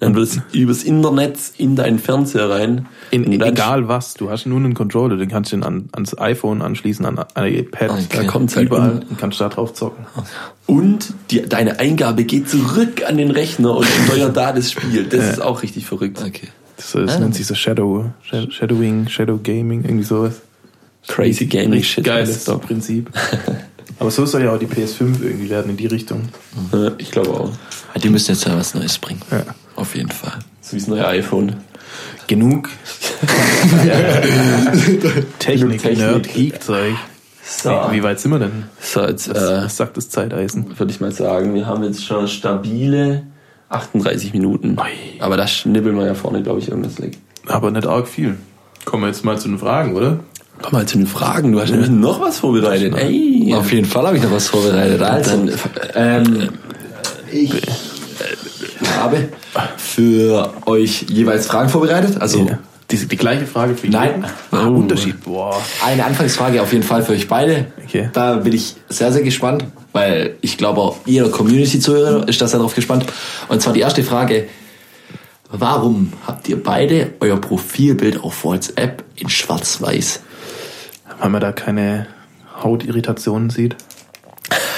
Dann 0.00 0.14
wird 0.14 0.28
es 0.28 0.40
übers 0.52 0.82
Internet 0.82 1.38
in 1.56 1.76
deinen 1.76 1.98
Fernseher 1.98 2.50
rein. 2.50 2.86
In, 3.10 3.30
egal 3.40 3.88
was, 3.88 4.14
du 4.14 4.30
hast 4.30 4.44
nur 4.46 4.58
einen 4.58 4.74
Controller, 4.74 5.16
den 5.16 5.28
kannst 5.28 5.52
du 5.52 5.56
an, 5.62 5.88
ans 5.92 6.18
iPhone 6.18 6.62
anschließen, 6.62 7.06
an 7.06 7.18
ein 7.34 7.54
iPad, 7.54 7.90
Okay. 7.90 8.04
Da 8.10 8.24
kommt's 8.24 8.56
halt 8.56 8.66
überall, 8.66 9.00
und 9.08 9.18
kannst 9.18 9.40
da 9.40 9.48
drauf 9.48 9.72
zocken. 9.72 10.04
Und 10.66 11.14
die, 11.30 11.42
deine 11.42 11.78
Eingabe 11.78 12.24
geht 12.24 12.48
zurück 12.48 13.02
an 13.06 13.16
den 13.18 13.30
Rechner 13.30 13.76
und 13.76 13.86
steuert 13.86 14.36
da 14.36 14.52
das 14.52 14.72
Spiel. 14.72 15.04
Das 15.04 15.24
ist 15.30 15.40
auch 15.42 15.62
richtig 15.62 15.86
verrückt. 15.86 16.22
Okay. 16.24 16.48
Das, 16.76 16.92
das 16.92 17.18
nennt 17.20 17.34
sich 17.36 17.46
so 17.46 17.54
Shadow, 17.54 18.10
Shadow- 18.28 18.50
Shadowing, 18.50 19.08
Shadow 19.08 19.38
Gaming, 19.42 19.84
irgendwie 19.84 20.04
sowas. 20.04 20.40
Crazy 21.06 21.46
Gaming 21.46 21.82
Shit. 21.82 22.02
Geiles 22.04 22.48
es. 22.48 22.58
Prinzip. 22.60 23.10
Aber 24.00 24.10
so 24.10 24.26
soll 24.26 24.42
ja 24.42 24.52
auch 24.52 24.58
die 24.58 24.66
PS5 24.66 25.22
irgendwie 25.22 25.48
werden 25.50 25.70
in 25.70 25.76
die 25.76 25.86
Richtung. 25.86 26.22
Ja, 26.72 26.90
Ich 26.98 27.10
glaube 27.12 27.30
auch. 27.30 27.50
Ja, 27.94 28.00
Die 28.02 28.08
müssen 28.08 28.32
jetzt 28.32 28.44
ja 28.44 28.56
was 28.56 28.74
Neues 28.74 28.98
bringen. 28.98 29.20
Ja. 29.30 29.44
Auf 29.76 29.94
jeden 29.96 30.10
Fall. 30.10 30.38
So 30.60 30.72
wie 30.76 30.80
das 30.80 30.88
neue 30.88 31.06
iPhone. 31.06 31.56
Genug 32.26 32.70
Technik, 35.38 35.82
Technik. 35.82 35.98
Nerd, 35.98 36.32
Geek-Zeug. 36.32 36.94
Wie, 37.64 37.96
wie 37.96 38.02
weit 38.02 38.18
sind 38.20 38.30
wir 38.32 38.38
denn? 38.38 38.64
So, 38.80 39.02
jetzt 39.02 39.28
Was, 39.28 39.36
äh, 39.42 39.64
was 39.64 39.76
sagt 39.76 39.96
das 39.96 40.08
Zeiteisen? 40.08 40.78
würde 40.78 40.90
ich 40.92 41.00
mal 41.00 41.12
sagen, 41.12 41.54
wir 41.54 41.66
haben 41.66 41.84
jetzt 41.84 42.04
schon 42.04 42.26
stabile 42.28 43.24
38 43.68 44.32
Minuten. 44.32 44.76
Ui. 44.78 45.20
Aber 45.20 45.36
da 45.36 45.46
schnibbeln 45.46 45.96
wir 45.96 46.06
ja 46.06 46.14
vorne, 46.14 46.42
glaube 46.42 46.60
ich, 46.60 46.68
irgendwas 46.68 47.00
weg. 47.02 47.18
Aber 47.46 47.70
nicht 47.70 47.86
arg 47.86 48.08
viel. 48.08 48.36
Kommen 48.86 49.02
wir 49.02 49.08
jetzt 49.08 49.24
mal 49.24 49.38
zu 49.38 49.48
den 49.48 49.58
Fragen, 49.58 49.94
oder? 49.94 50.20
Komm 50.62 50.72
mal 50.72 50.86
zu 50.86 50.96
den 50.98 51.06
Fragen. 51.06 51.52
Du 51.52 51.60
hast 51.60 51.70
nämlich 51.70 51.90
noch 51.90 52.20
was 52.20 52.38
vorbereitet. 52.38 52.94
Ey, 52.96 53.52
Auf 53.54 53.70
jeden 53.72 53.86
Fall 53.86 54.06
habe 54.06 54.16
ich 54.16 54.22
noch 54.22 54.30
was 54.32 54.46
vorbereitet. 54.48 55.02
Also, 55.02 55.46
ähm, 55.94 56.48
ich 57.30 57.52
habe 58.96 59.28
für 59.76 60.52
euch 60.66 61.02
jeweils 61.08 61.46
Fragen 61.46 61.68
vorbereitet. 61.68 62.20
Also 62.20 62.46
Ja. 62.46 62.58
Die, 62.90 62.96
die 63.08 63.16
gleiche 63.16 63.46
Frage 63.46 63.74
für 63.76 63.88
Nein. 63.88 64.10
jeden? 64.10 64.24
Ah, 64.50 64.68
Oh. 64.68 64.74
Unterschied. 64.76 65.24
Boah. 65.24 65.56
eine 65.84 66.04
Anfangsfrage 66.04 66.60
auf 66.60 66.70
jeden 66.72 66.84
Fall 66.84 67.02
für 67.02 67.12
euch 67.12 67.28
beide. 67.28 67.66
Okay. 67.82 68.10
Da 68.12 68.34
bin 68.36 68.52
ich 68.52 68.76
sehr, 68.90 69.10
sehr 69.10 69.22
gespannt, 69.22 69.64
weil 69.92 70.36
ich 70.42 70.58
glaube, 70.58 70.82
auch 70.82 70.96
jeder 71.06 71.30
Community-Zuhörer 71.30 72.28
ist 72.28 72.42
da 72.42 72.46
sehr 72.46 72.60
drauf 72.60 72.74
gespannt. 72.74 73.06
Und 73.48 73.62
zwar 73.62 73.72
die 73.72 73.80
erste 73.80 74.04
Frage. 74.04 74.48
Warum 75.50 76.12
habt 76.26 76.48
ihr 76.48 76.62
beide 76.62 77.12
euer 77.20 77.40
Profilbild 77.40 78.22
auf 78.22 78.44
WhatsApp 78.44 79.02
in 79.16 79.28
schwarz-weiß? 79.30 80.20
Weil 81.20 81.30
man 81.30 81.40
da 81.40 81.52
keine 81.52 82.06
Hautirritationen 82.62 83.48
sieht. 83.50 83.76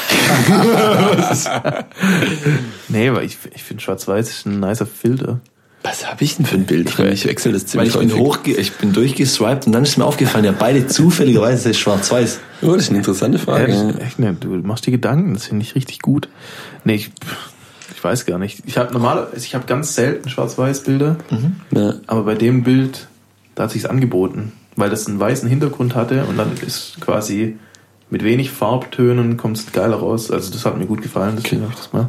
nee, 2.89 3.13
weil 3.13 3.25
ich, 3.25 3.39
ich 3.55 3.63
finde 3.63 3.83
Schwarz-Weiß 3.83 4.29
ist 4.29 4.47
ein 4.47 4.61
nicer 4.61 4.87
Filter. 4.87 5.41
was 5.83 6.09
habe 6.11 6.23
ich 6.25 6.37
denn 6.37 6.47
für 6.47 6.57
ein 6.57 6.65
Bild? 6.67 6.89
Ich, 6.99 6.99
ich 6.99 7.27
wechsle 7.27 7.53
das 7.53 7.63
Weil 7.77 7.89
ziemlich 7.89 7.95
ich 7.95 8.15
bin, 8.15 8.19
hochge 8.25 8.53
ich 8.53 8.73
bin 8.73 8.93
durchgeswiped 8.93 9.67
und 9.67 9.73
dann 9.73 9.83
ist 9.85 9.97
mir 9.99 10.05
aufgefallen, 10.05 10.45
ja 10.45 10.53
beide 10.53 10.87
zufälligerweise 10.87 11.71
ist 11.71 11.79
schwarz-weiß. 11.79 12.41
Oh, 12.63 12.73
das 12.73 12.85
ist 12.85 12.89
eine 12.91 12.99
interessante 12.99 13.39
Ja, 13.39 13.45
Frage. 13.45 13.73
ist 13.73 14.01
echt, 14.01 14.19
ne, 14.19 14.37
du 14.39 14.49
machst 14.49 14.87
dir 14.87 14.91
Gedanken, 14.93 15.35
das 15.35 15.47
finde 15.47 15.63
ich 15.65 15.75
richtig 15.75 16.01
gut. 16.01 16.29
Nee, 16.85 16.95
ich, 16.97 17.11
ich 17.95 18.03
weiß 18.05 18.27
gar 18.27 18.39
nicht. 18.39 18.63
Ich 18.67 18.79
habe 18.79 18.93
normalerweise, 18.93 19.37
ich 19.45 19.55
habe 19.55 19.67
ganz 19.67 19.95
selten 19.95 20.29
Schwarz-Weiß-Bilder, 20.29 21.17
Ja. 21.73 21.95
aber 22.07 22.23
bei 22.25 22.35
dem 22.35 22.63
Bild, 22.63 23.09
da 23.55 23.65
hat 23.65 23.71
sich's 23.71 23.87
angeboten, 23.87 24.53
weil 24.77 24.91
das 24.91 25.07
einen 25.07 25.19
weißen 25.21 25.49
Hintergrund 25.49 25.95
hatte 25.95 26.25
und 26.27 26.37
dann 26.37 26.53
ist 26.67 26.97
quasi 27.01 27.57
mit 28.11 28.23
wenig 28.25 28.51
Farbtönen 28.51 29.37
kommt 29.37 29.59
es 29.59 29.73
geiler 29.73 29.97
raus. 29.97 30.31
Also 30.31 30.53
das 30.53 30.65
hat 30.65 30.79
mir 30.79 30.87
gut 30.87 31.03
gefallen, 31.03 31.39
deswegen 31.43 31.63
habe 31.63 31.73
ich 31.73 31.79
das 31.79 31.93
mal. 31.93 32.09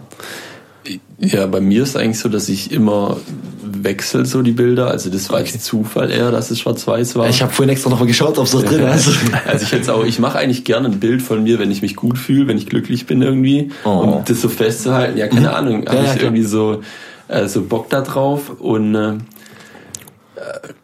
Ja, 1.20 1.48
bei 1.48 1.60
mir 1.60 1.84
ist 1.84 1.98
eigentlich 1.98 2.20
so, 2.20 2.30
dass 2.30 2.48
ich 2.48 2.72
immer 2.72 3.18
wechsle 3.64 4.26
so 4.26 4.42
die 4.42 4.52
Bilder. 4.52 4.90
Also 4.90 5.10
das 5.10 5.30
war 5.30 5.40
jetzt 5.40 5.64
Zufall 5.64 6.12
eher, 6.12 6.32
dass 6.32 6.52
es 6.52 6.60
schwarz-weiß 6.60 7.16
war. 7.16 7.28
Ich 7.28 7.42
habe 7.42 7.52
vorhin 7.52 7.72
extra 7.72 7.90
noch 7.90 8.00
mal 8.00 8.06
geschaut, 8.06 8.38
ob 8.38 8.46
es 8.46 8.54
noch 8.54 8.64
drin 8.64 8.88
ist. 8.88 9.10
Also 9.46 9.64
ich 9.64 9.72
jetzt 9.72 9.90
auch, 9.90 10.06
ich 10.06 10.20
mache 10.20 10.38
eigentlich 10.38 10.64
gerne 10.64 10.88
ein 10.88 11.00
Bild 11.00 11.22
von 11.22 11.44
mir, 11.44 11.60
wenn 11.60 11.72
ich 11.72 11.82
mich 11.82 11.96
gut 11.96 12.18
fühle, 12.18 12.48
wenn 12.48 12.58
ich 12.58 12.68
glücklich 12.68 13.06
bin 13.08 13.22
irgendwie. 13.22 13.72
Oh. 13.84 13.90
Um 13.90 14.24
das 14.26 14.42
so 14.42 14.50
festzuhalten, 14.50 15.18
ja, 15.18 15.28
keine 15.28 15.54
Ahnung, 15.54 15.86
habe 15.88 15.98
Ja, 15.98 16.04
ja, 16.04 16.12
ich 16.12 16.20
klar. 16.20 16.24
irgendwie 16.26 16.44
so, 16.44 16.82
äh, 17.28 17.48
so 17.48 17.64
Bock 17.64 17.90
da 17.90 18.02
drauf 18.02 18.52
und 18.60 18.96
äh, 18.96 19.14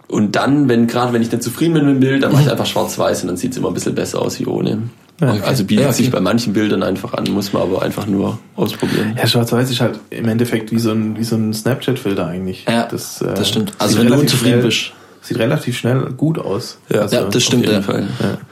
und 0.08 0.36
dann, 0.36 0.70
wenn 0.70 0.86
gerade 0.88 1.14
wenn 1.14 1.22
ich 1.22 1.32
nicht 1.32 1.42
zufrieden 1.42 1.74
bin 1.74 1.86
mit 1.86 1.96
dem 1.96 2.00
Bild, 2.00 2.24
dann 2.24 2.32
mache 2.32 2.44
ich 2.44 2.52
einfach 2.52 2.68
schwarz-weiß 2.68 3.24
und 3.24 3.28
dann 3.30 3.38
sieht 3.38 3.52
es 3.52 3.58
immer 3.58 3.70
ein 3.70 3.74
bisschen 3.74 3.96
besser 3.96 4.22
aus 4.22 4.40
wie 4.40 4.46
ohne. 4.46 4.84
Also 5.30 5.64
bietet 5.66 5.84
Ja, 5.84 5.90
okay. 5.90 5.98
sich 5.98 6.12
bei 6.12 6.20
manchen 6.20 6.54
Bildern 6.54 6.84
einfach 6.84 7.14
an, 7.14 7.26
muss 7.32 7.54
man 7.54 7.62
aber 7.64 7.82
einfach 7.82 8.06
nur 8.08 8.40
ausprobieren. 8.56 9.16
Ja, 9.18 9.28
Schwarz-Weiß 9.28 9.70
ist 9.72 9.82
halt 9.82 10.00
im 10.10 10.28
Endeffekt 10.28 10.72
wie 10.72 10.80
so 10.80 10.92
ein, 10.92 11.18
wie 11.18 11.24
so 11.24 11.36
ein 11.36 11.54
Snapchat-Filter 11.54 12.28
eigentlich. 12.28 12.66
Ja, 12.68 12.86
äh, 13.22 13.34
das 13.34 13.50
stimmt. 13.50 13.74
Also 13.80 14.00
wenn 14.00 14.08
du 14.08 14.16
unzufrieden 14.16 14.62
bist. 14.62 14.92
Sieht 15.26 15.40
relativ 15.40 15.78
schnell 15.78 16.02
gut 16.18 16.38
aus. 16.38 16.80
Also, 16.90 17.16
Ja, 17.16 17.24
das 17.24 17.44
stimmt. 17.44 17.64
jeden 17.64 17.76
Ja. 17.76 17.82
Fall. 17.82 18.06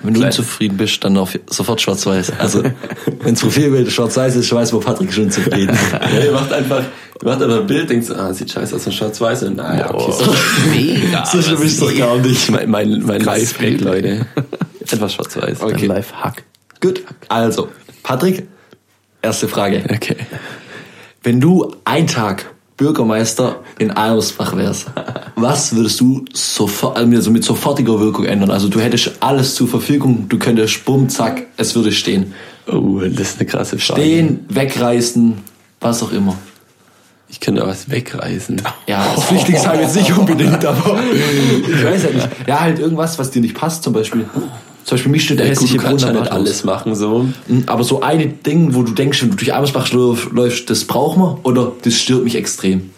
Wenn 0.04 0.14
du 0.14 0.20
Klein- 0.22 0.30
unzufrieden 0.32 0.78
bist, 0.78 1.04
dann 1.04 1.18
auf 1.18 1.38
sofort 1.50 1.82
schwarz-weiß. 1.82 2.32
Also 2.40 2.64
wenn 3.24 3.34
das 3.34 3.42
Profilbild 3.42 3.92
schwarz-weiß 3.92 4.38
ist, 4.38 4.54
weiß 4.54 4.72
man 4.72 4.82
Patrick 4.82 5.12
schon 5.12 5.30
zufrieden. 5.30 5.78
Ja, 5.92 6.24
ihr 6.24 6.32
macht 6.32 6.54
einfach, 6.54 6.80
ihr 7.22 7.28
macht 7.28 7.44
einfach 7.44 7.60
ein 7.60 7.68
Bild, 7.68 7.90
denkt 7.90 8.06
so, 8.06 8.16
ah, 8.16 8.34
sieht 8.34 8.52
scheiße 8.52 8.74
aus, 8.74 8.86
ein 8.88 8.94
schwarz-weiß. 8.94 9.44
Und, 9.44 9.60
ah, 9.60 9.78
ja, 9.80 9.94
okay, 9.94 10.14
so, 10.18 10.34
Mega. 10.74 11.26
so 11.30 11.42
schlimm 11.42 11.62
ist 11.62 11.82
doch 11.82 11.94
gar 11.94 12.18
nicht. 12.20 12.50
mein, 12.50 12.70
mein, 12.70 13.04
mein 13.06 13.20
Live-Hack. 13.20 13.82
Leute. 13.82 14.26
Einfach 14.90 15.10
schwarz-weiß. 15.10 15.62
Ein 15.62 15.88
Live-Hack. 15.88 16.44
Gut, 16.82 17.04
also 17.30 17.70
Patrick, 18.04 18.48
erste 19.22 19.48
Frage. 19.48 19.84
Okay. 19.94 20.16
Wenn 21.24 21.40
du 21.40 21.76
ein 21.86 22.08
Tag 22.08 22.52
Bürgermeister 22.76 23.60
in 23.78 23.92
Almersbach 23.92 24.56
wärst, 24.58 24.88
was 25.36 25.76
würdest 25.76 26.00
du 26.00 26.26
sofort, 26.34 26.98
also 26.98 27.30
mit 27.30 27.44
sofortiger 27.44 28.00
Wirkung 28.00 28.26
ändern? 28.26 28.50
Also 28.50 28.68
du 28.68 28.80
hättest 28.80 29.12
alles 29.20 29.54
zur 29.54 29.68
Verfügung, 29.68 30.28
du 30.28 30.40
könntest 30.40 30.84
bumm, 30.84 31.08
zack, 31.08 31.44
es 31.58 31.76
würde 31.76 31.92
stehen. 31.92 32.34
Oh, 32.68 33.00
das 33.02 33.34
ist 33.34 33.40
eine 33.40 33.48
krasse 33.48 33.78
Frage. 33.78 34.02
Stehen, 34.02 34.46
wegreißen, 34.50 35.38
was 35.80 36.02
auch 36.02 36.12
immer. 36.12 36.36
Ich 37.30 37.40
könnte 37.40 37.66
was 37.66 37.90
wegreißen. 37.90 38.62
Ja, 38.88 39.14
das 39.16 39.26
Flüchtlingsheim 39.26 39.80
jetzt 39.80 39.96
nicht 39.96 40.18
unbedingt, 40.18 40.66
aber 40.66 41.00
ich 41.68 41.84
weiß 41.84 42.04
ja 42.04 42.10
nicht. 42.10 42.30
Ja, 42.48 42.60
halt 42.62 42.80
irgendwas, 42.80 43.20
was 43.20 43.30
dir 43.30 43.42
nicht 43.42 43.54
passt, 43.56 43.84
zum 43.84 43.94
Beispiel. 43.94 44.26
Zum 44.84 44.96
Beispiel 44.96 45.12
mich 45.12 45.26
der 45.38 45.46
Ja, 45.48 45.54
gut, 45.54 45.62
hässliche 45.62 45.78
du 45.78 45.84
kannst 45.84 46.04
ja 46.06 46.12
nicht 46.12 46.32
alles 46.32 46.64
machen, 46.64 46.96
so. 46.96 47.28
Mhm, 47.48 47.64
Aber 47.68 47.84
so 47.84 48.02
eine 48.02 48.28
Ding, 48.28 48.74
wo 48.74 48.82
du 48.84 48.92
denkst, 48.94 49.22
wenn 49.22 49.30
du 49.30 49.36
durch 49.36 49.54
läuf- 49.94 50.32
läufst, 50.34 50.70
das 50.70 50.86
brauchen 50.86 51.22
wir 51.22 51.40
oder 51.44 51.72
das 51.84 51.94
stört 51.96 52.24
mich 52.24 52.36
extrem. 52.36 52.90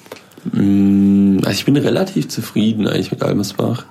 Mm, 0.52 1.40
Also 1.44 1.52
ich 1.52 1.66
bin 1.66 1.76
relativ 1.78 2.28
zufrieden 2.30 2.88
eigentlich 2.88 3.12
mit 3.12 3.22
Almersbach. 3.22 3.86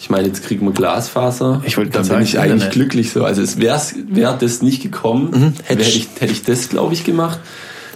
Ich 0.00 0.10
meine, 0.10 0.26
jetzt 0.26 0.42
kriegen 0.44 0.66
wir 0.66 0.72
Glasfaser. 0.72 1.62
Ich 1.66 1.78
wollte 1.78 1.90
da 1.90 1.98
gerade 2.02 2.08
bin 2.08 2.16
sagen, 2.16 2.24
ich 2.24 2.38
eigentlich 2.38 2.52
Internet. 2.64 2.72
glücklich 2.74 3.10
so. 3.12 3.24
Also 3.24 3.40
es 3.40 3.58
wäre 3.58 3.80
wär 4.10 4.34
das 4.34 4.60
nicht 4.60 4.82
gekommen, 4.82 5.54
hätte, 5.64 5.80
Hättest- 5.84 5.96
ich, 5.96 6.08
hätte 6.18 6.32
ich 6.32 6.42
das, 6.42 6.68
glaube 6.68 6.92
ich, 6.92 7.04
gemacht. 7.04 7.38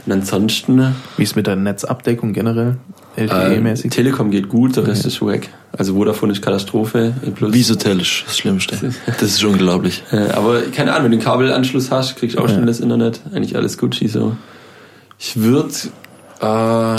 Und 0.06 0.12
ansonsten, 0.12 0.94
Wie 1.18 1.22
ist 1.22 1.36
mit 1.36 1.46
der 1.46 1.56
Netzabdeckung 1.56 2.32
generell? 2.32 2.76
Äh, 3.18 3.26
LTE-mäßig? 3.26 3.90
Telekom 3.90 4.30
geht 4.30 4.48
gut, 4.48 4.76
der 4.76 4.86
Rest 4.86 5.06
ist 5.06 5.24
weg. 5.24 5.50
Also 5.76 5.94
Vodafone 5.94 6.32
ist 6.32 6.42
Katastrophe. 6.42 7.12
Plus. 7.34 7.52
Visotel 7.52 8.00
ist 8.00 8.24
das 8.26 8.38
Schlimmste. 8.38 8.92
Das 9.06 9.22
ist 9.22 9.44
unglaublich. 9.44 10.02
Äh, 10.12 10.30
aber 10.30 10.62
keine 10.62 10.92
Ahnung, 10.92 11.04
wenn 11.04 11.12
du 11.12 11.16
einen 11.18 11.24
Kabelanschluss 11.24 11.90
hast, 11.90 12.16
kriegst 12.16 12.38
du 12.38 12.40
auch 12.40 12.48
schnell 12.48 12.64
das 12.64 12.80
Internet. 12.80 13.20
Eigentlich 13.32 13.56
alles 13.56 13.76
Gucci 13.76 14.08
so. 14.08 14.36
Ich 15.18 15.36
würde, 15.36 15.74
äh, 16.40 16.96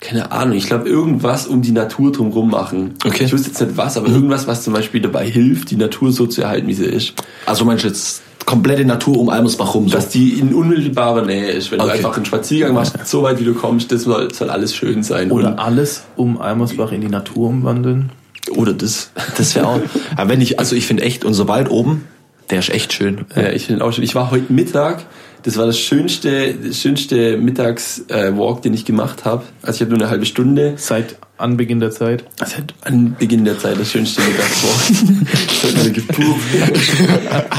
keine 0.00 0.30
Ahnung, 0.30 0.56
ich 0.56 0.66
glaube 0.66 0.88
irgendwas 0.88 1.46
um 1.46 1.62
die 1.62 1.72
Natur 1.72 2.12
drumherum 2.12 2.50
machen. 2.50 2.94
Okay. 3.04 3.24
Ich 3.24 3.32
wüsste 3.32 3.48
jetzt 3.48 3.60
nicht 3.62 3.76
was, 3.78 3.96
aber 3.96 4.08
irgendwas, 4.08 4.46
was 4.46 4.62
zum 4.62 4.74
Beispiel 4.74 5.00
dabei 5.00 5.26
hilft, 5.26 5.70
die 5.70 5.76
Natur 5.76 6.12
so 6.12 6.26
zu 6.26 6.42
erhalten, 6.42 6.66
wie 6.66 6.74
sie 6.74 6.84
ist. 6.84 7.14
Also 7.46 7.64
meinst 7.64 7.84
du 7.84 7.88
jetzt 7.88 8.22
komplette 8.46 8.84
Natur 8.84 9.18
um 9.18 9.28
Almersbach 9.28 9.74
rum? 9.74 9.88
So. 9.88 9.94
Dass 9.94 10.08
die 10.08 10.38
in 10.38 10.54
unmittelbarer 10.54 11.22
Nähe 11.24 11.50
ist. 11.50 11.70
Wenn 11.70 11.80
Okay. 11.80 11.90
du 11.90 11.96
einfach 11.96 12.16
einen 12.16 12.24
Spaziergang 12.26 12.74
machst, 12.74 12.94
so 13.06 13.22
weit 13.22 13.40
wie 13.40 13.44
du 13.44 13.54
kommst, 13.54 13.92
das 13.92 14.02
soll, 14.02 14.32
soll 14.32 14.50
alles 14.50 14.74
schön 14.74 15.02
sein. 15.02 15.30
Oder 15.30 15.58
alles 15.58 16.04
um 16.16 16.40
Almersbach 16.40 16.92
in 16.92 17.00
die 17.00 17.08
Natur 17.08 17.48
umwandeln? 17.48 18.10
oder 18.56 18.72
das. 18.74 19.10
Das 19.38 19.54
wäre 19.54 19.66
auch. 19.68 19.80
Aber 20.16 20.28
wenn 20.28 20.40
ich, 20.40 20.58
also 20.58 20.74
ich 20.76 20.86
finde 20.86 21.04
echt, 21.04 21.24
unser 21.24 21.48
Wald 21.48 21.70
oben, 21.70 22.04
Der 22.52 22.58
ist 22.58 22.68
echt 22.68 22.92
schön. 22.92 23.24
Ja, 23.34 23.48
ich 23.50 23.64
finde 23.64 23.82
auch 23.82 23.92
schön. 23.94 24.04
Ich 24.04 24.14
war 24.14 24.30
heute 24.30 24.52
Mittag, 24.52 25.06
das 25.42 25.56
war 25.56 25.64
das 25.64 25.78
schönste, 25.78 26.52
das 26.54 26.76
schönste 26.78 27.38
Mittagswalk, 27.38 28.60
den 28.60 28.74
ich 28.74 28.84
gemacht 28.84 29.24
habe. 29.24 29.42
Also 29.62 29.76
ich 29.76 29.80
habe 29.80 29.90
nur 29.92 30.00
eine 30.00 30.10
halbe 30.10 30.26
Stunde. 30.26 30.74
Seit 30.76 31.16
Anbeginn 31.38 31.80
der 31.80 31.92
Zeit. 31.92 32.24
Seit 32.36 32.74
Anbeginn 32.82 33.46
der 33.46 33.58
Zeit 33.58 33.80
das 33.80 33.90
schönste 33.90 34.20
Mittagswalk. 34.20 35.26
Seit 35.62 35.76
meiner 35.78 35.90
Geburt. 35.90 36.36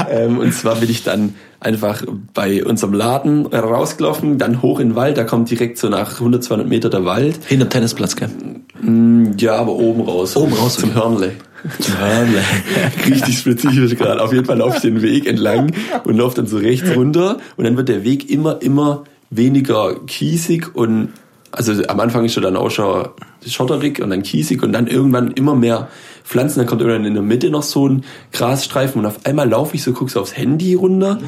ähm, 0.10 0.38
und 0.38 0.54
zwar 0.54 0.76
bin 0.76 0.88
ich 0.88 1.02
dann 1.02 1.34
einfach 1.58 2.04
bei 2.32 2.64
unserem 2.64 2.92
Laden 2.94 3.46
rausgelaufen, 3.46 4.38
dann 4.38 4.62
hoch 4.62 4.78
in 4.78 4.90
den 4.90 4.94
Wald, 4.96 5.18
da 5.18 5.24
kommt 5.24 5.50
direkt 5.50 5.76
so 5.78 5.88
nach 5.88 6.12
100, 6.20 6.44
200 6.44 6.68
Meter 6.68 6.88
der 6.88 7.04
Wald. 7.04 7.40
Hinterm 7.48 7.68
Tennisplatz, 7.70 8.14
gell? 8.14 8.28
Mm, 8.80 9.32
Ja, 9.38 9.56
aber 9.56 9.72
oben 9.72 10.02
raus. 10.02 10.36
Oben 10.36 10.52
raus, 10.52 10.76
Zum 10.76 10.90
okay. 10.90 11.00
Hörnle. 11.00 11.32
Hörnle. 11.98 12.42
Richtig 13.06 13.38
spezifisch 13.38 13.96
gerade. 13.96 14.22
Auf 14.22 14.32
jeden 14.32 14.44
Fall 14.44 14.58
laufe 14.58 14.76
ich 14.76 14.82
den 14.82 15.02
Weg 15.02 15.26
entlang 15.26 15.72
und 16.04 16.16
laufe 16.16 16.36
dann 16.36 16.46
so 16.46 16.58
rechts 16.58 16.94
runter 16.94 17.38
und 17.56 17.64
dann 17.64 17.76
wird 17.76 17.88
der 17.88 18.04
Weg 18.04 18.30
immer, 18.30 18.60
immer 18.62 19.04
weniger 19.30 19.94
kiesig 20.06 20.74
und 20.74 21.12
also 21.50 21.72
am 21.86 22.00
Anfang 22.00 22.24
ist 22.24 22.34
schon 22.34 22.42
dann 22.42 22.56
auch 22.56 22.70
schon 22.70 23.08
schotterig 23.46 24.00
und 24.00 24.10
dann 24.10 24.22
kiesig 24.22 24.62
und 24.62 24.72
dann 24.72 24.86
irgendwann 24.86 25.30
immer 25.30 25.54
mehr 25.54 25.88
Pflanzen. 26.24 26.58
Dann 26.58 26.66
kommt 26.66 26.80
irgendwann 26.80 27.04
in 27.04 27.14
der 27.14 27.22
Mitte 27.22 27.50
noch 27.50 27.62
so 27.62 27.88
ein 27.88 28.04
Grasstreifen 28.32 29.00
und 29.00 29.06
auf 29.06 29.24
einmal 29.24 29.48
laufe 29.48 29.76
ich 29.76 29.82
so, 29.82 29.92
guck 29.92 30.10
so 30.10 30.20
aufs 30.20 30.36
Handy 30.36 30.74
runter, 30.74 31.18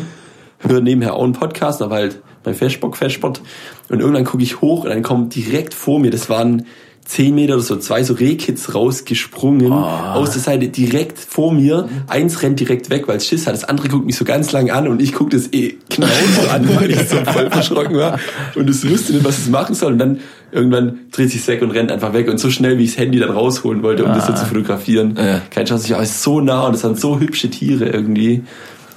höre 0.58 0.80
nebenher 0.80 1.14
auch 1.14 1.22
einen 1.22 1.32
Podcast, 1.32 1.80
aber 1.80 1.96
halt 1.96 2.20
mein 2.44 2.54
Festbock, 2.54 2.96
Festsport 2.96 3.40
und 3.88 4.00
irgendwann 4.00 4.24
gucke 4.24 4.42
ich 4.42 4.60
hoch 4.60 4.84
und 4.84 4.90
dann 4.90 5.02
kommt 5.02 5.34
direkt 5.34 5.74
vor 5.74 6.00
mir, 6.00 6.10
das 6.10 6.28
waren 6.28 6.66
zehn 7.06 7.34
Meter 7.34 7.54
oder 7.54 7.62
so, 7.62 7.76
zwei 7.76 8.02
so 8.02 8.14
Rehkids 8.14 8.74
rausgesprungen 8.74 9.72
aus 9.72 10.32
der 10.32 10.42
Seite 10.42 10.68
direkt 10.68 11.18
vor 11.18 11.52
mir. 11.52 11.88
Eins 12.08 12.42
rennt 12.42 12.58
direkt 12.58 12.90
weg, 12.90 13.06
weil 13.06 13.18
es 13.18 13.26
Schiss 13.26 13.46
hat. 13.46 13.54
Das 13.54 13.64
andere 13.64 13.88
guckt 13.88 14.06
mich 14.06 14.16
so 14.16 14.24
ganz 14.24 14.52
lang 14.52 14.70
an 14.70 14.88
und 14.88 15.00
ich 15.00 15.12
guck 15.12 15.30
das 15.30 15.52
eh 15.52 15.76
genauso 15.88 16.48
an, 16.52 16.68
weil 16.76 16.90
ich 16.90 17.08
so 17.08 17.16
voll 17.24 17.48
verschrocken 17.50 17.96
war 17.96 18.18
und 18.56 18.68
es 18.68 18.88
wusste 18.88 19.12
nicht, 19.12 19.24
was 19.24 19.38
es 19.38 19.48
machen 19.48 19.74
soll. 19.74 19.92
Und 19.92 19.98
dann 19.98 20.20
irgendwann 20.50 20.98
dreht 21.12 21.30
sich 21.30 21.46
weg 21.46 21.62
und 21.62 21.70
rennt 21.70 21.92
einfach 21.92 22.12
weg 22.12 22.28
und 22.28 22.38
so 22.38 22.50
schnell, 22.50 22.78
wie 22.78 22.84
ich 22.84 22.94
das 22.94 22.98
Handy 22.98 23.20
dann 23.20 23.30
rausholen 23.30 23.82
wollte, 23.82 24.04
um 24.04 24.12
das 24.12 24.26
so 24.26 24.32
zu 24.32 24.44
fotografieren. 24.44 25.16
Ja. 25.16 25.42
Kein 25.50 25.66
Chance. 25.66 25.86
Ich 25.86 25.92
war 25.92 26.04
so 26.04 26.40
nah 26.40 26.66
und 26.66 26.74
es 26.74 26.82
waren 26.82 26.96
so 26.96 27.20
hübsche 27.20 27.48
Tiere 27.50 27.86
irgendwie. 27.86 28.42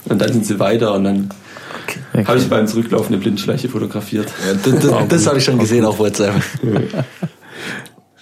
Und 0.06 0.20
dann 0.20 0.34
sind 0.34 0.46
sie 0.46 0.60
weiter 0.60 0.96
und 0.96 1.04
dann 1.04 1.30
habe 2.26 2.40
ich 2.40 2.50
beim 2.50 2.68
Zurücklaufen 2.68 3.14
eine 3.14 3.22
Blindschleiche 3.22 3.70
fotografiert. 3.70 4.28
Ja, 4.48 4.54
das 4.54 4.84
das, 4.84 5.08
das 5.08 5.28
habe 5.28 5.38
ich 5.38 5.44
schon 5.44 5.60
gesehen 5.60 5.86
auf 5.86 6.00
WhatsApp. 6.00 6.34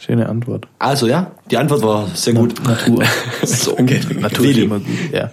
Schöne 0.07 0.29
Antwort. 0.29 0.67
Also 0.79 1.05
ja, 1.05 1.31
die 1.51 1.57
Antwort 1.57 1.83
war 1.83 2.07
sehr 2.13 2.33
gut. 2.33 2.55
Natur. 2.65 3.03
So, 3.43 3.75
Natur 4.19 4.45
ist 4.45 4.57
immer 4.57 4.79
gut. 4.79 4.87
Ja. 5.11 5.29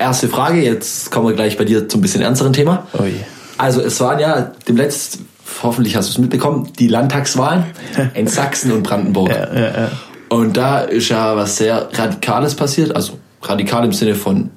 erste 0.00 0.28
Frage, 0.28 0.62
jetzt 0.62 1.12
kommen 1.12 1.28
wir 1.28 1.34
gleich 1.34 1.56
bei 1.56 1.64
dir 1.64 1.88
zum 1.88 2.00
bisschen 2.00 2.20
ernsteren 2.20 2.52
Thema. 2.52 2.88
Oh 2.92 3.04
je. 3.04 3.12
Also 3.56 3.80
es 3.80 4.00
waren 4.00 4.18
ja 4.18 4.52
demnächst, 4.66 5.20
hoffentlich 5.62 5.94
hast 5.94 6.08
du 6.08 6.12
es 6.12 6.18
mitbekommen, 6.18 6.72
die 6.78 6.88
Landtagswahlen 6.88 7.64
in 8.14 8.26
Sachsen 8.26 8.72
und 8.72 8.82
Brandenburg. 8.82 9.30
Ja, 9.30 9.54
ja, 9.54 9.60
ja. 9.60 9.90
Und 10.28 10.56
da 10.56 10.80
ist 10.80 11.08
ja 11.08 11.36
was 11.36 11.56
sehr 11.56 11.88
Radikales 11.92 12.56
passiert, 12.56 12.96
also 12.96 13.18
radikal 13.42 13.84
im 13.84 13.92
Sinne 13.92 14.16
von 14.16 14.50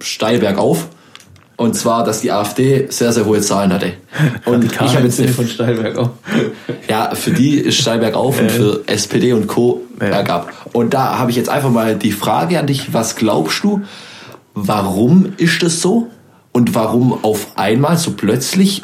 steil 0.00 0.40
bergauf. 0.40 0.88
Und 1.56 1.74
zwar, 1.74 2.02
dass 2.02 2.20
die 2.20 2.32
AfD 2.32 2.86
sehr, 2.90 3.12
sehr 3.12 3.26
hohe 3.26 3.40
Zahlen 3.40 3.72
hatte. 3.72 3.92
Und 4.44 4.64
ich 4.64 4.78
habe 4.80 5.06
jetzt 5.06 5.24
von 5.30 5.46
Steilberg 5.46 5.96
auch. 5.96 6.10
Ja, 6.88 7.14
für 7.14 7.30
die 7.30 7.56
ist 7.56 7.78
steil 7.78 7.98
bergauf 7.98 8.38
und 8.38 8.50
für 8.50 8.82
SPD 8.86 9.32
und 9.32 9.46
Co. 9.46 9.80
bergab. 9.98 10.52
Und 10.72 10.92
da 10.92 11.18
habe 11.18 11.30
ich 11.30 11.36
jetzt 11.36 11.48
einfach 11.48 11.70
mal 11.70 11.96
die 11.96 12.12
Frage 12.12 12.58
an 12.58 12.66
dich, 12.66 12.92
was 12.92 13.16
glaubst 13.16 13.64
du, 13.64 13.82
warum 14.52 15.32
ist 15.38 15.62
das 15.62 15.80
so? 15.80 16.08
Und 16.52 16.74
warum 16.74 17.24
auf 17.24 17.56
einmal 17.56 17.96
so 17.96 18.12
plötzlich? 18.12 18.82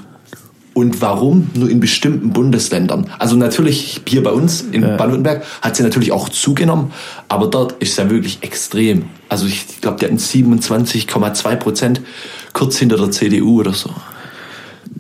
Und 0.73 1.03
warum 1.03 1.51
nur 1.55 1.69
in 1.69 1.79
bestimmten 1.79 2.31
Bundesländern? 2.31 3.11
Also 3.19 3.37
natürlich 3.37 4.01
hier 4.07 4.23
bei 4.23 4.31
uns 4.31 4.63
in 4.63 4.83
Baden-Württemberg 4.83 5.45
hat 5.61 5.77
sie 5.77 5.83
natürlich 5.83 6.13
auch 6.13 6.29
zugenommen, 6.29 6.93
aber 7.29 7.49
dort 7.49 7.73
ist 7.83 7.91
es 7.91 7.97
ja 7.97 8.09
wirklich 8.09 8.39
extrem. 8.43 9.07
Also 9.29 9.47
ich 9.47 9.81
glaube, 9.81 9.99
die 9.99 10.07
hatten 10.07 10.17
27,2 10.17 11.57
Prozent, 11.57 12.01
kurz 12.53 12.79
hinter 12.79 12.97
der 12.97 13.11
CDU 13.11 13.61
oder 13.61 13.73
so. 13.73 13.91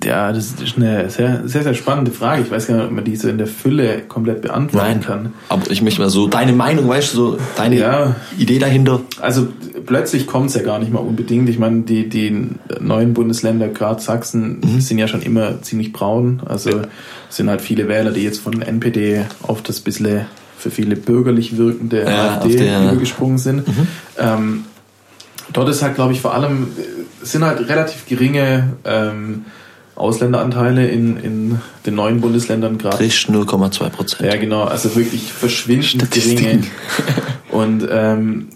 Ja, 0.02 0.32
das 0.32 0.52
ist 0.62 0.76
eine 0.78 1.10
sehr, 1.10 1.42
sehr, 1.46 1.62
sehr 1.62 1.74
spannende 1.74 2.10
Frage. 2.10 2.42
Ich 2.42 2.50
weiß 2.50 2.68
gar 2.68 2.76
nicht, 2.76 2.84
ob 2.86 2.90
man 2.92 3.04
die 3.04 3.16
so 3.16 3.28
in 3.28 3.36
der 3.36 3.46
Fülle 3.46 4.00
komplett 4.08 4.40
beantworten 4.40 4.86
Nein, 4.86 5.00
kann. 5.02 5.32
aber 5.50 5.70
ich 5.70 5.82
möchte 5.82 6.00
mal 6.00 6.08
so 6.08 6.26
deine 6.26 6.54
Meinung, 6.54 6.88
weißt 6.88 7.12
du, 7.12 7.16
so 7.16 7.38
deine 7.56 7.76
Ja. 7.78 8.16
Idee 8.38 8.58
dahinter. 8.58 9.00
Also 9.20 9.48
plötzlich 9.84 10.26
kommt 10.26 10.48
es 10.50 10.54
ja 10.54 10.62
gar 10.62 10.78
nicht 10.78 10.90
mal 10.90 11.00
unbedingt. 11.00 11.50
Ich 11.50 11.58
meine, 11.58 11.82
die, 11.82 12.08
die 12.08 12.48
neuen 12.80 13.12
Bundesländer, 13.12 13.68
gerade 13.68 14.00
Sachsen, 14.00 14.60
Mhm. 14.64 14.80
sind 14.80 14.96
ja 14.98 15.06
schon 15.06 15.20
immer 15.20 15.60
ziemlich 15.60 15.92
braun. 15.92 16.40
Also 16.46 16.70
es 17.28 17.36
sind 17.36 17.50
halt 17.50 17.60
viele 17.60 17.86
Wähler, 17.86 18.12
die 18.12 18.22
jetzt 18.22 18.38
von 18.40 18.62
NPD 18.62 19.26
auf 19.42 19.60
das 19.62 19.80
bisschen 19.80 20.22
für 20.56 20.70
viele 20.70 20.96
bürgerlich 20.96 21.58
wirkende 21.58 22.04
Ja, 22.04 22.38
AfD 22.38 22.70
Mhm. 22.70 22.84
übergesprungen 22.88 23.38
sind. 23.38 23.64
Ähm, 24.18 24.64
dort 25.52 25.68
ist 25.68 25.82
halt, 25.82 25.94
glaube 25.94 26.12
ich, 26.12 26.20
vor 26.20 26.34
allem, 26.34 26.68
äh, 26.78 27.24
sind 27.24 27.44
halt 27.44 27.68
relativ 27.68 28.06
geringe 28.06 28.74
ähm, 28.84 29.44
Ausländeranteile 29.94 30.88
in, 30.88 31.16
in 31.18 31.60
den 31.84 31.94
neuen 31.94 32.20
Bundesländern 32.20 32.78
gerade. 32.78 32.96
Frisch 32.96 33.28
0,2 33.28 33.88
Prozent. 33.90 34.32
Ja, 34.32 34.38
genau, 34.38 34.64
also 34.64 34.94
wirklich 34.96 35.32
verschwindend 35.32 36.10
geringe. 36.10 36.62
Und 37.50 37.86
ähm, 37.90 38.48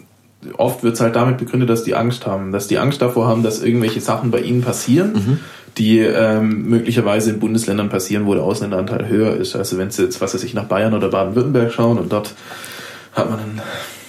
oft 0.56 0.82
wird 0.82 0.94
es 0.94 1.00
halt 1.00 1.16
damit 1.16 1.38
begründet, 1.38 1.68
dass 1.68 1.84
die 1.84 1.94
Angst 1.94 2.26
haben, 2.26 2.52
dass 2.52 2.68
die 2.68 2.78
Angst 2.78 3.02
davor 3.02 3.26
haben, 3.26 3.42
dass 3.42 3.62
irgendwelche 3.62 4.00
Sachen 4.00 4.30
bei 4.30 4.40
ihnen 4.40 4.62
passieren, 4.62 5.40
die 5.76 5.98
ähm, 5.98 6.68
möglicherweise 6.68 7.30
in 7.30 7.40
Bundesländern 7.40 7.88
passieren, 7.88 8.26
wo 8.26 8.34
der 8.34 8.44
Ausländeranteil 8.44 9.08
höher 9.08 9.36
ist. 9.36 9.56
Also 9.56 9.76
wenn 9.78 9.90
sie 9.90 10.04
jetzt, 10.04 10.20
was 10.20 10.34
weiß 10.34 10.44
ich, 10.44 10.54
nach 10.54 10.64
Bayern 10.64 10.94
oder 10.94 11.08
Baden-Württemberg 11.08 11.72
schauen 11.72 11.98
und 11.98 12.12
dort 12.12 12.34
hat 13.12 13.30
man 13.30 13.40
einen, 13.40 13.62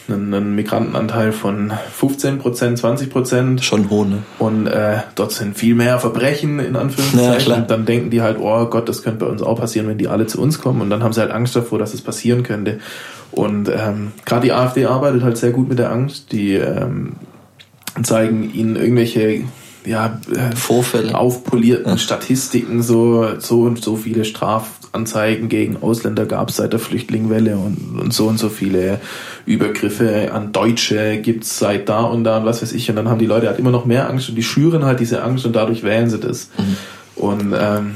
einen, 0.07 0.33
einen 0.33 0.55
Migrantenanteil 0.55 1.31
von 1.31 1.73
15 1.93 2.37
Prozent, 2.39 2.77
20 2.77 3.09
Prozent. 3.09 3.63
Schon 3.63 3.89
hoch, 3.89 4.05
ne? 4.05 4.19
Und 4.39 4.67
äh, 4.67 4.97
dort 5.15 5.31
sind 5.31 5.57
viel 5.57 5.75
mehr 5.75 5.99
Verbrechen 5.99 6.59
in 6.59 6.75
Ja, 6.75 6.81
Anführungszeichen. 6.81 7.45
klar. 7.45 7.57
und 7.59 7.71
dann 7.71 7.85
denken 7.85 8.09
die 8.09 8.21
halt, 8.21 8.37
oh 8.39 8.65
Gott, 8.67 8.87
das 8.89 9.03
könnte 9.03 9.25
bei 9.25 9.31
uns 9.31 9.41
auch 9.41 9.59
passieren, 9.59 9.87
wenn 9.87 9.97
die 9.97 10.07
alle 10.07 10.27
zu 10.27 10.41
uns 10.41 10.59
kommen. 10.59 10.81
Und 10.81 10.89
dann 10.89 11.03
haben 11.03 11.13
sie 11.13 11.21
halt 11.21 11.31
Angst 11.31 11.55
davor, 11.55 11.79
dass 11.79 11.93
es 11.93 12.01
passieren 12.01 12.43
könnte. 12.43 12.79
Und 13.31 13.69
ähm, 13.69 14.11
gerade 14.25 14.43
die 14.43 14.53
AfD 14.53 14.85
arbeitet 14.85 15.23
halt 15.23 15.37
sehr 15.37 15.51
gut 15.51 15.67
mit 15.69 15.79
der 15.79 15.91
Angst. 15.91 16.31
Die 16.31 16.53
ähm, 16.53 17.13
zeigen 18.03 18.53
ihnen 18.53 18.75
irgendwelche 18.75 19.41
ja, 19.85 20.19
äh, 20.33 20.55
Vorfälle. 20.55 21.15
aufpolierten 21.15 21.97
Statistiken, 21.97 22.81
so, 22.83 23.39
so 23.39 23.61
und 23.61 23.83
so 23.83 23.95
viele 23.95 24.25
Strafanzeigen 24.25 25.49
gegen 25.49 25.77
Ausländer 25.81 26.25
gab 26.25 26.49
es 26.49 26.57
seit 26.57 26.73
der 26.73 26.79
Flüchtlingwelle 26.79 27.57
und, 27.57 27.99
und 27.99 28.13
so 28.13 28.27
und 28.27 28.37
so 28.39 28.49
viele 28.49 28.99
Übergriffe 29.45 30.31
an 30.33 30.51
Deutsche 30.51 31.17
gibt's 31.17 31.59
seit 31.59 31.87
da 31.89 32.01
und 32.01 32.23
da 32.23 32.37
und 32.37 32.45
was 32.45 32.61
weiß 32.61 32.71
ich. 32.73 32.89
Und 32.89 32.95
dann 32.95 33.09
haben 33.09 33.19
die 33.19 33.25
Leute 33.25 33.47
halt 33.47 33.59
immer 33.59 33.71
noch 33.71 33.85
mehr 33.85 34.09
Angst 34.09 34.29
und 34.29 34.35
die 34.35 34.43
schüren 34.43 34.85
halt 34.85 34.99
diese 34.99 35.23
Angst 35.23 35.45
und 35.45 35.55
dadurch 35.55 35.83
wählen 35.83 36.09
sie 36.09 36.19
das. 36.19 36.49
Und 37.15 37.53
ähm, 37.57 37.95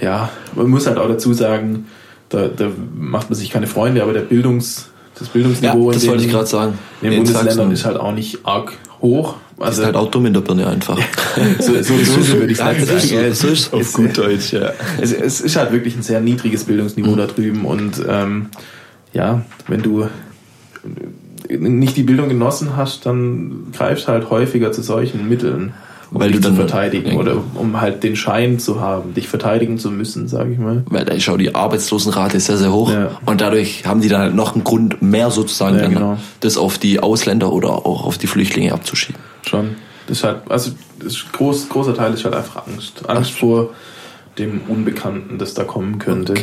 ja, 0.00 0.30
man 0.54 0.68
muss 0.68 0.86
halt 0.86 0.98
auch 0.98 1.08
dazu 1.08 1.32
sagen, 1.32 1.86
da, 2.28 2.48
da 2.48 2.68
macht 2.96 3.30
man 3.30 3.38
sich 3.38 3.50
keine 3.50 3.66
Freunde, 3.66 4.02
aber 4.02 4.12
der 4.12 4.20
Bildungs, 4.20 4.88
das 5.18 5.28
Bildungsniveau 5.28 5.88
Ja, 5.90 5.94
das 5.94 6.02
in 6.04 6.08
wollte 6.10 6.22
den, 6.22 6.28
ich 6.28 6.34
gerade 6.34 6.46
sagen. 6.46 6.78
in 7.00 7.10
den 7.10 7.12
In 7.12 7.18
Bundesländern 7.24 7.56
Sachsen. 7.56 7.72
ist 7.72 7.84
halt 7.84 7.96
auch 7.98 8.12
nicht 8.12 8.40
arg 8.44 8.72
hoch. 9.00 9.36
Also 9.66 9.76
sind 9.76 9.86
halt 9.86 9.96
auch 9.96 10.10
dumm 10.10 10.26
in 10.26 10.34
der 10.34 10.40
Birne 10.40 10.66
einfach. 10.66 10.98
so, 11.60 11.74
so, 11.82 11.94
so, 11.98 12.20
so 12.20 12.38
würde 12.38 12.52
ich 12.52 12.58
sagen. 12.58 12.78
ist 12.82 13.08
so, 13.08 13.14
Ja, 13.14 13.32
so 13.32 13.48
ist 13.48 13.60
es- 13.66 13.72
Auf 13.72 13.92
gut 13.92 14.16
Deutsch, 14.18 14.52
ja. 14.52 14.72
es, 15.00 15.12
es 15.12 15.40
ist 15.40 15.56
halt 15.56 15.72
wirklich 15.72 15.96
ein 15.96 16.02
sehr 16.02 16.20
niedriges 16.20 16.64
Bildungsniveau 16.64 17.14
da 17.16 17.26
drüben 17.26 17.64
und 17.64 18.02
ähm, 18.08 18.46
ja, 19.12 19.42
wenn 19.68 19.82
du 19.82 20.08
nicht 21.48 21.96
die 21.96 22.02
Bildung 22.02 22.28
genossen 22.28 22.76
hast, 22.76 23.04
dann 23.06 23.66
greifst 23.76 24.08
halt 24.08 24.30
häufiger 24.30 24.72
zu 24.72 24.82
solchen 24.82 25.28
Mitteln, 25.28 25.72
um 26.12 26.20
Weil 26.20 26.30
du 26.32 26.40
dann- 26.40 26.56
verteidigen 26.56 27.16
oder 27.16 27.38
um 27.54 27.80
halt 27.80 28.02
den 28.02 28.16
Schein 28.16 28.58
zu 28.58 28.80
haben, 28.80 29.14
dich 29.14 29.28
verteidigen 29.28 29.78
zu 29.78 29.90
müssen, 29.90 30.28
sage 30.28 30.52
ich 30.52 30.58
mal. 30.58 30.82
Weil 30.90 31.08
ist 31.08 31.28
auch 31.28 31.38
die 31.38 31.54
Arbeitslosenrate 31.54 32.38
sehr, 32.38 32.58
sehr 32.58 32.72
hoch. 32.72 32.90
Ja. 32.90 33.12
Und 33.24 33.40
dadurch 33.40 33.86
haben 33.86 34.00
die 34.02 34.08
dann 34.08 34.20
halt 34.20 34.34
noch 34.34 34.54
einen 34.54 34.62
Grund 34.64 35.00
mehr 35.00 35.30
sozusagen, 35.30 35.78
Ja, 35.78 35.88
genau. 35.88 36.18
das 36.40 36.56
auf 36.58 36.76
die 36.78 37.00
Ausländer 37.00 37.52
oder 37.52 37.70
auch 37.86 38.04
auf 38.04 38.18
die 38.18 38.26
Flüchtlinge 38.26 38.72
abzuschieben. 38.72 39.20
Schon. 39.46 39.76
Das 40.06 40.18
ist 40.18 40.24
halt, 40.24 40.38
also 40.50 40.72
ist 41.04 41.32
groß, 41.32 41.68
großer 41.68 41.94
Teil 41.94 42.12
ist 42.12 42.24
halt 42.24 42.34
einfach 42.34 42.66
Angst. 42.66 43.08
Angst 43.08 43.32
vor 43.32 43.70
dem 44.38 44.60
Unbekannten, 44.68 45.38
das 45.38 45.54
da 45.54 45.64
kommen 45.64 45.98
könnte. 45.98 46.34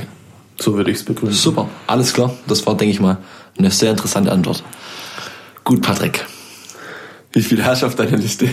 So 0.60 0.76
würde 0.76 0.92
ich 0.92 0.98
es 0.98 1.04
begründen. 1.04 1.36
Super, 1.36 1.70
alles 1.88 2.14
klar. 2.14 2.34
Das 2.48 2.66
war, 2.66 2.76
denke 2.76 2.92
ich 2.94 3.00
mal, 3.00 3.18
eine 3.58 3.70
sehr 3.72 3.92
interessante 3.92 4.32
Antwort. 4.32 4.64
Gut, 5.64 5.82
Patrick. 5.82 6.26
Wie 7.32 7.42
viel 7.44 7.64
hast 7.64 7.84
du 7.84 7.86
auf 7.86 7.96
deiner 7.96 8.18
Liste? 8.18 8.50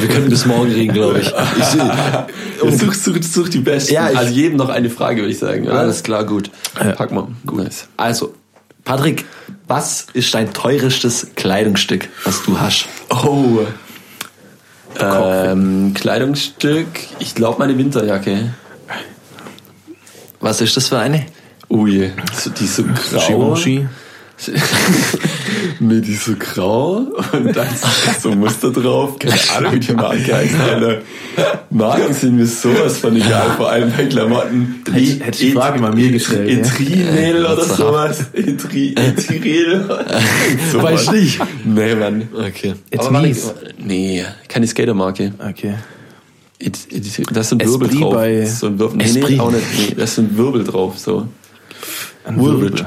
Wir 0.00 0.08
können 0.08 0.28
bis 0.28 0.46
morgen 0.46 0.72
reden, 0.72 0.92
glaube 0.92 1.20
ich. 1.20 1.28
ich 1.28 2.62
Und 2.62 2.78
such, 2.78 2.94
such, 2.94 3.22
such 3.22 3.48
die 3.50 3.60
besten. 3.60 3.94
Ja, 3.94 4.10
ich- 4.10 4.18
also 4.18 4.32
jedem 4.32 4.56
noch 4.56 4.68
eine 4.68 4.90
Frage, 4.90 5.20
würde 5.22 5.30
ich 5.32 5.38
sagen. 5.38 5.64
Oder? 5.68 5.78
alles 5.80 6.02
klar, 6.02 6.24
gut. 6.24 6.50
Pack 6.96 7.12
mal. 7.12 7.28
Nice. 7.52 7.86
Also, 7.96 8.34
Patrick, 8.84 9.24
was 9.68 10.06
ist 10.12 10.34
dein 10.34 10.52
teurestes 10.52 11.28
Kleidungsstück, 11.36 12.08
was 12.24 12.42
du 12.42 12.58
hast? 12.58 12.86
Oh, 13.10 13.60
Ähm, 15.00 15.92
Kleidungsstück, 15.94 16.86
ich 17.18 17.34
glaube 17.34 17.58
meine 17.58 17.76
Winterjacke. 17.78 18.54
Was 20.40 20.60
ist 20.60 20.76
das 20.76 20.88
für 20.88 20.98
eine? 20.98 21.26
Ui, 21.70 22.12
die 22.58 22.64
ist 22.64 22.76
so 22.76 22.84
grau. 22.84 23.54
Givenchy. 23.54 23.86
Nee, 25.80 26.00
die 26.00 26.12
ist 26.12 26.24
so 26.24 26.32
grau 26.38 27.06
und 27.32 27.56
dann 27.56 27.66
ist 27.68 28.22
so 28.22 28.30
Muster 28.32 28.70
drauf. 28.70 29.18
Keine 29.18 29.34
Ahnung, 29.56 29.72
wie 29.74 29.80
die 29.80 29.92
Marke 29.92 30.34
heißt. 30.36 30.54
Alter. 30.60 31.02
Marken 31.70 32.12
sind 32.14 32.36
mir 32.36 32.46
sowas 32.46 32.98
von 32.98 33.16
egal, 33.16 33.52
vor 33.56 33.70
allem 33.70 33.92
bei 33.96 34.06
Klamotten. 34.06 34.82
Hätte- 34.92 35.24
hätte 35.24 35.30
ich 35.44 35.50
die 35.50 35.52
Frage 35.52 35.80
mal 35.80 35.92
mir 35.94 36.10
gestellt, 36.10 36.50
ja. 36.50 36.58
Etrinel 36.58 37.44
oder 37.44 37.58
was 37.58 37.76
sowas. 37.76 38.24
Etri, 38.32 38.94
Etirel. 38.96 40.04
so 40.72 40.82
Weiß 40.82 41.10
nicht. 41.12 41.40
Nee, 41.64 41.94
Mann. 41.94 42.28
Okay. 42.34 42.74
Warte, 42.92 43.74
Nee, 43.78 44.24
keine 44.48 44.66
Skatermarke. 44.66 45.32
Okay. 45.38 45.74
It, 46.58 46.78
it, 46.90 47.04
da 47.32 47.40
ist 47.40 47.50
so 47.50 47.56
ein 47.56 47.60
Wirbel 47.66 47.88
Esprit 47.88 48.02
drauf. 48.02 48.14
bei- 48.14 48.46
so 48.46 48.66
ein 48.66 48.78
Wirbel. 48.78 48.96
Nee, 48.98 49.24
nee, 49.28 49.38
auch 49.40 49.50
nicht. 49.50 49.64
Nee, 49.76 49.94
da 49.96 50.04
ist 50.04 50.14
so 50.16 50.22
ein 50.22 50.36
Wirbel 50.36 50.64
drauf. 50.64 50.98
So. 50.98 51.28
Ein 52.24 52.38
Woolrich. 52.38 52.62
Wirbel. 52.72 52.86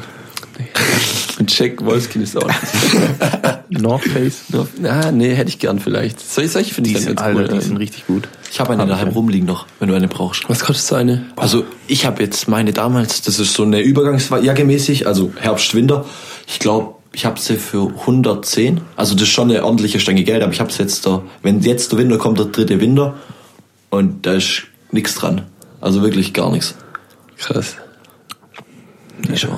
Jack 1.48 1.84
Wolfskin 1.86 2.22
ist 2.22 2.38
auch. 2.38 2.50
North 3.70 4.04
Face. 4.04 4.43
Ah, 4.84 5.12
nee, 5.12 5.34
hätte 5.34 5.50
ich 5.50 5.60
gern 5.60 5.80
vielleicht. 5.80 6.20
Solche, 6.20 6.50
solche 6.50 6.74
finde 6.74 6.89
ich 6.89 6.95
dann 6.95 7.04
sind, 7.04 7.16
ganz 7.18 7.38
cool. 7.38 7.48
die 7.48 7.62
sind 7.62 7.78
richtig 7.78 8.08
gut. 8.08 8.28
Ich 8.52 8.60
habe 8.60 8.72
eine 8.74 8.84
Hab 8.84 8.89
ich 8.89 8.95
daheim 8.95 9.10
rumliegen 9.10 9.45
noch, 9.48 9.66
wenn 9.80 9.89
du 9.89 9.95
eine 9.95 10.08
brauchst. 10.08 10.48
Was 10.50 10.62
kostet 10.62 10.88
so 10.88 10.95
eine? 10.95 11.26
Also 11.36 11.66
ich 11.88 12.06
habe 12.06 12.24
jetzt 12.24 12.48
meine 12.48 12.72
damals, 12.74 13.22
das 13.22 13.39
ist 13.39 13.54
so 13.54 13.64
eine 13.64 13.82
Übergangsjacke 13.82 14.64
mäßig, 14.64 15.06
also 15.08 15.32
Herbst, 15.39 15.76
Winter. 15.76 16.06
Ich 16.48 16.60
glaube, 16.60 16.95
ich 17.12 17.26
habe 17.26 17.39
sie 17.39 17.56
für 17.58 17.89
110. 18.00 18.82
Also 18.95 19.14
das 19.16 19.24
ist 19.24 19.30
schon 19.30 19.50
eine 19.52 19.64
ordentliche 19.66 20.00
Stange 20.00 20.24
Geld, 20.24 20.43
aber 20.43 20.54
ich 20.54 20.60
habe 20.60 20.70
es 20.70 20.78
jetzt 20.78 21.06
da, 21.06 21.24
wenn 21.43 21.60
jetzt 21.62 21.91
der 21.91 22.00
Winter 22.00 22.18
kommt, 22.18 22.39
der 22.39 22.45
dritte 22.48 22.80
Winter 22.80 23.16
und 23.89 24.26
da 24.26 24.34
ist 24.34 24.64
nichts 24.91 25.16
dran. 25.16 25.43
Also 25.82 26.02
wirklich 26.02 26.34
gar 26.34 26.52
nichts. 26.52 26.76
Krass. 27.38 27.76
Ist 29.30 29.41
schon- 29.41 29.58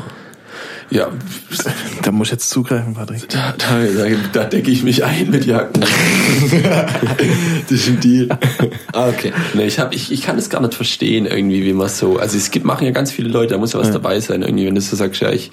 Ja, 0.92 1.12
da 2.02 2.12
muss 2.12 2.28
ich 2.28 2.32
jetzt 2.32 2.50
zugreifen, 2.50 2.94
Patrick. 2.96 3.30
Da, 3.30 3.54
da, 3.58 3.80
da, 3.80 4.06
da 4.34 4.44
decke 4.46 4.72
ich 4.72 4.84
mich 4.84 5.04
ein 5.04 5.30
mit 5.30 5.46
Jacken. 5.46 5.82
das 7.70 7.72
ist 7.72 7.88
ein 7.88 8.00
Deal. 8.00 8.30
Ah, 8.94 9.10
okay. 9.10 9.32
Nee, 9.54 9.68
ich, 9.68 9.80
hab, 9.80 9.94
ich, 9.94 10.12
ich 10.12 10.22
kann 10.22 10.36
das 10.36 10.50
gar 10.50 10.62
nicht 10.62 10.74
verstehen, 10.74 11.26
irgendwie, 11.26 11.64
wie 11.64 11.74
man 11.74 11.90
so. 11.90 12.18
Also 12.18 12.38
es 12.38 12.50
gibt, 12.50 12.66
machen 12.66 12.86
ja 12.86 12.92
ganz 12.92 13.12
viele 13.12 13.30
Leute, 13.30 13.54
da 13.54 13.60
muss 13.60 13.74
ja 13.74 13.80
was 13.80 13.92
dabei 13.92 14.20
sein, 14.20 14.42
irgendwie, 14.42 14.66
wenn 14.66 14.76
du 14.76 14.82
so 14.82 14.96
sagst, 14.96 15.22
ja, 15.22 15.32
ich. 15.32 15.52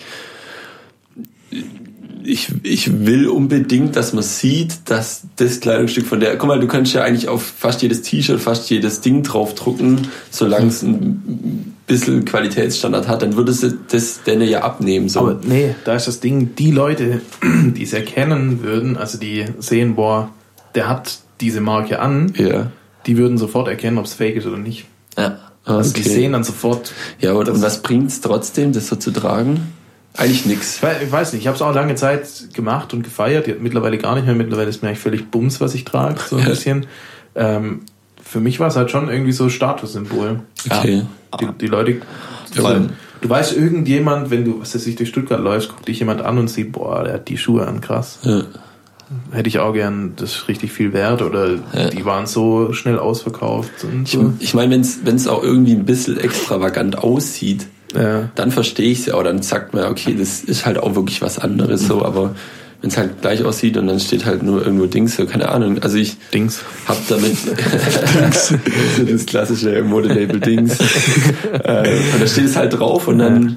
Ich, 2.28 2.48
ich 2.64 3.06
will 3.06 3.28
unbedingt, 3.28 3.94
dass 3.94 4.12
man 4.12 4.24
sieht, 4.24 4.90
dass 4.90 5.22
das 5.36 5.60
Kleidungsstück 5.60 6.06
von 6.06 6.18
der. 6.18 6.36
Guck 6.36 6.48
mal, 6.48 6.58
du 6.58 6.66
kannst 6.66 6.92
ja 6.92 7.04
eigentlich 7.04 7.28
auf 7.28 7.40
fast 7.44 7.82
jedes 7.82 8.02
T-Shirt, 8.02 8.40
fast 8.40 8.68
jedes 8.68 9.00
Ding 9.00 9.22
draufdrucken, 9.22 10.08
solange 10.32 10.66
es 10.66 10.82
ein 10.82 11.75
bisschen 11.86 12.24
Qualitätsstandard 12.24 13.06
hat, 13.08 13.22
dann 13.22 13.36
würdest 13.36 13.62
du 13.62 13.70
das 13.90 14.22
denn 14.24 14.40
ja 14.42 14.62
abnehmen. 14.62 15.08
So. 15.08 15.20
Aber 15.20 15.40
nee, 15.44 15.74
da 15.84 15.94
ist 15.94 16.08
das 16.08 16.20
Ding, 16.20 16.54
die 16.56 16.70
Leute, 16.72 17.20
die 17.42 17.82
es 17.82 17.92
erkennen 17.92 18.62
würden, 18.62 18.96
also 18.96 19.18
die 19.18 19.44
sehen, 19.58 19.94
boah, 19.94 20.30
der 20.74 20.88
hat 20.88 21.18
diese 21.40 21.60
Marke 21.60 22.00
an, 22.00 22.32
ja. 22.36 22.70
die 23.06 23.16
würden 23.16 23.38
sofort 23.38 23.68
erkennen, 23.68 23.98
ob 23.98 24.06
es 24.06 24.14
fake 24.14 24.36
ist 24.36 24.46
oder 24.46 24.58
nicht. 24.58 24.86
Ja. 25.16 25.38
Also 25.64 25.92
die 25.94 26.00
Okay. 26.00 26.10
sehen 26.10 26.32
dann 26.32 26.44
sofort. 26.44 26.92
Ja, 27.20 27.32
und, 27.32 27.48
das- 27.48 27.56
und 27.56 27.62
was 27.62 27.82
bringt's 27.82 28.20
trotzdem, 28.20 28.72
das 28.72 28.86
so 28.88 28.96
zu 28.96 29.10
tragen? 29.10 29.72
Eigentlich 30.14 30.46
nix. 30.46 30.76
Ich 30.76 30.82
wei- 30.82 30.96
ich 31.04 31.12
weiß 31.12 31.32
nicht, 31.34 31.42
ich 31.42 31.46
habe 31.46 31.56
es 31.56 31.62
auch 31.62 31.74
lange 31.74 31.94
Zeit 31.94 32.26
gemacht 32.54 32.94
und 32.94 33.02
gefeiert. 33.02 33.60
Mittlerweile 33.60 33.98
gar 33.98 34.14
nicht 34.14 34.24
mehr. 34.26 34.34
Mittlerweile 34.34 34.70
ist 34.70 34.82
mir 34.82 34.88
eigentlich 34.88 35.00
völlig 35.00 35.30
bums, 35.30 35.60
was 35.60 35.74
ich 35.74 35.84
trage, 35.84 36.20
so 36.26 36.36
ein 36.36 36.42
Ja. 36.44 36.48
bisschen. 36.48 36.86
Ähm, 37.34 37.80
für 38.22 38.40
mich 38.40 38.58
war 38.60 38.68
es 38.68 38.76
halt 38.76 38.90
schon 38.90 39.08
irgendwie 39.10 39.32
so 39.32 39.48
Statussymbol. 39.50 40.40
Okay. 40.70 41.02
Die, 41.40 41.48
die 41.60 41.66
Leute. 41.66 41.96
Allem- 42.62 42.90
du 43.20 43.28
weißt, 43.28 43.56
irgendjemand, 43.56 44.30
wenn 44.30 44.44
du 44.44 44.60
was 44.60 44.74
weiß 44.74 44.86
ich, 44.86 44.96
durch 44.96 45.08
Stuttgart 45.10 45.40
läufst, 45.40 45.68
guckt 45.70 45.86
dich 45.88 45.98
jemand 45.98 46.22
an 46.22 46.38
und 46.38 46.48
sieht, 46.48 46.72
boah, 46.72 47.04
der 47.04 47.14
hat 47.14 47.28
die 47.28 47.36
Schuhe 47.38 47.66
an, 47.66 47.80
krass. 47.80 48.18
Ja. 48.22 48.42
Hätte 49.30 49.48
ich 49.48 49.60
auch 49.60 49.72
gern, 49.72 50.14
das 50.16 50.32
ist 50.34 50.48
richtig 50.48 50.72
viel 50.72 50.92
wert 50.92 51.22
oder 51.22 51.58
die 51.92 52.04
waren 52.04 52.26
so 52.26 52.72
schnell 52.72 52.98
ausverkauft 52.98 53.70
und 53.84 54.02
Ich, 54.04 54.12
so. 54.12 54.32
ich 54.40 54.52
meine, 54.52 54.72
wenn 55.04 55.14
es 55.16 55.28
auch 55.28 55.44
irgendwie 55.44 55.72
ein 55.74 55.84
bisschen 55.84 56.18
extravagant 56.18 56.98
aussieht, 56.98 57.68
Ja. 57.94 58.30
dann 58.34 58.50
verstehe 58.50 58.90
ich 58.90 59.00
es 59.00 59.06
ja 59.06 59.14
auch. 59.14 59.22
Dann 59.22 59.42
sagt 59.42 59.74
man, 59.74 59.84
okay, 59.84 60.16
das 60.18 60.40
ist 60.42 60.66
halt 60.66 60.78
auch 60.78 60.96
wirklich 60.96 61.22
was 61.22 61.38
anderes 61.38 61.86
so, 61.86 62.04
aber 62.04 62.34
wenn 62.80 62.90
es 62.90 62.96
halt 62.96 63.22
gleich 63.22 63.42
aussieht 63.44 63.76
und 63.76 63.86
dann 63.86 64.00
steht 64.00 64.26
halt 64.26 64.42
nur 64.42 64.64
irgendwo 64.64 64.86
Dings, 64.86 65.16
so, 65.16 65.26
keine 65.26 65.48
Ahnung. 65.48 65.78
Also 65.82 65.96
ich 65.96 66.16
Dings. 66.32 66.62
hab 66.86 66.96
damit 67.08 67.36
so 68.32 68.54
das 69.10 69.26
klassische 69.26 69.82
Modelabel 69.82 70.40
Dings. 70.40 70.78
äh, 71.64 71.98
und 72.12 72.20
da 72.20 72.26
steht 72.26 72.46
es 72.46 72.56
halt 72.56 72.78
drauf 72.78 73.08
und 73.08 73.18
dann, 73.18 73.56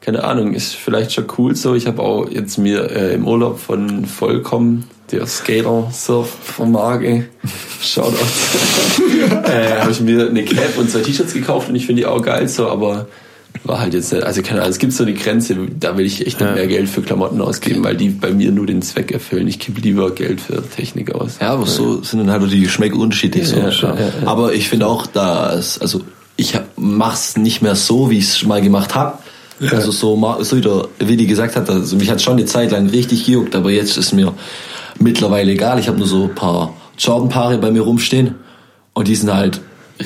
keine 0.00 0.24
Ahnung, 0.24 0.54
ist 0.54 0.74
vielleicht 0.74 1.12
schon 1.12 1.26
cool 1.38 1.56
so. 1.56 1.74
Ich 1.74 1.86
habe 1.86 2.02
auch 2.02 2.30
jetzt 2.30 2.58
mir 2.58 2.90
äh, 2.90 3.14
im 3.14 3.26
Urlaub 3.26 3.58
von 3.58 4.06
Vollkommen, 4.06 4.84
der 5.10 5.26
Skater 5.26 5.90
Surf 5.92 6.28
von 6.28 6.72
Marke, 6.72 7.26
Shoutout, 7.82 8.16
äh, 9.44 9.80
habe 9.80 9.90
ich 9.90 10.00
mir 10.00 10.28
eine 10.28 10.44
Cap 10.44 10.78
und 10.78 10.90
zwei 10.90 11.00
T-Shirts 11.00 11.34
gekauft 11.34 11.68
und 11.68 11.76
ich 11.76 11.86
finde 11.86 12.02
die 12.02 12.06
auch 12.06 12.22
geil 12.22 12.48
so, 12.48 12.68
aber 12.68 13.06
war 13.64 13.80
halt 13.80 13.94
jetzt 13.94 14.12
also 14.12 14.42
keine 14.42 14.60
Ahnung, 14.60 14.70
es 14.70 14.78
gibt 14.78 14.92
so 14.92 15.04
eine 15.04 15.14
Grenze, 15.14 15.56
da 15.80 15.96
will 15.96 16.04
ich 16.04 16.26
echt 16.26 16.40
nicht 16.40 16.54
mehr 16.54 16.66
Geld 16.66 16.88
für 16.88 17.02
Klamotten 17.02 17.40
ausgeben, 17.40 17.82
weil 17.82 17.96
die 17.96 18.10
bei 18.10 18.30
mir 18.30 18.52
nur 18.52 18.66
den 18.66 18.82
Zweck 18.82 19.10
erfüllen. 19.10 19.48
Ich 19.48 19.58
gebe 19.58 19.80
lieber 19.80 20.10
Geld 20.10 20.40
für 20.40 20.62
Technik 20.62 21.14
aus. 21.14 21.38
Ja, 21.40 21.50
aber 21.54 21.66
so 21.66 22.02
sind 22.02 22.20
dann 22.20 22.30
halt 22.30 22.42
auch 22.42 22.48
die 22.48 22.60
Geschmäcker 22.60 22.96
unterschiedlich. 22.96 23.48
So. 23.48 23.56
Ja, 23.56 23.70
ja, 23.70 23.94
ja, 23.94 23.94
ja. 23.96 24.26
Aber 24.26 24.52
ich 24.52 24.68
finde 24.68 24.86
auch, 24.86 25.06
dass, 25.06 25.78
also 25.78 26.02
ich 26.36 26.58
mach's 26.76 27.36
nicht 27.36 27.62
mehr 27.62 27.74
so, 27.74 28.10
wie 28.10 28.18
ich 28.18 28.24
es 28.24 28.44
mal 28.44 28.60
gemacht 28.60 28.94
habe. 28.94 29.18
Also 29.70 29.92
so, 29.92 30.16
so 30.42 30.56
wie 30.56 30.60
der 30.60 30.88
Willi 30.98 31.26
gesagt 31.26 31.56
hat, 31.56 31.70
also 31.70 31.96
mich 31.96 32.10
hat 32.10 32.20
schon 32.20 32.34
eine 32.34 32.44
Zeit 32.44 32.72
lang 32.72 32.88
richtig 32.88 33.24
gejuckt, 33.24 33.54
aber 33.54 33.70
jetzt 33.70 33.96
ist 33.96 34.12
mir 34.12 34.34
mittlerweile 34.98 35.52
egal. 35.52 35.78
Ich 35.78 35.88
habe 35.88 35.96
nur 35.96 36.08
so 36.08 36.24
ein 36.24 36.34
paar 36.34 36.74
Jordan-Paare 36.98 37.58
bei 37.58 37.70
mir 37.70 37.82
rumstehen 37.82 38.34
und 38.92 39.08
die 39.08 39.14
sind 39.14 39.32
halt 39.32 39.60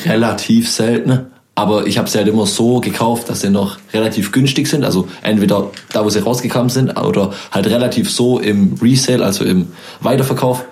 relativ 0.05 0.71
selten. 0.71 1.27
Aber 1.59 1.89
ich 1.89 1.99
habe 1.99 2.09
sie 2.09 2.19
halt 2.19 2.29
immer 2.29 2.47
so 2.47 2.79
gekauft, 2.79 3.29
dass 3.29 3.41
sie 3.41 3.51
noch 3.51 3.79
relativ 3.93 4.31
günstig 4.31 4.69
sind. 4.69 4.85
Also 4.85 5.09
entweder 5.23 5.73
da, 5.93 6.05
wo 6.05 6.09
sie 6.09 6.21
rausgekommen 6.21 6.69
sind, 6.69 6.97
oder 6.97 7.33
halt 7.51 7.67
relativ 7.67 8.13
so 8.13 8.39
im 8.39 8.75
Resale, 8.81 9.25
also 9.25 9.45
im 9.45 9.67
Weiterverkauf, 10.01 10.65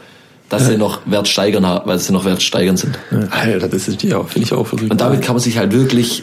dass 0.49 0.69
sie 0.69 0.77
noch 0.77 1.01
Wert 1.07 1.27
steigern, 1.27 1.65
weil 1.87 1.99
sie 1.99 2.13
noch 2.13 2.25
Wert 2.25 2.41
steigern 2.41 2.77
sind. 2.77 2.97
Alter, 3.31 3.67
das 3.67 3.89
ist 3.89 4.01
die 4.01 4.15
auch, 4.15 4.29
finde 4.29 4.47
ich 4.47 4.53
auch 4.53 4.65
verrückt. 4.65 4.93
Und 4.93 5.01
damit 5.01 5.23
kann 5.23 5.35
man 5.35 5.43
sich 5.43 5.59
halt 5.59 5.73
wirklich 5.73 6.23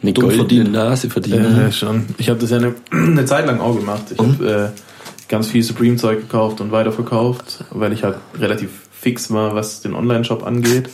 eine 0.00 0.12
dumm 0.12 0.30
verdienen. 0.30 0.70
Nase 0.70 1.10
verdienen. 1.10 1.56
Ja, 1.58 1.72
schon. 1.72 2.06
Ich 2.18 2.28
habe 2.28 2.38
das 2.38 2.50
ja 2.50 2.58
eine, 2.58 2.76
eine 2.92 3.24
Zeit 3.24 3.46
lang 3.46 3.58
auch 3.58 3.74
gemacht. 3.74 4.02
Ich 4.12 4.18
habe 4.20 4.72
äh, 4.76 5.28
ganz 5.28 5.48
viel 5.48 5.64
Supreme-Zeug 5.64 6.20
gekauft 6.20 6.60
und 6.60 6.70
weiterverkauft, 6.70 7.64
weil 7.70 7.92
ich 7.92 8.04
halt 8.04 8.18
relativ 8.38 8.70
fix 8.92 9.32
war, 9.32 9.56
was 9.56 9.80
den 9.80 9.96
Online-Shop 9.96 10.46
angeht. 10.46 10.88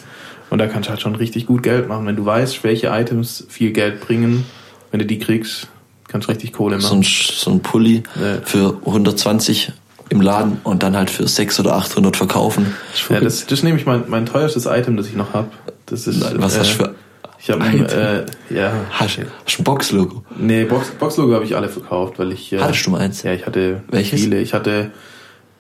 Und 0.55 0.59
da 0.59 0.69
kannst 0.69 0.87
du 0.87 0.91
halt 0.91 1.01
schon 1.01 1.17
richtig 1.17 1.47
gut 1.47 1.65
Geld 1.65 1.89
machen. 1.89 2.07
Wenn 2.07 2.15
du 2.15 2.25
weißt, 2.25 2.63
welche 2.63 2.87
Items 2.87 3.45
viel 3.49 3.73
Geld 3.73 3.99
bringen, 4.01 4.45
wenn 4.93 5.01
du 5.01 5.05
die 5.05 5.19
kriegst, 5.19 5.67
kannst 6.07 6.29
du 6.29 6.31
richtig 6.31 6.53
Kohle 6.53 6.81
so 6.81 6.95
ein, 6.95 7.01
machen. 7.01 7.11
so 7.11 7.51
ein 7.51 7.59
Pulli 7.59 8.05
Ja. 8.15 8.37
für 8.45 8.77
120 8.87 9.73
im 10.11 10.21
Laden 10.21 10.59
und 10.63 10.85
dann 10.85 10.97
halt 10.97 11.11
für 11.11 11.27
600 11.27 11.73
oder 11.73 11.83
800 11.85 12.17
verkaufen. 12.17 12.73
Ja, 13.09 13.19
das, 13.19 13.47
das 13.47 13.59
ist 13.59 13.63
nämlich 13.65 13.85
mein, 13.85 14.05
mein 14.07 14.27
teuerstes 14.27 14.67
Item, 14.67 14.97
das 14.97 15.09
ich 15.09 15.17
noch 15.17 15.35
habe. 15.35 15.49
Das 15.87 16.07
ist. 16.07 16.21
Was 16.41 16.57
hast 16.57 16.79
du 16.79 16.85
für 16.85 16.95
Ich 17.41 17.51
habe 17.51 17.65
äh, 17.67 18.55
ja. 18.55 18.71
Hast, 18.93 19.19
hast 19.45 19.59
ein 19.59 19.65
Boxlogo? 19.65 20.25
Nee, 20.39 20.67
Box, 20.67 20.91
Boxlogo 21.01 21.35
habe 21.35 21.45
ich 21.45 21.57
alle 21.57 21.69
verkauft, 21.69 22.21
weil 22.21 22.31
ich. 22.31 22.53
Äh, 22.53 22.61
Hattest 22.61 22.87
du 22.87 22.91
mal 22.91 23.01
eins? 23.01 23.25
Ja, 23.25 23.33
ich 23.33 23.45
hatte 23.45 23.83
Welches? 23.91 24.21
viele. 24.21 24.39
Ich 24.39 24.55
hatte 24.55 24.93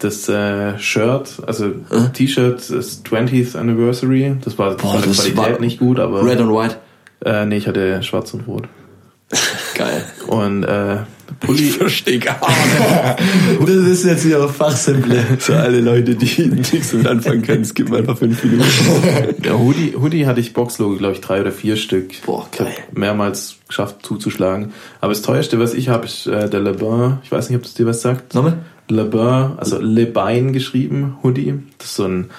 das 0.04 0.28
äh, 0.28 0.78
Shirt, 0.78 1.28
also 1.46 1.72
T-Shirt, 2.12 2.58
das 2.70 3.04
20th 3.04 3.56
Anniversary. 3.56 4.36
Das 4.44 4.58
war 4.58 4.76
Boah, 4.76 4.98
der 4.98 5.08
das 5.08 5.16
Qualität 5.18 5.36
war 5.36 5.60
nicht 5.60 5.78
gut, 5.78 5.98
aber. 5.98 6.24
Red 6.24 6.40
and 6.40 6.50
White. 6.50 6.76
Äh, 7.24 7.46
nee, 7.46 7.56
ich 7.56 7.66
hatte 7.66 8.02
schwarz 8.02 8.34
und 8.34 8.46
rot. 8.46 8.68
Geil. 9.74 10.04
Und 10.28 10.64
äh, 10.64 10.98
Pulli. 11.40 11.70
verstehe 11.70 12.18
gar 12.18 12.38
Das 13.60 13.68
ist 13.70 14.04
jetzt 14.04 14.22
hier 14.22 14.46
Fachsimple. 14.48 15.24
So 15.38 15.54
alle 15.54 15.80
Leute, 15.80 16.14
die 16.14 16.46
nichts 16.46 16.90
damit 16.90 17.06
anfangen 17.08 17.42
können, 17.42 17.62
es 17.62 17.74
gibt 17.74 17.92
einfach 17.92 18.16
fünf 18.18 18.44
Minuten. 18.44 18.68
Ja, 19.42 19.54
Hoodie, 19.54 19.94
Hoodie 20.00 20.26
hatte 20.26 20.40
ich 20.40 20.52
Boxlogo, 20.52 20.96
glaube 20.96 21.14
ich, 21.14 21.20
drei 21.20 21.40
oder 21.40 21.50
vier 21.50 21.76
Stück. 21.76 22.10
Boah, 22.26 22.46
Ich 22.52 22.58
geil. 22.58 22.74
mehrmals 22.92 23.56
geschafft 23.66 24.04
zuzuschlagen. 24.04 24.72
Aber 25.00 25.12
das 25.12 25.22
teuerste, 25.22 25.58
was 25.58 25.74
ich 25.74 25.88
habe, 25.88 26.04
ist 26.04 26.26
äh, 26.26 26.48
der 26.48 26.60
Le 26.60 26.74
Bain. 26.74 27.18
Ich 27.24 27.32
weiß 27.32 27.48
nicht, 27.48 27.56
ob 27.56 27.62
das 27.62 27.74
dir 27.74 27.86
was 27.86 28.02
sagt. 28.02 28.34
Nochmal? 28.34 28.58
Le 28.88 29.04
Bain, 29.04 29.52
also 29.58 29.78
Le 29.80 30.06
Bain 30.06 30.52
geschrieben, 30.52 31.16
Hoodie. 31.22 31.54
Das 31.78 31.88
ist 31.88 31.96
so 31.96 32.04
ein 32.04 32.30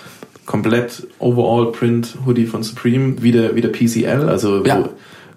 komplett 0.46 1.08
Overall 1.20 1.72
Print 1.72 2.16
Hoodie 2.26 2.46
von 2.46 2.62
Supreme, 2.64 3.16
wie 3.22 3.32
der, 3.32 3.56
wie 3.56 3.62
der 3.62 3.70
PCL, 3.70 4.30
also 4.30 4.64
Ja. 4.66 4.80
wo, 4.80 4.90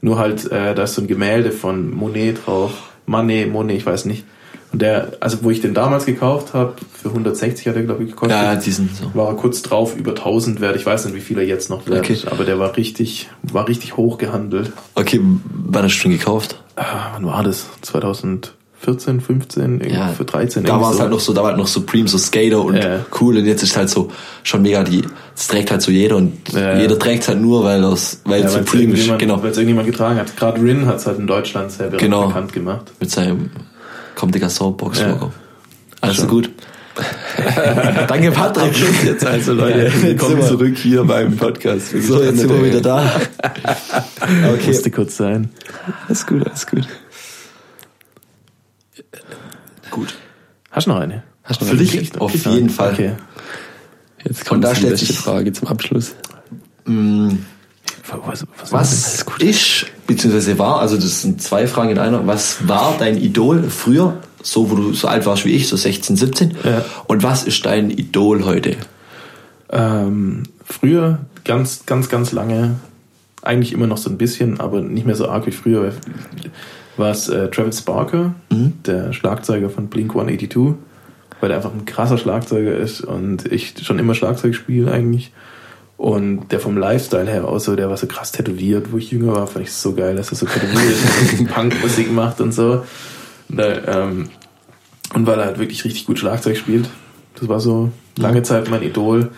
nur 0.02 0.18
halt, 0.18 0.50
äh, 0.52 0.74
da 0.74 0.82
ist 0.82 0.94
so 0.94 1.02
ein 1.02 1.06
Gemälde 1.08 1.50
von 1.50 1.90
Monet 1.94 2.46
drauf. 2.46 2.72
Manet, 3.06 3.50
Monet, 3.50 3.78
ich 3.78 3.86
weiß 3.86 4.04
nicht. 4.04 4.24
Und 4.70 4.82
der, 4.82 5.12
also 5.20 5.38
wo 5.42 5.50
ich 5.50 5.62
den 5.62 5.72
damals 5.72 6.04
gekauft 6.04 6.52
habe, 6.52 6.74
für 6.92 7.08
160 7.08 7.66
hat 7.68 7.76
er 7.76 7.82
glaube 7.84 8.04
ich 8.04 8.10
gekostet. 8.10 8.36
Ja, 8.38 8.54
die 8.54 8.70
sind 8.70 8.94
so. 8.94 9.10
War 9.14 9.28
er 9.28 9.34
kurz 9.34 9.62
drauf 9.62 9.96
über 9.96 10.10
1000 10.10 10.60
wert. 10.60 10.76
Ich 10.76 10.84
weiß 10.84 11.06
nicht, 11.06 11.14
wie 11.16 11.20
viel 11.22 11.38
er 11.38 11.46
jetzt 11.46 11.70
noch 11.70 11.86
wert 11.86 12.00
Okay. 12.00 12.18
aber 12.30 12.44
der 12.44 12.58
war 12.58 12.76
richtig, 12.76 13.30
war 13.42 13.66
richtig 13.66 13.96
hoch 13.96 14.18
gehandelt. 14.18 14.72
Okay, 14.94 15.22
wann 15.22 15.84
hast 15.84 15.98
du 16.00 16.08
den 16.10 16.18
gekauft? 16.18 16.62
Ah, 16.76 17.12
wann 17.14 17.24
war 17.24 17.42
das? 17.42 17.66
2014, 18.84 19.20
15, 19.20 19.62
irgendwie 19.80 19.90
Ja, 19.96 20.08
für 20.08 20.24
13. 20.24 20.64
Da 20.64 20.80
war 20.80 20.90
es 20.90 20.96
so. 20.96 21.02
halt 21.02 21.10
noch 21.10 21.20
so, 21.20 21.32
da 21.32 21.40
war 21.42 21.48
halt 21.48 21.58
noch 21.58 21.66
Supreme, 21.66 22.06
so 22.08 22.16
Skater 22.16 22.62
und 22.64 22.76
Ja. 22.76 23.00
cool 23.20 23.36
und 23.36 23.44
jetzt 23.46 23.62
ist 23.62 23.76
halt 23.76 23.90
so 23.90 24.10
schon 24.44 24.62
mega 24.62 24.84
die, 24.84 25.02
das 25.34 25.48
trägt 25.48 25.70
halt 25.70 25.82
so 25.82 25.90
jeder 25.90 26.16
und 26.16 26.32
Ja. 26.52 26.78
jeder 26.78 26.98
trägt 26.98 27.26
halt 27.28 27.40
nur, 27.40 27.64
weil 27.64 27.82
das, 27.82 28.20
weil 28.24 28.40
Ja, 28.42 28.46
es 28.46 28.54
Supreme 28.54 28.94
ist, 28.94 29.18
genau, 29.18 29.42
Weil 29.42 29.50
es 29.50 29.56
irgendjemand 29.56 29.88
getragen 29.90 30.18
hat. 30.18 30.36
Gerade 30.36 30.60
Rin 30.62 30.86
hat 30.86 30.96
es 30.96 31.06
halt 31.06 31.18
in 31.18 31.26
Deutschland 31.26 31.72
sehr 31.72 31.88
Genau. 31.90 32.28
bekannt 32.28 32.52
gemacht. 32.52 32.92
mit 33.00 33.10
seinem 33.10 33.50
Kommt 34.14 34.34
Digga 34.34 34.48
Soundbox 34.48 35.00
Ja. 35.00 35.08
Logo. 35.10 35.32
Also 36.00 36.22
Schon. 36.22 36.28
gut. 36.30 36.50
Danke 38.08 38.32
Patrick. 38.32 38.72
Jetzt 39.04 39.24
also 39.24 39.52
Leute, 39.52 39.92
willkommen 40.02 40.30
sind 40.32 40.40
wir- 40.40 40.48
zurück 40.48 40.76
hier 40.76 41.04
beim 41.04 41.36
Podcast. 41.36 41.94
Wir 41.94 42.02
So, 42.02 42.22
jetzt 42.22 42.38
sind 42.38 42.50
wir 42.50 42.64
wieder 42.64 42.80
da. 42.80 43.10
Okay. 44.20 44.66
Musste 44.66 44.90
kurz 44.90 45.16
sein. 45.16 45.50
Alles 46.08 46.26
gut, 46.26 46.44
alles 46.46 46.66
gut. 46.66 46.86
Gut. 49.98 50.14
Hast 50.70 50.86
du 50.86 50.90
noch 50.90 51.00
eine? 51.00 51.22
Hast 51.44 51.60
du 51.60 51.64
noch 51.64 51.72
eine? 51.72 51.82
ich 51.82 52.12
noch- 52.14 52.20
auf 52.22 52.44
noch 52.44 52.52
jeden? 52.54 52.70
Fall. 52.70 52.92
Okay. 52.92 53.12
Jetzt 54.24 54.40
Und 54.42 54.48
kommt 54.48 54.64
da 54.64 54.70
die 54.72 54.76
stellt 54.80 55.00
letzte 55.00 55.12
Frage 55.14 55.52
zum 55.52 55.68
Abschluss. 55.68 56.14
Mm, 56.84 57.30
Was, 58.26 58.44
was, 58.60 58.72
Was 58.72 59.24
ist, 59.38 59.86
beziehungsweise 60.06 60.58
war, 60.58 60.80
also 60.80 60.96
das 60.96 61.22
sind 61.22 61.42
zwei 61.42 61.66
Fragen 61.66 61.90
in 61.90 61.98
einer, 61.98 62.26
was 62.26 62.66
war 62.68 62.96
dein 62.98 63.16
Idol 63.18 63.64
früher, 63.70 64.16
so 64.42 64.70
wo 64.70 64.74
du 64.76 64.92
so 64.94 65.08
alt 65.08 65.26
warst 65.26 65.44
wie 65.44 65.50
ich, 65.50 65.68
so 65.68 65.76
16, 65.76 66.16
17? 66.16 66.56
Ja. 66.64 66.84
Und 67.06 67.22
was 67.22 67.44
ist 67.44 67.64
dein 67.66 67.90
Idol 67.90 68.44
heute? 68.44 68.76
Ähm, 69.70 70.44
früher, 70.64 71.20
ganz, 71.44 71.84
ganz, 71.86 72.08
ganz 72.08 72.32
lange, 72.32 72.76
eigentlich 73.42 73.72
immer 73.72 73.86
noch 73.86 73.98
so 73.98 74.08
ein 74.10 74.16
bisschen, 74.18 74.58
aber 74.60 74.80
nicht 74.80 75.06
mehr 75.06 75.14
so 75.14 75.28
arg 75.28 75.46
wie 75.46 75.52
früher, 75.52 75.92
war 76.98 77.10
es 77.10 77.28
äh, 77.28 77.48
Travis 77.50 77.82
Barker, 77.82 78.34
der 78.50 79.12
Schlagzeuger 79.12 79.70
von 79.70 79.88
Blink 79.88 80.10
182, 80.10 80.74
weil 81.40 81.48
der 81.48 81.58
einfach 81.58 81.72
ein 81.72 81.84
krasser 81.84 82.18
Schlagzeuger 82.18 82.76
ist 82.76 83.00
und 83.00 83.50
ich 83.50 83.74
schon 83.82 83.98
immer 83.98 84.14
Schlagzeug 84.14 84.54
spiele 84.54 84.90
eigentlich. 84.90 85.32
Und 85.96 86.52
der 86.52 86.60
vom 86.60 86.76
Lifestyle 86.76 87.28
her 87.28 87.46
auch 87.46 87.58
so, 87.58 87.74
der 87.74 87.90
war 87.90 87.96
so 87.96 88.06
krass 88.06 88.30
tätowiert, 88.30 88.92
wo 88.92 88.98
ich 88.98 89.10
jünger 89.10 89.32
war, 89.32 89.46
fand 89.48 89.64
ich 89.64 89.70
es 89.70 89.82
so 89.82 89.94
geil, 89.94 90.14
dass 90.14 90.30
er 90.30 90.36
so 90.36 90.46
tätowiert 90.46 90.92
ist 90.92 91.40
und 91.40 91.48
Punkmusik 91.52 92.12
macht 92.12 92.40
und 92.40 92.52
so. 92.52 92.84
Und, 93.48 93.56
da, 93.56 94.04
ähm, 94.04 94.28
und 95.14 95.26
weil 95.26 95.40
er 95.40 95.46
halt 95.46 95.58
wirklich 95.58 95.84
richtig 95.84 96.06
gut 96.06 96.20
Schlagzeug 96.20 96.56
spielt. 96.56 96.88
Das 97.34 97.48
war 97.48 97.58
so 97.58 97.90
lange 98.16 98.44
Zeit 98.44 98.70
mein 98.70 98.82
Idol. 98.82 99.30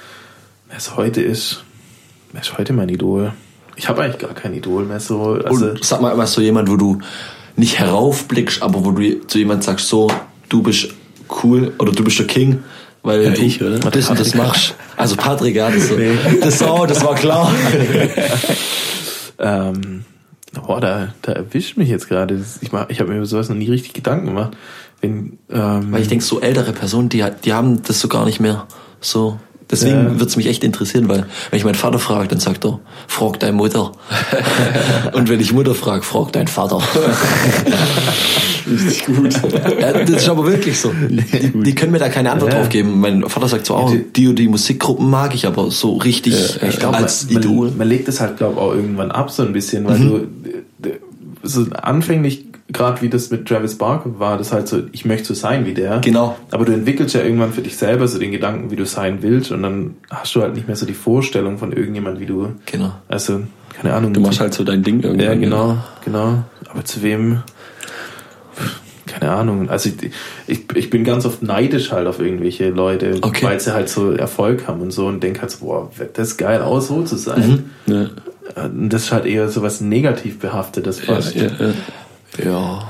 Wer 0.69 0.77
es 0.77 0.97
heute 0.97 1.23
ist, 1.23 1.65
wer 2.33 2.43
ist 2.43 2.59
heute 2.59 2.75
mein 2.75 2.91
Idol? 2.91 3.33
Ich 3.77 3.89
habe 3.89 4.03
eigentlich 4.03 4.19
gar 4.19 4.35
kein 4.35 4.53
Idol 4.53 4.85
mehr 4.85 5.01
so. 5.01 5.41
Also, 5.43 5.71
Und 5.71 5.85
sag 5.85 6.03
mal, 6.03 6.17
was 6.19 6.35
so 6.35 6.43
jemand, 6.43 6.71
wo 6.71 6.77
du 6.77 6.99
nicht 7.57 7.79
heraufblickst, 7.79 8.63
aber 8.63 8.85
wo 8.85 8.91
du 8.93 9.27
zu 9.27 9.39
jemand 9.39 9.65
sagst, 9.65 9.89
so, 9.89 10.09
du 10.49 10.63
bist 10.63 10.89
cool 11.43 11.73
oder 11.79 11.93
du 11.93 12.03
bist 12.05 12.19
der 12.19 12.27
King, 12.27 12.63
weil 13.03 13.23
Ja, 13.25 13.31
du 13.31 13.43
ich, 13.43 13.63
oder? 13.63 13.79
das 13.79 14.09
und 14.11 14.19
das 14.21 14.35
machst. 14.35 14.75
Also 14.97 15.17
Patrick, 15.17 15.55
ja, 15.57 15.71
das, 15.71 15.89
so, 15.89 15.97
das, 16.41 16.63
oh, 16.63 16.87
das 16.87 17.05
war 17.05 17.15
klar. 17.15 17.51
ähm, 19.39 20.05
boah, 20.67 20.81
da, 20.81 21.15
da 21.23 21.33
erwischt 21.33 21.77
mich 21.77 21.89
jetzt 21.89 22.09
gerade. 22.09 22.41
Ich, 22.61 22.73
mach- 22.73 22.89
ich 22.91 23.01
habe 23.01 23.11
mir 23.11 23.17
über 23.19 23.27
sowas 23.27 23.49
noch 23.49 23.57
nie 23.57 23.69
richtig 23.71 23.93
Gedanken 23.95 24.27
gemacht. 24.27 24.57
Wenn, 25.01 25.39
ähm, 25.51 25.93
Weil 25.93 26.03
ich 26.03 26.09
denke, 26.09 26.25
so 26.25 26.41
ältere 26.41 26.73
Personen, 26.73 27.09
die, 27.09 27.25
die 27.45 27.53
haben 27.53 27.83
das 27.83 28.01
so 28.01 28.09
gar 28.09 28.25
nicht 28.27 28.41
mehr 28.41 28.67
so. 29.01 29.39
Deswegen 29.71 29.95
Ja. 30.15 30.21
wird's 30.21 30.37
mich 30.37 30.47
echt 30.47 30.65
interessieren, 30.65 31.09
weil 31.09 31.27
wenn 31.51 31.57
ich 31.59 31.65
meinen 31.65 31.75
Vater 31.77 31.99
frage, 31.99 32.29
dann 32.29 32.41
sagt 32.41 32.65
er, 32.65 32.81
frag 33.07 33.39
deine 33.41 33.53
Mutter. 33.53 33.93
Und 35.13 35.29
wenn 35.29 35.39
ich 35.41 35.53
Mutter 35.53 35.75
frage, 35.75 36.03
frag 36.03 36.33
deinen 36.33 36.49
Vater. 36.49 36.81
Richtig 38.71 39.07
gut. 39.07 39.33
Ja, 39.81 39.93
das 39.93 40.11
ist 40.11 40.29
aber 40.29 40.47
wirklich 40.47 40.79
so. 40.79 40.93
Die, 41.09 41.63
die 41.63 41.75
können 41.75 41.93
mir 41.93 41.99
da 41.99 42.09
keine 42.09 42.31
Antwort 42.33 42.53
Ja. 42.53 42.59
drauf 42.61 42.69
geben. 42.69 43.01
Mein 43.01 43.29
Vater 43.29 43.49
sagt 43.49 43.67
so, 43.67 43.77
oh, 43.77 43.93
die 44.17 44.29
und 44.29 44.37
die 44.39 44.49
Musikgruppen 44.49 45.09
mag 45.09 45.35
ich, 45.35 45.47
aber 45.47 45.71
so 45.71 45.97
richtig 45.97 46.35
ich 46.69 46.79
glaube, 46.79 46.97
als 46.99 47.31
man, 47.31 47.43
Idol. 47.43 47.73
man, 47.77 47.89
legt 47.89 48.09
es 48.09 48.21
halt, 48.21 48.37
glaube 48.37 48.61
auch 48.61 48.75
irgendwann 48.75 49.11
ab 49.11 49.31
so 49.31 49.43
ein 49.43 49.53
bisschen, 49.53 49.87
weil 49.87 49.99
du 49.99 50.27
d- 50.79 50.99
so 51.43 51.65
anfänglich, 51.81 52.45
gerade 52.73 53.03
wie 53.03 53.09
das 53.09 53.31
mit 53.31 53.47
Travis 53.47 53.77
Barker 53.77 54.19
war, 54.19 54.39
das 54.39 54.53
halt 54.53 54.69
so, 54.69 54.83
ich 54.93 55.05
möchte 55.05 55.27
so 55.29 55.35
sein 55.35 55.67
wie 55.67 55.75
der. 55.75 55.99
Genau. 56.01 56.37
Aber 56.51 56.65
du 56.65 56.73
entwickelst 56.73 57.15
ja 57.15 57.23
irgendwann 57.23 57.53
für 57.53 57.63
dich 57.63 57.77
selber 57.77 58.07
so 58.09 58.19
den 58.19 58.31
Gedanken, 58.33 58.71
wie 58.71 58.77
du 58.77 58.87
sein 58.87 59.19
willst 59.23 59.51
und 59.53 59.63
dann 59.63 59.95
hast 60.11 60.35
du 60.35 60.43
halt 60.43 60.55
nicht 60.55 60.67
mehr 60.67 60.77
so 60.77 60.87
die 60.87 60.95
Vorstellung 60.95 61.59
von 61.59 61.73
irgendjemand, 61.73 62.21
wie 62.21 62.27
du, 62.27 62.49
Genau. 62.67 62.93
also, 63.09 63.41
keine 63.81 63.95
Ahnung. 63.95 64.13
Du 64.13 64.21
machst 64.21 64.41
halt 64.41 64.55
so 64.55 64.65
dein 64.65 64.83
Ding 64.83 65.01
irgendwie. 65.03 65.25
Ja, 65.25 65.35
genau, 65.35 65.79
genau. 66.05 66.45
Aber 66.69 66.85
zu 66.85 67.03
wem? 67.03 67.43
Keine 69.07 69.33
Ahnung. 69.33 69.69
Also 69.71 69.89
ich, 69.91 70.13
ich, 70.47 70.77
ich 70.77 70.91
bin 70.91 71.03
ganz 71.03 71.27
oft 71.27 71.43
neidisch 71.43 71.91
halt 71.91 72.07
auf 72.07 72.21
irgendwelche 72.21 72.71
Leute, 72.71 73.19
Okay. 73.23 73.45
weil 73.45 73.59
sie 73.59 73.73
halt 73.75 73.89
so 73.89 74.13
Erfolg 74.13 74.69
haben 74.69 74.81
und 74.83 74.93
so 74.93 75.07
und 75.07 75.21
denk 75.23 75.41
halt 75.41 75.51
so, 75.51 75.65
boah, 75.67 75.91
das 76.15 76.37
geil 76.37 76.63
aus, 76.63 76.89
so 76.89 77.03
zu 77.03 77.17
sein. 77.17 77.71
Ja, 77.87 78.07
Und 78.63 78.91
das 78.91 79.05
ist 79.05 79.13
halt 79.13 79.27
eher 79.27 79.49
so 79.49 79.63
was 79.63 79.81
negativ 79.81 80.39
behaftetes 80.39 81.01
fast. 81.01 81.35
ja, 81.35 81.43
ja. 81.45 81.49
Ja. 81.59 81.73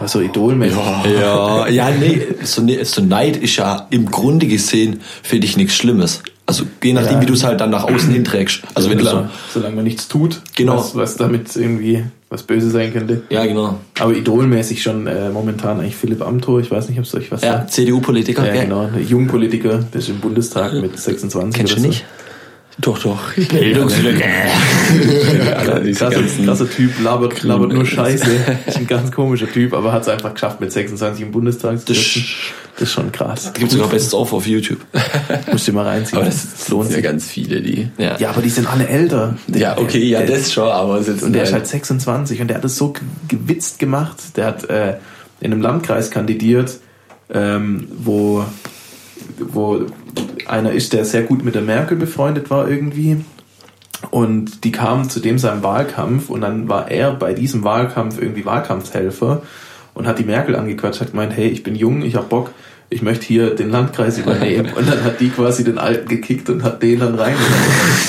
Also 0.01 0.21
idolmäßig. 0.21 0.79
Ja, 1.21 1.67
ja, 1.69 1.91
nee, 1.91 2.21
so, 2.43 2.63
ne- 2.63 2.85
so 2.85 3.03
Neid 3.03 3.37
ist 3.37 3.57
ja 3.57 3.87
im 3.91 4.07
Grunde 4.11 4.47
gesehen, 4.47 5.01
finde 5.23 5.47
ich, 5.47 5.57
nichts 5.57 5.75
Schlimmes. 5.75 6.23
Also 6.47 6.65
je 6.83 6.93
nachdem, 6.93 7.15
Ja. 7.15 7.21
wie 7.23 7.27
du 7.27 7.33
es 7.35 7.45
halt 7.45 7.61
dann 7.61 7.71
nach 7.71 7.85
außen 7.85 8.11
hinträgst. 8.13 8.63
Also 8.75 8.91
wenn 8.91 8.99
du 8.99 9.05
so, 9.05 9.27
solange 9.55 9.77
man 9.77 9.85
nichts 9.85 10.09
tut, 10.09 10.41
Genau. 10.57 10.77
was, 10.77 10.95
was 10.97 11.17
damit 11.17 11.55
irgendwie 11.57 12.05
was 12.29 12.43
böse 12.45 12.71
sein 12.71 12.93
könnte. 12.93 13.23
ja 13.31 13.45
genau. 13.47 13.79
Aber 13.99 14.13
idolmäßig 14.15 14.83
schon 14.83 15.07
äh, 15.07 15.31
momentan 15.31 15.81
eigentlich 15.81 15.97
Philipp 15.97 16.23
Amthor, 16.23 16.61
ich 16.61 16.71
weiß 16.71 16.89
nicht, 16.89 16.99
ob 16.99 17.05
es 17.05 17.15
euch 17.15 17.31
was 17.33 17.43
Ja, 17.43 17.53
sagt. 17.59 17.73
CDU-Politiker. 17.73 18.53
Ja, 18.55 18.63
genau, 18.63 18.83
ein 18.83 19.05
Jungpolitiker, 19.07 19.79
der 19.79 20.01
ist 20.01 20.09
im 20.11 20.21
Bundestag 20.21 20.73
mit 20.75 20.97
26 20.99 21.57
Kennst 21.57 21.77
du 21.77 21.81
so. 21.81 21.87
nicht? 21.87 22.05
Doch, 22.79 22.99
doch. 23.03 23.19
Bildungslücke. 23.35 24.25
Alle 25.57 25.81
diese 25.85 25.99
krasser, 25.99 26.21
ganzen- 26.21 26.45
krasser 26.47 26.71
Typ, 26.71 26.93
labert, 27.03 27.43
labert 27.43 27.73
nur 27.73 27.85
Scheiße. 27.85 28.27
Ist 28.67 28.77
ein 28.79 28.87
ganz 28.87 29.13
komischer 29.13 29.51
Typ, 29.51 29.75
aber 29.75 29.93
hat 29.93 30.03
es 30.03 30.09
einfach 30.09 30.33
geschafft, 30.33 30.61
mit 30.61 30.73
26 30.73 31.23
im 31.23 31.31
Bundestag 31.33 31.79
zu 31.81 31.87
Das- 31.93 31.97
sitzen. 31.97 32.25
Das 32.79 32.89
ist 32.89 32.95
schon 32.95 33.13
krass. 33.13 33.53
Gibt 33.53 33.73
sogar 33.73 33.89
Best 33.89 34.15
of 34.15 34.33
auf 34.33 34.47
YouTube. 34.47 34.79
Musst 35.53 35.69
du 35.69 35.73
mal 35.75 35.85
reinziehen. 35.87 36.17
Aber 36.19 36.25
das 36.27 36.69
lohnt 36.71 36.85
sind 36.85 36.93
ja 36.93 36.97
sich. 36.97 37.05
ganz 37.05 37.27
viele, 37.27 37.61
die. 37.61 37.89
Ja. 37.99 38.17
Ja, 38.19 38.31
aber 38.31 38.41
die 38.41 38.49
sind 38.49 38.67
alle 38.73 38.89
älter. 38.89 39.37
Ja, 39.49 39.77
okay, 39.77 40.03
ja, 40.05 40.23
der, 40.23 40.39
das 40.39 40.51
schon, 40.51 40.67
aber 40.69 40.99
es 40.99 41.09
ist 41.09 41.23
Und 41.23 41.35
der 41.35 41.43
ist 41.43 41.53
halt 41.53 41.67
26 41.67 42.41
und 42.41 42.49
der 42.49 42.57
hat 42.57 42.65
es 42.65 42.77
so 42.77 42.93
ge- 42.93 43.03
gewitzt 43.29 43.79
gemacht. 43.81 44.17
Der 44.37 44.47
hat 44.47 44.65
äh, 44.71 44.95
in 45.43 45.53
einem 45.53 45.61
Landkreis 45.61 46.11
kandidiert, 46.11 46.79
ähm, 47.35 47.87
wo, 47.99 48.47
wo 49.39 49.87
einer 50.47 50.73
ist, 50.73 50.93
der 50.93 51.05
sehr 51.05 51.23
gut 51.23 51.45
mit 51.45 51.55
der 51.55 51.63
Merkel 51.63 51.97
befreundet 51.97 52.51
war 52.51 52.69
irgendwie. 52.69 53.25
Und 54.11 54.65
die 54.65 54.73
kamen 54.73 55.11
zu 55.11 55.21
dem 55.21 55.39
seinem 55.39 55.63
Wahlkampf 55.63 56.31
und 56.31 56.41
dann 56.41 56.69
war 56.69 56.91
er 56.91 57.13
bei 57.13 57.35
diesem 57.35 57.65
Wahlkampf 57.65 58.21
irgendwie 58.21 58.45
Wahlkampfhelfer 58.45 59.43
und 59.95 60.07
hat 60.07 60.19
die 60.19 60.25
Merkel 60.25 60.57
angequatscht, 60.57 61.01
hat 61.01 61.11
gemeint, 61.11 61.37
hey, 61.37 61.49
ich 61.49 61.63
bin 61.63 61.75
jung, 61.75 62.03
ich 62.03 62.17
hab 62.17 62.31
Bock, 62.31 62.51
ich 62.93 63.03
möchte 63.03 63.27
hier 63.27 63.55
den 63.55 63.71
Landkreis 63.71 64.19
übernehmen. 64.19 64.73
Und 64.77 64.89
dann 64.89 65.05
hat 65.05 65.21
die 65.21 65.29
quasi 65.31 65.63
den 65.63 65.79
Alten 65.79 66.09
gekickt 66.09 66.51
und 66.51 66.65
hat 66.65 66.83
den 66.83 66.99
dann 66.99 67.15
reingenommen. 67.15 67.57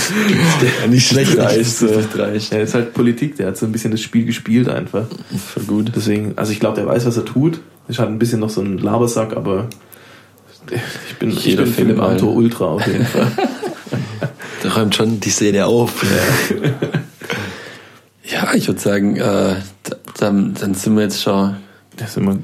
Nicht 0.90 1.08
schlecht. 1.08 1.38
dreist, 1.38 1.84
das 1.84 1.92
ist 1.92 2.18
dreist. 2.18 2.52
Ja, 2.52 2.60
das 2.60 2.70
ist 2.70 2.76
halt 2.76 2.94
Politik, 2.96 3.36
der 3.36 3.48
hat 3.48 3.58
so 3.58 3.68
ein 3.68 3.72
bisschen 3.72 3.92
das 3.92 4.02
Spiel 4.02 4.26
gespielt 4.26 4.68
einfach. 4.68 5.06
Voll 5.54 5.64
gut. 5.66 5.92
Deswegen, 5.96 6.34
also 6.36 6.52
ich 6.52 6.60
glaube, 6.60 6.78
der 6.78 6.88
weiß, 6.88 7.06
was 7.06 7.16
er 7.16 7.26
tut. 7.26 7.62
Ist 7.88 8.00
halt 8.00 8.10
ein 8.10 8.18
bisschen 8.18 8.40
noch 8.40 8.50
so 8.50 8.62
ein 8.62 8.80
Labersack, 8.80 9.38
aber 9.38 9.68
ich 10.72 11.16
bin, 11.18 11.32
ich 11.32 11.46
Jeder 11.46 11.64
bin 11.64 11.74
Philipp. 11.74 12.00
Amthor 12.02 12.34
Ultra 12.36 12.66
auf 12.66 12.86
jeden 12.88 13.06
Fall. 13.06 13.32
Der 14.64 14.76
räumt 14.76 14.94
schon 14.96 15.20
die 15.20 15.30
Szene 15.32 15.66
auf. 15.66 16.06
Ja, 18.24 18.54
ich 18.54 18.68
würde 18.68 18.80
sagen, 18.80 19.16
äh, 19.18 19.22
da- 19.84 19.96
dann, 20.20 20.54
dann 20.60 20.74
sind 20.76 20.96
wir 20.96 21.04
jetzt 21.04 21.22
schon 21.22 21.56
Da 21.98 22.06
sind 22.08 22.26
wir, 22.28 22.38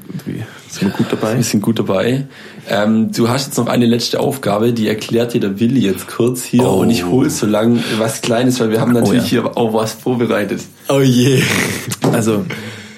sind 0.68 0.82
wir 0.82 0.90
gut 0.90 1.06
dabei. 1.10 1.36
Wir 1.36 1.42
sind 1.44 1.62
gut 1.62 1.78
dabei. 1.78 2.26
Ähm, 2.68 3.10
du 3.12 3.28
hast 3.28 3.46
jetzt 3.46 3.56
noch 3.58 3.68
eine 3.68 3.86
letzte 3.86 4.20
Aufgabe, 4.20 4.72
die 4.72 4.88
erklärt 4.88 5.32
dir 5.34 5.40
der 5.40 5.58
Willi 5.60 5.80
jetzt 5.80 6.06
kurz 6.08 6.44
hier 6.44 6.64
Oh. 6.64 6.80
und 6.80 6.90
ich 6.90 7.06
hol 7.06 7.30
so 7.30 7.46
lang 7.46 7.82
was 7.98 8.20
Kleines, 8.20 8.60
weil 8.60 8.70
wir 8.70 8.80
haben 8.80 8.92
natürlich 8.92 9.30
ja. 9.32 9.42
hier 9.42 9.56
auch 9.56 9.72
was 9.72 9.92
vorbereitet. 9.94 10.60
Oh 10.88 11.00
je. 11.00 11.42
Also, 12.12 12.44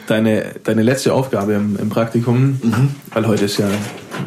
deine, 0.07 0.45
deine 0.65 0.83
letzte 0.83 1.13
Aufgabe 1.13 1.53
im, 1.55 1.77
im 1.77 1.89
Praktikum, 1.91 2.61
weil 3.13 3.27
heute 3.27 3.45
ist 3.47 3.59
ja, 3.59 3.67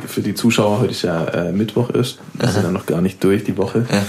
für 0.08 0.22
die 0.22 0.34
Zuschauer, 0.34 0.80
heute 0.80 0.92
ist 0.92 1.02
ja 1.04 1.24
äh, 1.26 1.52
Mittwoch 1.52 1.90
ist, 1.90 2.20
wir 2.34 2.48
sind 2.50 2.64
ja 2.64 2.72
noch 2.72 2.86
gar 2.86 3.02
nicht 3.02 3.24
durch 3.24 3.44
die 3.44 3.58
Woche. 3.58 3.86
Ja. 3.92 4.04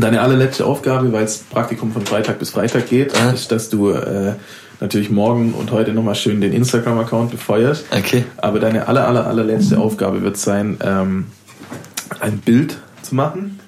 Deine 0.00 0.20
allerletzte 0.20 0.64
Aufgabe, 0.64 1.12
weil 1.12 1.22
das 1.22 1.38
Praktikum 1.38 1.92
von 1.92 2.06
Freitag 2.06 2.38
bis 2.38 2.50
Freitag 2.50 2.88
geht, 2.88 3.14
Ah. 3.16 3.30
ist, 3.30 3.50
dass 3.50 3.68
du 3.68 3.90
äh, 3.90 4.34
natürlich 4.80 5.10
morgen 5.10 5.54
und 5.54 5.72
heute 5.72 5.92
nochmal 5.92 6.14
schön 6.14 6.40
den 6.40 6.52
Instagram-Account 6.52 7.32
befeuerst. 7.32 7.84
Okay. 7.90 8.24
Aber 8.36 8.60
deine 8.60 8.86
aller, 8.86 9.08
aller, 9.08 9.26
allerletzte 9.26 9.78
Aufgabe 9.78 10.22
wird 10.22 10.36
sein, 10.36 10.78
ähm, 10.84 11.26
ein 12.20 12.38
Bild 12.38 12.78
zu 13.02 13.14
machen. 13.16 13.58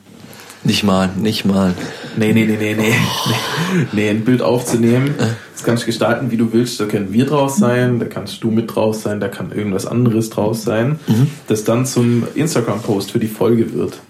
Nicht 0.63 0.83
mal, 0.85 1.09
nicht 1.17 1.47
mal. 1.47 1.75
Nee, 2.17 2.33
nee, 2.33 2.45
nee, 2.45 2.57
nee, 2.59 2.75
nee. 2.75 2.91
Nee, 2.91 3.87
nee 3.93 4.11
ein 4.11 4.25
Bild 4.25 4.43
aufzunehmen. 4.43 5.15
Das 5.55 5.65
kannst 5.65 5.85
du 5.85 5.87
gestalten, 5.87 6.31
wie 6.31 6.37
du 6.37 6.53
willst. 6.53 6.79
Da 6.81 6.85
können 6.85 7.13
wir 7.13 7.25
draus 7.25 7.57
sein, 7.57 7.99
da 7.99 8.07
kannst 8.07 8.45
du 8.45 8.51
mit 8.51 8.75
draus 8.75 9.03
sein, 9.03 9.21
da 9.21 9.29
kann 9.29 9.53
irgendwas 9.53 9.87
anderes 9.87 10.29
draus 10.29 10.63
sein, 10.63 10.99
das 11.47 11.65
dann 11.65 11.87
zum 11.87 12.27
Instagram-Post 12.35 13.11
für 13.11 13.19
die 13.19 13.29
Folge 13.29 13.73
wird. 13.73 14.01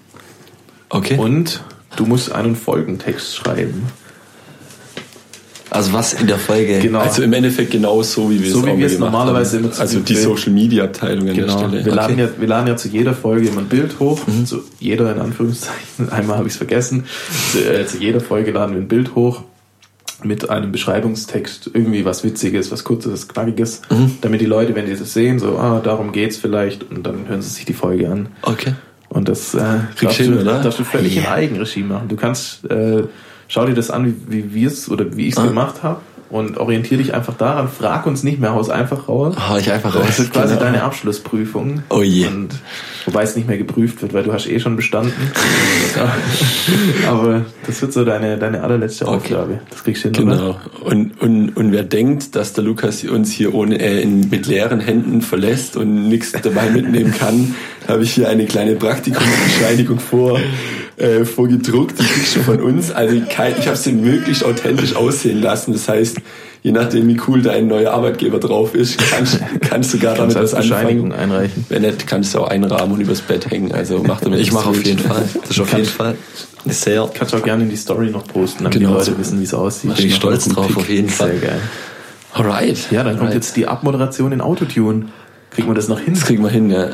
Okay. 0.88 1.16
Und 1.16 1.62
du 1.96 2.06
musst 2.06 2.32
einen 2.32 2.56
Folgentext 2.56 3.36
schreiben. 3.36 3.86
Also 5.70 5.92
was 5.92 6.14
in 6.14 6.26
der 6.26 6.38
Folge? 6.38 6.78
Genau. 6.80 6.98
Also 6.98 7.22
im 7.22 7.32
Endeffekt 7.32 7.70
genau 7.70 8.02
so, 8.02 8.30
wie 8.30 8.42
wir 8.42 8.50
So 8.50 8.60
es 8.60 8.66
wie 8.66 8.70
auch 8.70 8.78
wir 8.78 8.86
es 8.86 8.98
normalerweise 8.98 9.56
haben. 9.58 9.64
immer 9.64 9.72
zu 9.72 9.80
Also 9.80 10.00
die 10.00 10.14
Social 10.16 10.52
Media 10.52 10.84
Abteilung 10.84 11.28
an 11.28 11.34
Genau. 11.36 11.60
der 11.60 11.68
Stelle. 11.68 11.84
Wir, 11.84 11.94
laden 11.94 12.12
Okay. 12.14 12.22
ja, 12.24 12.40
wir 12.40 12.48
laden 12.48 12.66
ja 12.68 12.76
zu 12.76 12.88
jeder 12.88 13.14
Folge 13.14 13.48
immer 13.48 13.60
ein 13.60 13.66
Bild 13.68 13.98
hoch. 14.00 14.20
Zu 14.44 14.62
jeder 14.80 15.12
in 15.14 15.20
Anführungszeichen. 15.20 16.08
Einmal 16.10 16.36
habe 16.38 16.48
ich 16.48 16.54
es 16.54 16.58
vergessen. 16.58 17.04
Zu, 17.52 17.58
äh, 17.72 17.86
zu 17.86 17.98
jeder 17.98 18.20
Folge 18.20 18.50
laden 18.50 18.74
wir 18.74 18.80
ein 18.82 18.88
Bild 18.88 19.14
hoch 19.14 19.42
mit 20.22 20.50
einem 20.50 20.70
Beschreibungstext, 20.70 21.70
irgendwie 21.72 22.04
was 22.04 22.24
Witziges, 22.24 22.70
was 22.70 22.84
Kurzes, 22.84 23.26
Knackiges, 23.28 23.80
damit 24.20 24.42
die 24.42 24.46
Leute, 24.46 24.74
wenn 24.74 24.84
die 24.84 24.94
das 24.94 25.14
sehen, 25.14 25.38
so, 25.38 25.56
ah, 25.56 25.80
darum 25.82 26.12
geht's 26.12 26.36
vielleicht, 26.36 26.90
und 26.90 27.06
dann 27.06 27.26
hören 27.26 27.40
sie 27.40 27.48
sich 27.48 27.64
die 27.64 27.72
Folge 27.72 28.10
an. 28.10 28.28
Okay. 28.42 28.74
Und 29.08 29.30
das 29.30 29.54
äh, 29.54 29.58
darfst, 29.58 30.02
du 30.02 30.08
hin, 30.24 30.32
du, 30.32 30.40
oder? 30.42 30.60
darfst 30.62 30.78
du 30.78 30.84
völlig 30.84 31.14
Ja. 31.14 31.22
in 31.22 31.28
Eigenregie 31.28 31.82
machen. 31.82 32.08
Du 32.08 32.16
kannst, 32.16 32.70
äh, 32.70 33.04
schau 33.50 33.66
dir 33.66 33.74
das 33.74 33.90
an, 33.90 34.06
wie, 34.06 34.14
wie 34.32 34.54
wir 34.54 34.68
es 34.68 34.88
oder 34.90 35.14
wie 35.16 35.26
ich 35.26 35.34
es 35.34 35.38
Ah. 35.38 35.46
gemacht 35.46 35.82
habe 35.82 36.00
und 36.30 36.56
orientier 36.58 36.96
dich 36.98 37.12
einfach 37.12 37.34
daran. 37.34 37.68
Frag 37.68 38.06
uns 38.06 38.22
nicht 38.22 38.38
mehr, 38.38 38.54
haus 38.54 38.70
einfach 38.70 39.08
raus. 39.08 39.34
Hau 39.48 39.56
ich 39.56 39.70
einfach 39.72 39.92
raus. 39.96 40.04
Das 40.06 40.18
ist 40.20 40.32
quasi 40.32 40.54
Genau. 40.54 40.64
deine 40.66 40.82
Abschlussprüfung. 40.84 41.82
Oh 41.90 42.02
je. 42.02 42.28
Und, 42.28 42.50
wobei 43.06 43.24
es 43.24 43.34
nicht 43.34 43.48
mehr 43.48 43.58
geprüft 43.58 44.00
wird, 44.02 44.14
weil 44.14 44.22
du 44.22 44.32
hast 44.32 44.46
eh 44.46 44.60
schon 44.60 44.76
bestanden. 44.76 45.12
Aber 47.08 47.44
das 47.66 47.82
wird 47.82 47.92
so 47.92 48.04
deine, 48.04 48.38
deine 48.38 48.62
allerletzte 48.62 49.08
Aufgabe. 49.08 49.58
Das 49.70 49.82
kriegst 49.84 50.04
du 50.04 50.10
hin, 50.10 50.28
oder? 50.28 50.36
Genau. 50.36 50.60
Und, 50.84 51.20
und, 51.20 51.56
und 51.56 51.72
wer 51.72 51.82
denkt, 51.82 52.36
dass 52.36 52.52
der 52.52 52.62
Lukas 52.64 53.02
uns 53.04 53.32
hier 53.32 53.54
ohne, 53.54 53.80
äh, 53.80 54.00
in, 54.00 54.28
mit 54.30 54.46
leeren 54.46 54.80
Händen 54.80 55.22
verlässt 55.22 55.76
und 55.76 56.08
nichts 56.08 56.32
dabei 56.40 56.70
mitnehmen 56.70 57.12
kann, 57.18 57.54
habe 57.88 58.02
ich 58.04 58.12
hier 58.12 58.28
eine 58.28 58.46
kleine 58.46 58.76
Praktikumsbescheinigung 58.76 59.98
vor, 59.98 60.38
äh, 61.00 61.24
vorgedruckt. 61.24 61.98
Die 61.98 62.04
kriegst 62.04 62.36
du 62.36 62.40
von 62.40 62.60
uns. 62.60 62.90
Also 62.92 63.16
kein, 63.28 63.54
ich 63.58 63.66
habe 63.66 63.76
sie 63.76 63.92
möglichst 63.92 64.44
authentisch 64.44 64.94
aussehen 64.94 65.40
lassen. 65.42 65.72
Das 65.72 65.88
heißt, 65.88 66.18
je 66.62 66.72
nachdem, 66.72 67.08
wie 67.08 67.18
cool 67.26 67.42
dein 67.42 67.66
neuer 67.68 67.92
Arbeitgeber 67.92 68.38
drauf 68.38 68.74
ist, 68.74 68.98
kannst, 68.98 69.40
kannst 69.62 69.94
du 69.94 69.98
gar 69.98 70.14
damit 70.14 70.34
was 70.34 70.54
Bescheinigung 70.54 71.12
anfangen. 71.12 71.32
einreichen. 71.32 71.64
Wenn 71.68 71.82
nicht, 71.82 72.06
kannst 72.06 72.34
du 72.34 72.40
auch 72.40 72.48
einrahmen 72.48 72.92
und 72.94 73.00
übers 73.00 73.22
Bett 73.22 73.50
hängen. 73.50 73.72
Also 73.72 74.02
mach 74.06 74.20
damit 74.20 74.40
Ich 74.40 74.52
mache 74.52 74.68
auf 74.68 74.84
jeden 74.84 74.98
Fall. 74.98 75.24
Das 75.42 75.50
ist 75.50 75.60
auf 75.60 75.72
jeden 75.72 75.86
Fall 75.86 76.14
sehr. 76.66 77.08
Kannst 77.14 77.32
du 77.32 77.38
auch 77.38 77.42
gerne 77.42 77.62
in 77.64 77.70
die 77.70 77.76
Story 77.76 78.10
noch 78.10 78.26
posten, 78.26 78.64
damit 78.64 78.78
Genau. 78.78 78.90
die 78.90 78.94
Leute 78.98 79.18
wissen, 79.18 79.40
wie 79.40 79.44
es 79.44 79.54
aussieht. 79.54 79.96
Bin 79.96 80.06
ich 80.06 80.14
stolz 80.14 80.46
drauf, 80.48 80.76
auf 80.76 80.88
jeden 80.88 81.08
Fall. 81.08 81.30
Sehr 81.38 81.48
geil. 81.48 81.60
Alright. 82.34 82.90
Ja, 82.92 83.02
dann 83.02 83.12
kommt 83.14 83.20
Alright. 83.30 83.34
jetzt 83.34 83.56
die 83.56 83.66
Abmoderation 83.66 84.32
in 84.32 84.40
Autotune. 84.40 85.06
Kriegen 85.50 85.66
wir 85.68 85.74
das 85.74 85.88
noch 85.88 85.98
hin? 85.98 86.14
Das 86.14 86.26
kriegen 86.26 86.42
wir 86.44 86.50
hin, 86.50 86.70
ja. 86.70 86.90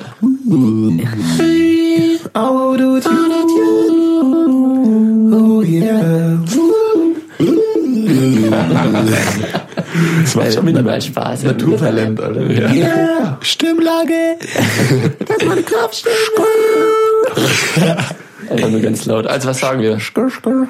Das 10.22 10.34
macht 10.34 10.54
schon 10.54 10.64
minimal 10.64 11.00
Spaß. 11.00 11.44
Naturtalent, 11.44 12.20
Alter. 12.20 12.72
Ja. 12.72 13.38
Stimmlage. 13.40 14.36
Das 15.18 15.36
ist 15.36 15.46
meine 15.46 15.62
Kraftstimme. 15.62 16.16
Einfach 18.50 18.70
nur 18.70 18.80
ganz 18.80 19.06
laut. 19.06 19.26
Also 19.26 19.48
was 19.48 19.58
sagen 19.58 19.80
wir? 19.80 19.98
Skr, 19.98 20.30
skr. 20.30 20.68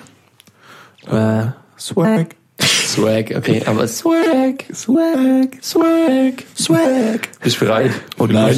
Äh, 1.10 1.46
Swag. 1.78 2.36
Swag, 2.62 3.32
okay, 3.36 3.62
aber 3.66 3.86
Swag, 3.86 4.64
Swag, 4.72 5.62
Swag, 5.62 6.44
Swag. 6.56 7.28
Bist 7.42 7.60
du 7.60 7.66
bereit? 7.66 7.90
Und 8.16 8.32
Nein. 8.32 8.54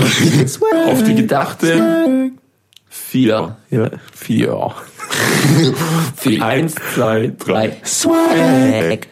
Swag. 0.46 0.86
Auf 0.86 1.02
die 1.02 1.14
gedachte 1.14 2.30
vier. 2.88 3.56
Ja. 3.70 3.90
Vier. 4.12 4.74
Vier. 6.16 6.42
Eins, 6.42 6.74
zwei, 6.94 7.32
drei. 7.38 7.80
Swag. 7.84 9.06